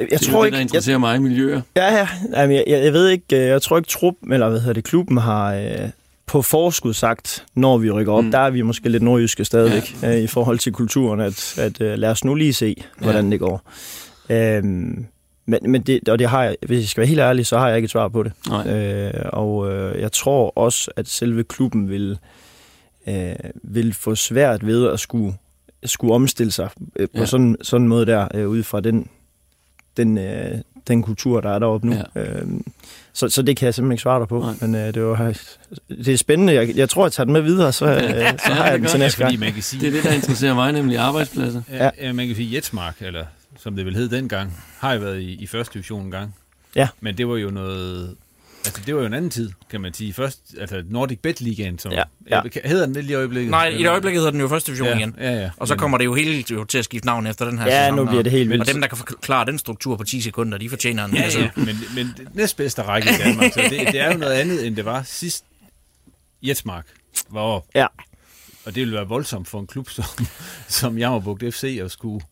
[0.00, 1.60] Jeg, det er jo det, der interesserer mig i miljøer.
[1.76, 2.08] Ja, ja.
[2.36, 4.84] Jamen, jeg, jeg, jeg ved ikke, øh, jeg tror ikke trup, eller hvad hedder det,
[4.84, 5.88] klubben har øh,
[6.26, 8.30] på forskud sagt, når vi rykker op, mm.
[8.30, 10.16] der er vi måske lidt nordjyske stadigvæk, ja.
[10.16, 13.30] øh, i forhold til kulturen, at, at øh, lad os nu lige se, hvordan Ja.
[13.30, 13.70] det går.
[14.30, 15.06] Øhm,
[15.46, 17.68] men, men det, og det har jeg, hvis jeg skal være helt ærlig, så har
[17.68, 18.32] jeg ikke et svar på det.
[18.48, 18.68] Nej.
[18.70, 22.18] Øh, og øh, jeg tror også, at selve klubben vil,
[23.08, 25.34] øh, vil få svært ved at skulle,
[25.84, 27.26] skulle omstille sig øh, på ja.
[27.26, 29.06] sådan, sådan en måde der, øh, ud fra den
[29.96, 31.96] den, øh, den kultur, der er deroppe nu.
[32.14, 32.20] Ja.
[32.20, 32.64] Øhm,
[33.12, 34.40] så, så det kan jeg simpelthen ikke svare dig på.
[34.40, 34.54] Nej.
[34.60, 35.38] Men øh, det, var,
[35.88, 36.54] det er spændende.
[36.54, 38.88] Jeg, jeg tror, jeg tager den med videre, så, øh, ja, så har jeg den
[38.88, 39.38] til næste gang.
[39.38, 41.62] Man kan sige, det er det, der interesserer mig, nemlig arbejdspladser.
[41.70, 42.12] Ja, ja.
[42.12, 43.24] man kan sige, Jetsmark, eller
[43.58, 46.34] som det vel hed dengang, har jo været i, i første division en gang.
[46.76, 46.88] Ja.
[47.00, 48.14] Men det var jo noget
[48.66, 50.12] Altså, det var jo en anden tid, kan man sige.
[50.12, 52.42] Først, altså Nordic Bet Ligaen, som ja, ja.
[52.64, 53.50] hedder den lidt i øjeblikket?
[53.50, 55.16] Nej, i det øjeblikket hedder den jo første division ja, igen.
[55.20, 55.50] Ja, ja.
[55.56, 57.84] Og så kommer det jo helt jo til at skifte navn efter den her ja,
[57.84, 57.96] sæson.
[57.96, 58.60] nu bliver det helt vildt.
[58.60, 61.14] Og dem, der kan forklare den struktur på 10 sekunder, de fortjener en.
[61.14, 61.38] Ja, altså.
[61.38, 61.50] ja.
[61.56, 64.84] men, men næstbedste række i Danmark, så det, det, er jo noget andet, end det
[64.84, 65.44] var sidst
[66.42, 66.86] Jetsmark
[67.30, 67.66] var op.
[67.74, 67.86] Ja.
[68.64, 70.04] Og det ville være voldsomt for en klub som,
[70.68, 72.24] som Jammerbugt FC at skulle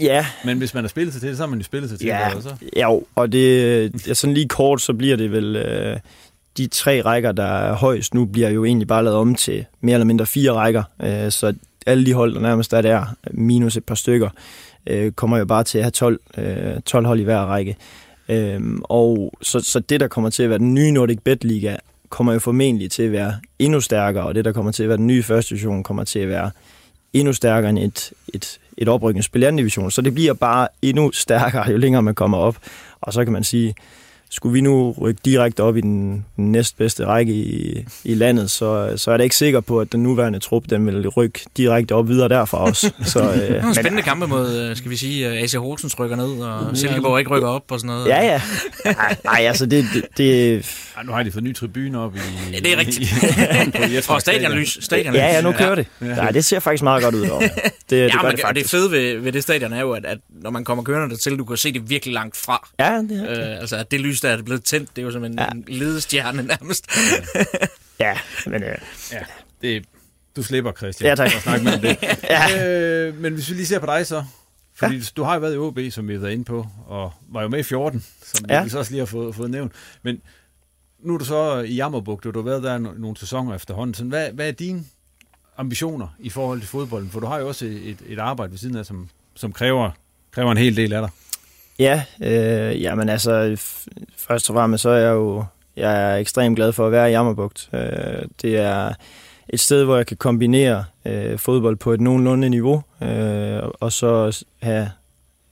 [0.00, 0.26] Ja.
[0.44, 2.06] Men hvis man har spillet sig til det, så har man jo spillet sig til
[2.06, 2.30] ja.
[2.34, 2.42] det.
[2.42, 2.54] Så.
[2.76, 5.56] Ja, og det, sådan lige kort, så bliver det vel...
[5.56, 5.96] Øh,
[6.58, 9.94] de tre rækker, der er højst nu, bliver jo egentlig bare lavet om til mere
[9.94, 10.82] eller mindre fire rækker.
[11.02, 11.54] Øh, så
[11.86, 14.28] alle de hold, der nærmest er der, minus et par stykker,
[14.86, 17.76] øh, kommer jo bare til at have 12, øh, 12 hold i hver række.
[18.28, 21.76] Øh, og så, så det, der kommer til at være den nye Nordic Bet Liga,
[22.08, 24.98] kommer jo formentlig til at være endnu stærkere, og det, der kommer til at være
[24.98, 26.50] den nye første division, kommer til at være
[27.12, 29.90] endnu stærkere end et, et, et oprykningsspil i anden division.
[29.90, 32.56] Så det bliver bare endnu stærkere, jo længere man kommer op.
[33.00, 33.74] Og så kan man sige,
[34.30, 39.10] skulle vi nu rykke direkte op i den, næstbedste række i, i landet, så, så
[39.10, 42.28] er det ikke sikker på, at den nuværende trup den vil rykke direkte op videre
[42.28, 42.92] derfra også.
[43.04, 46.76] Så, øh, men, spændende kampe mod, øh, skal vi sige, AC Horsens rykker ned, og
[46.76, 48.06] Silkeborg ikke rykker op og sådan noget.
[48.06, 48.42] Ja, ja.
[49.24, 49.84] Nej, altså det...
[49.94, 50.54] det, det
[50.98, 52.18] ja, nu har de fået nye tribuner op i...
[52.52, 54.10] Ja, det er rigtigt.
[54.10, 54.78] og stadionlys.
[54.80, 55.18] stadionlys.
[55.18, 55.86] Ja, ja, nu kører det.
[56.00, 57.28] Ja, det ser faktisk meget godt ud.
[57.28, 57.40] Over.
[57.40, 57.50] Det,
[57.90, 58.64] det, ja, gør det, faktisk.
[58.64, 61.38] det fede ved, ved det stadion er jo, at, at når man kommer kørende til,
[61.38, 62.68] du kan se det virkelig langt fra.
[62.78, 65.12] Ja, det er øh, Altså, at det lys, der er blevet tændt, det er jo
[65.12, 65.48] som en, ja.
[65.48, 66.86] en ledestjerne nærmest.
[68.00, 68.62] ja, men...
[68.62, 68.78] Øh,
[69.12, 69.20] ja,
[69.62, 69.84] det,
[70.36, 71.08] du slipper, Christian.
[71.08, 71.26] Ja, tak.
[71.36, 71.96] At snakke med det.
[72.30, 72.68] ja.
[72.68, 74.24] øh, men hvis vi lige ser på dig så,
[74.74, 75.02] fordi ja.
[75.16, 77.48] du har jo været i OB, som vi har været inde på, og var jo
[77.48, 78.64] med i 14, som ja.
[78.64, 79.72] vi så også lige har fået, fået nævnt.
[80.02, 80.20] Men
[81.00, 83.94] nu er du så i Jammerbugt, og du har været der nogle sæsoner efterhånden.
[83.94, 84.84] Så hvad, hvad er dine
[85.56, 87.10] ambitioner i forhold til fodbolden?
[87.10, 89.90] For du har jo også et, et arbejde ved siden af, som, som kræver,
[90.30, 91.10] kræver en hel del af dig.
[91.78, 93.56] Ja, øh, jamen altså,
[94.16, 95.44] først og fremmest så er jeg jo
[95.76, 97.68] jeg er ekstremt glad for at være i Jammerbugt.
[97.72, 98.92] Øh, det er
[99.48, 104.44] et sted, hvor jeg kan kombinere øh, fodbold på et nogenlunde niveau, øh, og så
[104.62, 104.90] have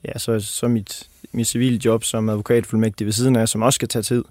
[0.05, 3.87] ja, så, så mit, mit civile job som advokatfuldmægtig ved siden af, som også skal
[3.87, 4.23] tage tid.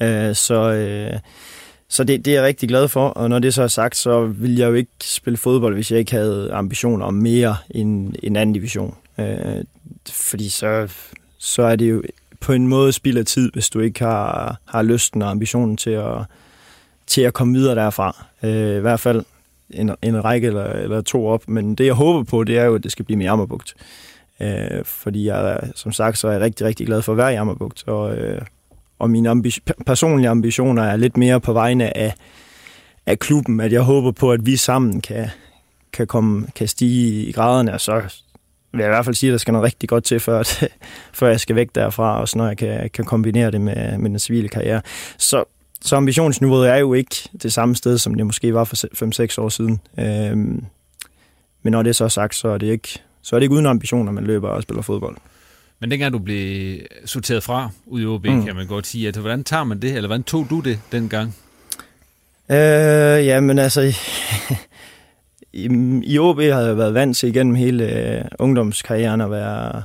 [0.00, 1.18] Øh, så øh,
[1.88, 4.26] så det, det er jeg rigtig glad for, og når det så er sagt, så
[4.26, 8.36] vil jeg jo ikke spille fodbold, hvis jeg ikke havde ambitioner om mere end en
[8.36, 8.96] anden division.
[9.18, 9.64] Øh,
[10.10, 10.88] fordi så,
[11.44, 12.02] så er det jo
[12.40, 15.90] på en måde spild af tid, hvis du ikke har, har lysten og ambitionen til
[15.90, 16.18] at,
[17.06, 18.24] til at komme videre derfra.
[18.42, 19.24] Øh, I hvert fald
[19.70, 22.74] en, en række eller, eller to op, men det jeg håber på, det er jo,
[22.74, 23.74] at det skal blive med Jammerbugt.
[24.40, 27.34] Øh, fordi jeg, som sagt, så er jeg rigtig, rigtig glad for at være i
[27.34, 28.40] Jammerbugt, og, øh,
[28.98, 32.14] og mine ambi- personlige ambitioner er lidt mere på vegne af,
[33.06, 35.26] af klubben, at jeg håber på, at vi sammen kan,
[35.92, 38.02] kan, komme, kan stige i graderne, og så
[38.74, 40.68] vil jeg i hvert fald sige, at der skal noget rigtig godt til, før, at,
[41.18, 44.10] før jeg skal væk derfra, og så når jeg kan, kan kombinere det med, med
[44.10, 44.82] den civile karriere.
[45.18, 45.44] Så,
[45.80, 48.76] så ambitionsniveauet er jo ikke det samme sted, som det måske var for
[49.36, 49.80] 5-6 år siden.
[49.98, 50.64] Øhm,
[51.62, 52.88] men når det er så sagt, så er det ikke,
[53.22, 55.16] så er det ikke uden ambitioner, man løber og spiller fodbold.
[55.80, 58.44] Men dengang du blev sorteret fra ud i OB, mm.
[58.44, 61.36] kan man godt sige, at hvordan tager man det, eller hvordan tog du det dengang?
[62.50, 63.96] Øh, jamen altså,
[65.54, 65.68] i,
[66.04, 69.82] i OB havde jeg været vant til igennem hele øh, ungdomskarrieren at være,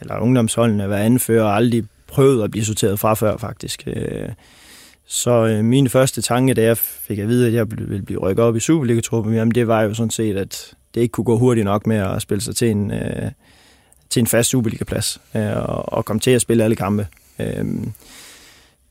[0.00, 3.82] eller ungdomsholdene at være anfører, og aldrig prøvet at blive sorteret fra før faktisk.
[3.86, 4.28] Øh,
[5.06, 8.44] så øh, min første tanke, da jeg fik at vide, at jeg ville blive rykket
[8.44, 11.64] op i Superliga-truppen, jamen det var jo sådan set, at det ikke kunne gå hurtigt
[11.64, 13.30] nok med at spille sig til en, øh,
[14.10, 17.06] til en fast Superliga-plads, øh, og, og komme til at spille alle kampe.
[17.38, 17.64] Øh,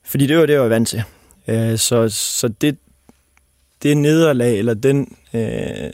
[0.04, 1.04] fordi det var det, jeg var vant til.
[1.48, 2.78] Øh, så, så det,
[3.84, 5.92] det nederlag, eller den, øh,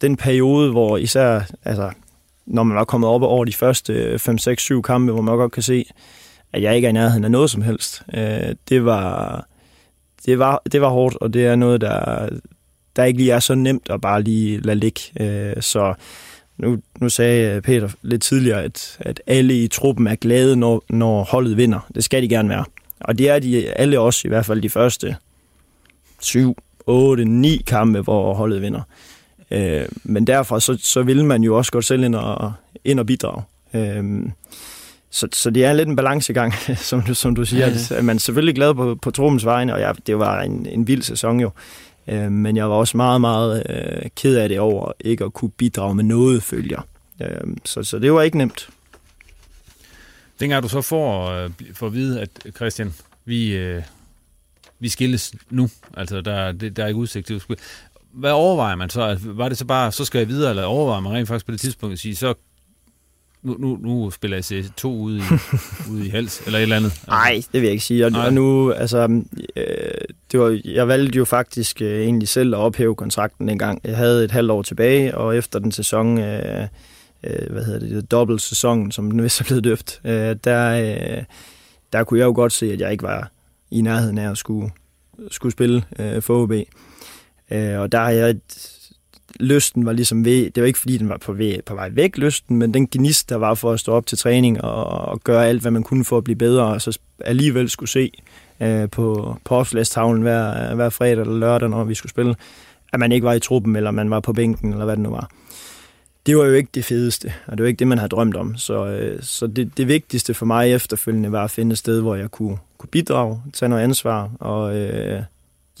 [0.00, 1.90] den periode, hvor især, altså,
[2.46, 5.52] når man var kommet op over de første 5, 6, 7 kampe, hvor man godt
[5.52, 5.84] kan se,
[6.52, 9.46] at jeg ikke er i nærheden af noget som helst, øh, det, var,
[10.26, 12.28] det, var, det var hårdt, og det er noget, der,
[12.96, 15.00] der ikke lige er så nemt at bare lige lade ligge.
[15.20, 15.94] Øh, så
[16.58, 20.82] nu, nu sagde øh, Peter lidt tidligere, at, at alle i truppen er glade, når,
[20.88, 21.90] når holdet vinder.
[21.94, 22.64] Det skal de gerne være.
[23.00, 25.16] Og det er de alle også, i hvert fald de første
[26.20, 26.56] syv,
[26.86, 28.80] 8, 9 kampe, hvor holdet vinder.
[29.50, 32.52] Øh, men derfra så, så vil man jo også godt selv ind og,
[32.84, 33.42] ind og bidrage.
[33.74, 34.22] Øh,
[35.10, 36.54] så, så det er lidt en balancegang,
[36.88, 37.66] som du, som du siger.
[37.66, 38.02] Ja, ja.
[38.02, 41.02] Man er selvfølgelig glad på, på truppens vegne, og ja, det var en, en vild
[41.02, 41.50] sæson jo.
[42.08, 45.50] Øh, men jeg var også meget, meget øh, ked af det over ikke at kunne
[45.50, 46.86] bidrage med noget følger.
[47.22, 48.68] Øh, så, så det var ikke nemt.
[50.40, 53.82] Dengang du så får, øh, for at vide, at Christian, vi, øh,
[54.80, 57.42] vi skilles nu, altså der, det, der er ikke udsigt til.
[58.12, 59.18] Hvad overvejer man så?
[59.24, 61.60] Var det så bare, så skal jeg videre, eller overvejer man rent faktisk på det
[61.60, 62.34] tidspunkt at sige, så
[63.42, 65.22] nu, nu, nu spiller jeg C2 ude i,
[65.92, 67.02] ude i hals, eller et eller andet?
[67.06, 68.06] Nej, det vil jeg ikke sige.
[68.06, 69.22] Og, og nu, altså,
[69.56, 69.64] øh,
[70.32, 73.80] det var, jeg valgte jo faktisk øh, egentlig selv at ophæve kontrakten en gang.
[73.84, 76.66] Jeg havde et halvt år tilbage, og efter den sæson, øh,
[77.24, 81.24] øh, hvad hedder det, dobbelt sæson, som den vist er blevet døbt, øh, der, øh,
[81.92, 83.30] der kunne jeg jo godt se, at jeg ikke var
[83.70, 84.70] i nærheden af at skulle,
[85.30, 86.52] skulle spille øh, for OB.
[87.50, 88.36] Øh, og der har jeg
[89.40, 92.16] lysten var ligesom ved, det var ikke fordi, den var på, ved, på vej væk,
[92.16, 95.46] lysten, men den gnist, der var for at stå op til træning og, og gøre
[95.46, 98.12] alt, hvad man kunne for at blive bedre, og så alligevel skulle se
[98.60, 102.34] øh, på, på opslagstavlen hver, hver fredag eller lørdag, når vi skulle spille,
[102.92, 105.10] at man ikke var i truppen, eller man var på bænken, eller hvad det nu
[105.10, 105.30] var.
[106.26, 108.56] Det var jo ikke det fedeste, og det var ikke det, man havde drømt om.
[108.56, 112.14] Så, øh, så det, det vigtigste for mig efterfølgende var at finde et sted, hvor
[112.14, 115.22] jeg kunne, kunne bidrage, tage noget ansvar, og øh,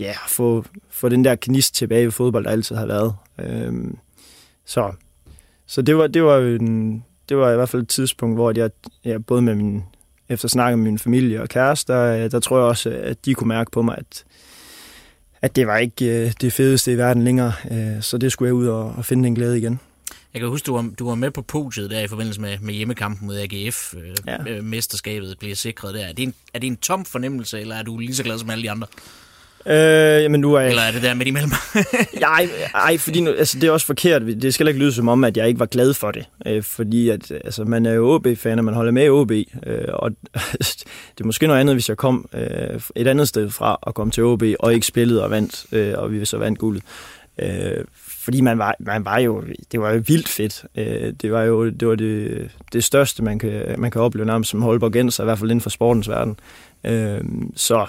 [0.00, 3.14] ja, få, få den der knist tilbage i fodbold, der altid har været.
[3.38, 3.72] Øh,
[4.64, 4.92] så
[5.70, 8.70] så det, var, det, var en, det var i hvert fald et tidspunkt, hvor jeg,
[9.04, 9.82] jeg både med min,
[10.28, 13.48] efter snakke med min familie og kæreste, der, der tror jeg også, at de kunne
[13.48, 14.24] mærke på mig, at,
[15.42, 17.52] at det var ikke øh, det fedeste i verden længere.
[17.70, 19.80] Øh, så det skulle jeg ud og, og finde en glæde igen.
[20.34, 22.74] Jeg kan huske, du var, du var med på podiet der i forbindelse med, med
[22.74, 23.94] hjemmekampen mod AGF.
[23.94, 24.60] Øh, ja.
[24.62, 26.06] Mesterskabet bliver sikret der.
[26.06, 28.50] Er det, en, er det en tom fornemmelse, eller er du lige så glad som
[28.50, 28.86] alle de andre?
[29.66, 30.68] Øh, jamen nu er jeg...
[30.68, 31.50] Eller er det der midt imellem?
[32.22, 34.22] ej, ej, fordi nu, altså, det er også forkert.
[34.22, 36.26] Det skal ikke lyde som om, at jeg ikke var glad for det.
[36.46, 39.30] Øh, fordi at, altså, man er jo OB-fan, og man holder med i OB.
[39.30, 39.44] Øh,
[39.88, 40.10] og
[41.14, 44.10] det er måske noget andet, hvis jeg kom øh, et andet sted fra og kom
[44.10, 46.82] til OB og ikke spillede og vandt, øh, og vi så vandt guldet.
[47.38, 47.84] Øh,
[48.30, 50.64] fordi man var, man var jo, det var jo vildt fedt.
[50.76, 54.50] Øh, det var jo det, var det, det største, man kan, man kan opleve nærmest
[54.50, 56.36] som Holborgenser, i hvert fald inden for sportens verden.
[56.84, 57.20] Øh,
[57.56, 57.86] så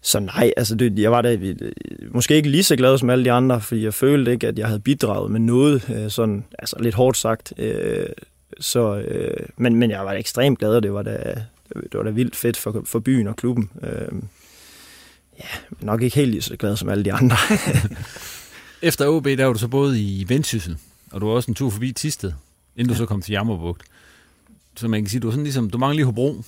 [0.00, 1.38] så nej, altså det, jeg var da
[2.10, 4.66] måske ikke lige så glad som alle de andre, fordi jeg følte ikke, at jeg
[4.66, 7.52] havde bidraget med noget, øh, sådan, altså lidt hårdt sagt.
[8.60, 9.04] Så,
[9.56, 11.34] men, men jeg var da ekstremt glad, og det var da,
[11.74, 13.70] det var da vildt fedt for, for byen og klubben.
[15.38, 17.36] Ja, nok ikke helt lige så glad som alle de andre.
[18.82, 20.76] Efter OB, der var du så både i Vendsyssel,
[21.10, 22.32] og du var også en tur forbi Tisted,
[22.76, 23.82] inden du så kom til Jammerbugt.
[24.76, 26.42] Så man kan sige, du var sådan ligesom, du mangler lige Hobro,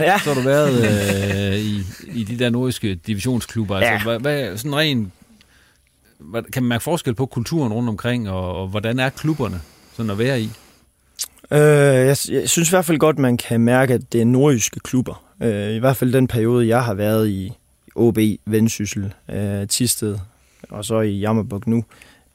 [0.00, 0.18] Ja.
[0.18, 0.74] Så har du været
[1.52, 1.82] øh, i,
[2.20, 3.76] i de der nordiske divisionsklubber.
[3.76, 4.02] Altså, ja.
[4.02, 5.12] hvad, hvad, sådan ren,
[6.18, 9.60] hvad, kan man mærke forskel på kulturen rundt omkring, og, og hvordan er klubberne
[9.96, 10.50] sådan at være i?
[11.50, 14.80] Øh, jeg, jeg synes i hvert fald godt, man kan mærke, at det er nordjyske
[14.80, 15.24] klubber.
[15.42, 17.52] Øh, I hvert fald den periode, jeg har været i
[17.94, 20.18] OB, Vendsyssel, øh, Tisted
[20.68, 21.84] og så i Jammerbuk nu,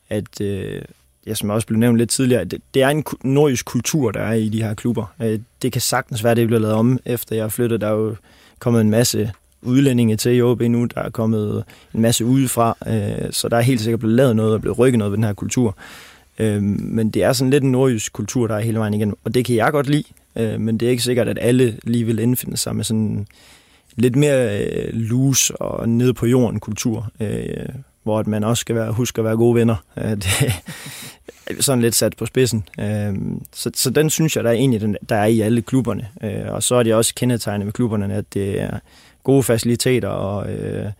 [0.09, 0.81] at, øh,
[1.27, 4.33] ja, som også blev nævnt lidt tidligere, det, det er en nordisk kultur, der er
[4.33, 5.05] i de her klubber.
[5.21, 7.79] Øh, det kan sagtens være, at det bliver lavet om, efter jeg flyttede.
[7.79, 8.15] Der er jo
[8.59, 11.63] kommet en masse udlændinge til i OB nu, der er kommet
[11.93, 14.99] en masse udefra, øh, så der er helt sikkert blevet lavet noget og blevet rykket
[14.99, 15.77] noget ved den her kultur.
[16.39, 19.33] Øh, men det er sådan lidt en nordjysk kultur, der er hele vejen igen, og
[19.33, 20.03] det kan jeg godt lide,
[20.35, 23.27] øh, men det er ikke sikkert, at alle lige vil indfinde sig med sådan
[23.95, 27.69] lidt mere øh, loose og ned på jorden kultur øh,
[28.05, 29.75] hvor man også skal være, huske at være gode venner.
[31.47, 32.67] Det er sådan lidt sat på spidsen.
[32.79, 36.07] Øhm, så, så den synes jeg, der er egentlig der er i alle klubberne.
[36.23, 38.79] Øh, og så er det også kendetegnet med klubberne, at det er
[39.23, 40.91] gode faciliteter og, øh,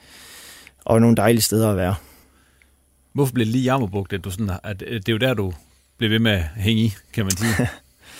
[0.86, 1.96] og nogle dejlige steder at være.
[3.14, 5.54] Hvorfor blev det lige Jammerbugt, at, du sådan, at det er jo der, du
[5.98, 7.70] blev ved med at hænge i, kan man sige?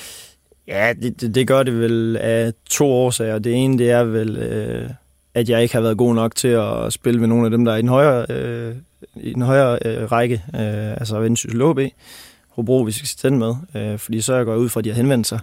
[0.68, 3.40] ja, det, det, det gør det vel af to årsager.
[3.40, 4.38] Det ene, det er vel...
[4.38, 4.90] Øh,
[5.36, 7.72] at jeg ikke har været god nok til at spille med nogle af dem, der
[7.72, 8.76] er i den højere, øh,
[9.16, 11.80] i den højere øh, række, øh, altså Vendsyssel OB.
[12.50, 14.96] Hobro, vi skal stænde med, øh, fordi så jeg gået ud fra, at de har
[14.96, 15.40] henvendt sig.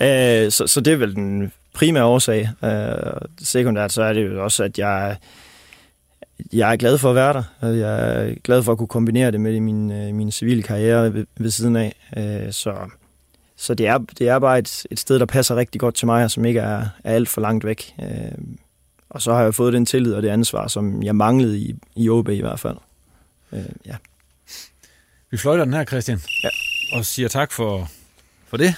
[0.00, 0.44] Ja.
[0.44, 2.48] øh, så, så det er vel den primære årsag.
[2.64, 5.16] Øh, sekundært så er det jo også, at jeg,
[6.52, 7.68] jeg er glad for at være der.
[7.68, 11.26] Jeg er glad for at kunne kombinere det med min, øh, min civile karriere ved,
[11.38, 11.94] ved siden af.
[12.16, 12.74] Øh, så
[13.60, 16.24] så det er, det er bare et, et sted, der passer rigtig godt til mig,
[16.24, 17.94] og som ikke er, er alt for langt væk.
[18.02, 18.32] Øh,
[19.10, 22.08] og så har jeg fået den tillid og det ansvar, som jeg manglede i, i
[22.08, 22.76] OB i hvert fald.
[23.52, 23.96] Øh, ja.
[25.30, 26.20] Vi fløjter den her, Christian.
[26.42, 26.48] Ja.
[26.92, 27.90] Og siger tak for,
[28.46, 28.74] for det.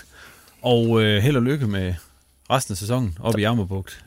[0.62, 1.94] Og øh, held og lykke med
[2.50, 3.38] resten af sæsonen op tak.
[3.38, 4.04] i Jammerbugt.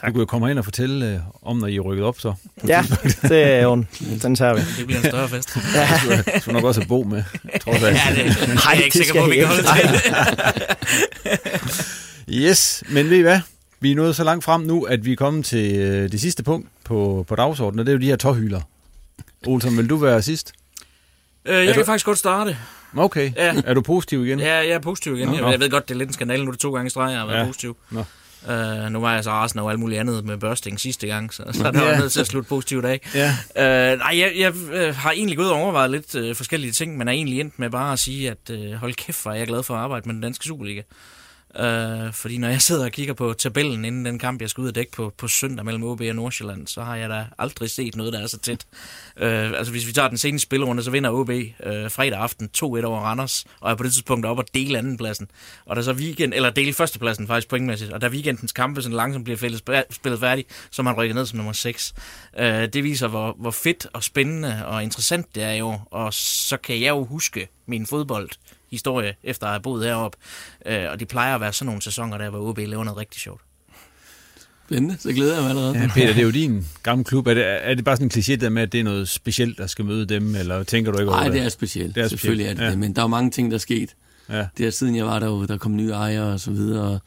[0.00, 0.08] Tak.
[0.08, 2.34] Du kan jo komme ind og fortælle øh, om, når I er rykket op, så.
[2.68, 2.84] Ja,
[3.22, 3.84] det er jo
[4.22, 4.60] Den tager vi.
[4.78, 5.56] Det bliver en større fest.
[5.74, 6.16] ja.
[6.36, 7.22] Du skal nok også have Bo med,
[7.60, 7.96] trods alt.
[7.96, 10.00] ja, det, det er jeg ikke sikker på, vi kan holde til.
[12.44, 13.40] yes, men ved I hvad?
[13.80, 16.42] Vi er nået så langt frem nu, at vi er kommet til øh, det sidste
[16.42, 18.60] punkt på, på dagsordenen, og det er jo de her tårhyler.
[19.46, 20.52] Olsen, vil du være sidst?
[21.44, 21.86] Øh, jeg er kan du...
[21.86, 22.56] faktisk godt starte.
[22.96, 23.32] Okay.
[23.36, 23.54] Ja.
[23.64, 24.38] Er du positiv igen?
[24.40, 25.28] Ja, jeg er positiv igen.
[25.28, 25.34] Nå.
[25.34, 26.90] Jeg, jeg ved godt, det er lidt en skandale, nu er det to gange i
[26.90, 27.44] streg, jeg har været Ja.
[27.46, 27.76] positiv.
[27.90, 28.04] Nå.
[28.48, 31.42] Uh, nu var jeg så resten og alt muligt andet med børsting sidste gang, så,
[31.52, 31.90] så der Ja.
[31.90, 33.00] var nødt til at slutte positivt af.
[33.14, 33.28] Ja.
[33.92, 37.08] Uh, nej, jeg, jeg uh, har egentlig gået og overvejet lidt uh, forskellige ting, men
[37.08, 39.62] er egentlig endt med bare at sige, at uh, hold kæft, hvor er jeg glad
[39.62, 40.82] for at arbejde med den danske Superliga.
[41.58, 44.68] Øh, fordi når jeg sidder og kigger på tabellen inden den kamp, jeg skal ud
[44.68, 47.96] og dække på, på søndag mellem OB og Nordsjælland, så har jeg da aldrig set
[47.96, 48.66] noget, der er så tæt.
[49.16, 52.62] Øh, altså hvis vi tager den seneste spillerunde, så vinder OB øh, fredag aften 2-1
[52.62, 55.30] over Randers, og er på det tidspunkt oppe og dele andenpladsen.
[55.66, 59.24] Og der så weekend, eller dele førstepladsen faktisk pointmæssigt, og da weekendens kampe sådan langsomt
[59.24, 61.94] bliver fælles, spillet færdig, så man rykker ned som nummer 6.
[62.38, 66.56] Øh, det viser, hvor, hvor fedt og spændende og interessant det er jo, og så
[66.56, 68.28] kan jeg jo huske min fodbold
[68.74, 70.18] historie, efter at have boet heroppe.
[70.66, 73.20] Øh, og de plejer at være sådan nogle sæsoner, der hvor OB laver noget rigtig
[73.20, 73.40] sjovt.
[74.66, 75.78] Spændende, så glæder jeg mig allerede.
[75.78, 77.26] Ja, Peter, det er jo din gamle klub.
[77.26, 79.58] Er det, er det bare sådan en kliché der med, at det er noget specielt,
[79.58, 81.34] der skal møde dem, eller tænker du ikke over Nej, det?
[81.34, 81.94] det er specielt.
[81.94, 82.70] Det er Selvfølgelig er specielt, det ja.
[82.70, 83.94] det, men der er mange ting, der er sket.
[84.28, 84.46] Ja.
[84.58, 87.00] Det er siden jeg var derude, der kom nye ejere og så videre, og,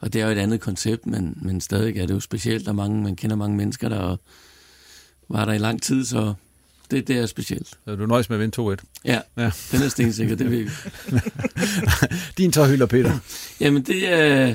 [0.00, 2.64] og det er jo et andet koncept, men, men stadig er det jo specielt.
[2.64, 4.16] Der er mange, man kender mange mennesker, der
[5.28, 6.34] var der i lang tid, så
[6.90, 7.68] det, det er specielt.
[7.84, 9.00] Så du nøjes med at vinde 2-1?
[9.04, 9.50] Ja, ja.
[9.72, 10.70] den er stensikker, det ved vi.
[12.38, 13.18] Din tårhylder, Peter.
[13.60, 14.54] Jamen det er...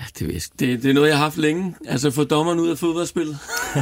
[0.00, 1.74] Ja, det, ved det, det er noget, jeg har haft længe.
[1.86, 3.38] Altså få dommeren ud af fodboldspillet.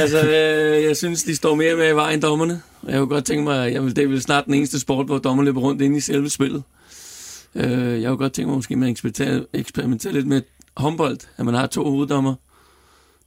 [0.00, 2.62] altså, øh, jeg synes, de står mere med i vejen, dommerne.
[2.88, 5.46] Jeg kunne godt tænke mig, vil, det er vel snart den eneste sport, hvor dommerne
[5.46, 6.62] løber rundt inde i selve spillet.
[7.54, 10.42] Øh, jeg kunne godt tænke mig, måske man eksperimenterer, eksperimenterer lidt med
[10.76, 12.34] håndbold, at man har to hoveddommer,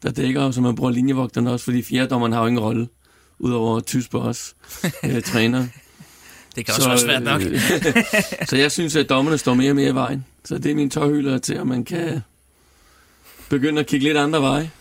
[0.04, 2.88] der dækker, så man bruger linjevogterne også, fordi fjerdommeren har jo ingen rolle,
[3.40, 4.56] udover tysk på os,
[5.06, 5.68] øh, træner.
[6.56, 7.42] Det kan også være svært nok.
[7.42, 7.60] øh,
[8.50, 10.26] så jeg synes, at dommerne står mere og mere i vejen.
[10.46, 12.22] Så det er min tårhylder til, at man kan
[13.50, 14.72] begynde at kigge lidt andre veje.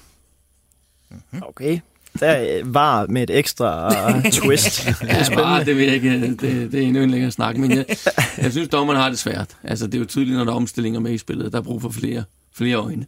[1.43, 1.79] Okay.
[2.21, 4.87] Der øh, var med et ekstra øh, twist.
[4.87, 7.71] Det Ja, bare, det, vil jeg ikke, det, det er endnu en længere snak, men
[7.71, 7.85] jeg,
[8.39, 9.57] jeg synes, dommerne har det svært.
[9.65, 11.53] Altså, det er jo tydeligt, når der er omstillinger med i spillet.
[11.53, 12.25] Der er brug for flere,
[12.55, 13.07] flere øjne.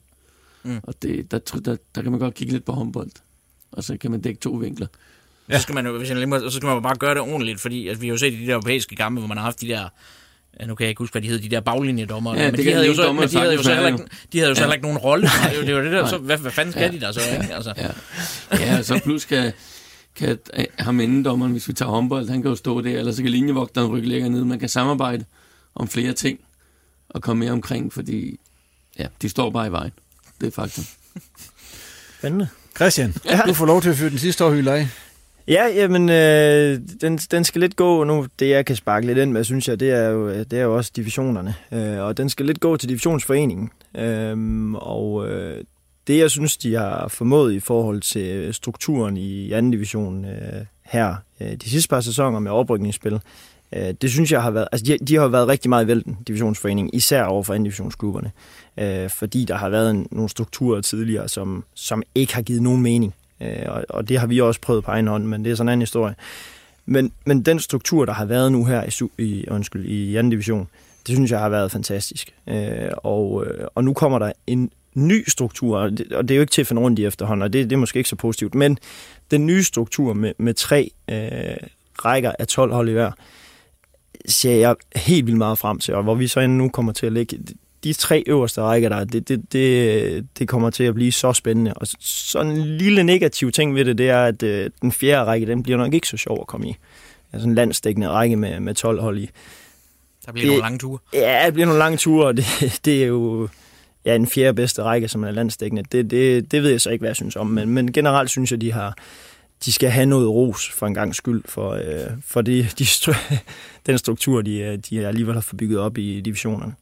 [0.65, 0.81] Mm.
[0.83, 3.11] Og det, der, der, der kan man godt kigge lidt på håndbold.
[3.73, 4.87] Og så kan man dække to vinkler.
[5.49, 5.57] Ja.
[5.57, 7.61] Så skal man jo, hvis jeg må, så skal man jo bare gøre det ordentligt,
[7.61, 9.61] fordi altså, vi har jo set i de der europæiske kampe, hvor man har haft
[9.61, 9.89] de der
[10.61, 12.35] Ja, nu kan jeg ikke huske, hvad de hed, de der baglinjedommer.
[12.35, 14.05] Ja, men det de havde, jo så, dommer men de havde jo så heller ikke,
[14.33, 14.65] de havde jo så Ja.
[14.65, 15.29] heller ikke nogen rolle.
[15.67, 16.89] Det var det der, så, hvad, hvad fanden skal Ja.
[16.91, 17.21] de der så?
[17.43, 17.55] Ikke?
[17.55, 17.75] Altså.
[17.77, 17.89] Ja.
[18.57, 19.53] ja, og så plus kan,
[20.15, 23.23] kan øh, ham indendommeren, hvis vi tager håndbold, han kan jo stå der, eller så
[23.23, 24.45] kan linjevogteren rykke længere ned.
[24.45, 25.25] Man kan samarbejde
[25.75, 26.39] om flere ting
[27.09, 28.41] og komme mere omkring, fordi
[28.99, 29.93] ja, de står bare i vejen.
[30.41, 30.85] Det er faktum.
[32.19, 32.49] Spændende.
[32.77, 33.41] Christian, ja.
[33.47, 34.89] du får lov til at fyre den sidste århylder af.
[35.49, 38.27] Ja, jamen, øh, den, den skal lidt gå nu.
[38.39, 40.77] Det, jeg kan sparke lidt ind med, synes jeg, det er jo, det er jo
[40.77, 41.55] også divisionerne.
[41.73, 43.71] Øh, og den skal lidt gå til divisionsforeningen.
[43.97, 45.65] Øh, og øh,
[46.07, 51.17] det, jeg synes, de har formået i forhold til strukturen i anden division øh, her
[51.41, 53.21] øh, de sidste par sæsoner med oprykningsspil,
[53.75, 54.69] øh, det synes jeg har været...
[54.73, 58.31] Altså, de, de har været rigtig meget i vælten, divisionsforeningen, især over for anden divisionsklubberne.
[58.79, 62.83] Øh, fordi der har været en, nogle strukturer tidligere, som, som ikke har givet nogen
[62.83, 63.15] mening.
[63.41, 65.69] Øh, og, og det har vi også prøvet på egen hånd, men det er sådan
[65.69, 66.15] en anden historie.
[66.87, 70.69] Men, men den struktur, der har været nu her i, i, undskyld, i anden division,
[71.07, 72.35] det synes jeg har været fantastisk.
[72.47, 76.37] Øh, og, øh, og nu kommer der en ny struktur, og det, og det er
[76.37, 78.17] jo ikke til at finde rundt i efterhånden, og det, det er måske ikke så
[78.17, 78.79] positivt, men
[79.31, 81.17] den nye struktur med, med tre øh,
[82.05, 83.11] rækker af 12 hold i hver,
[84.29, 87.13] ser jeg helt vildt meget frem til, og hvor vi så endnu kommer til at
[87.13, 87.39] lægge
[87.85, 91.75] de tre øverste rækker der, det, det, det, det kommer til at blive så spændende.
[91.75, 95.47] Og sådan en lille negativ ting ved det, det er, at øh, den fjerde række,
[95.47, 96.77] den bliver nok ikke så sjov at komme i.
[97.33, 99.31] Altså en landsdækkende række med, med 12 hold i.
[100.27, 100.99] Der bliver nogle lange ture.
[101.15, 102.47] Ja, det bliver nogle lange ture, og det,
[102.85, 103.49] det er jo
[104.05, 105.83] ja, den fjerde bedste række, som er landsdækkende.
[105.93, 108.51] Det, det, det ved jeg så ikke, hvad jeg synes om, men, men generelt synes
[108.51, 108.97] jeg, de har
[109.65, 112.87] de skal have noget ros for en gang skyld, for, øh, for det, de,
[113.87, 116.75] den struktur, de, øh, de alligevel har fået bygget op i divisionerne.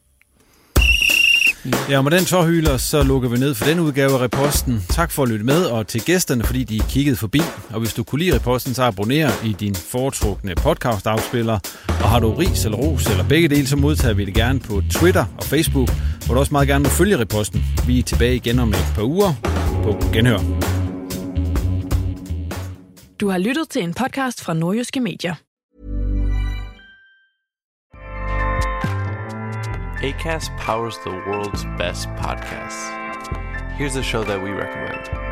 [1.90, 4.82] Ja, og med den tårhyler, så lukker vi ned for den udgave af Reposten.
[4.88, 7.40] Tak for at lytte med, og til gæsterne, fordi de kiggede forbi.
[7.70, 11.58] Og hvis du kunne lide Reposten, så abonner i din foretrukne podcast-afspiller.
[11.88, 14.82] Og har du ris eller ros eller begge dele, så modtager vi det gerne på
[14.90, 15.88] Twitter og Facebook,
[16.26, 17.64] hvor du også meget gerne må følge Reposten.
[17.86, 19.34] Vi er tilbage igen om et par uger
[19.82, 20.81] på Genhør.
[23.22, 25.34] Du har lyttet til en podcast fra Nordjyske Medier.
[30.02, 32.90] ACAST powers the world's best podcasts.
[33.78, 35.31] Here's a show that we recommend.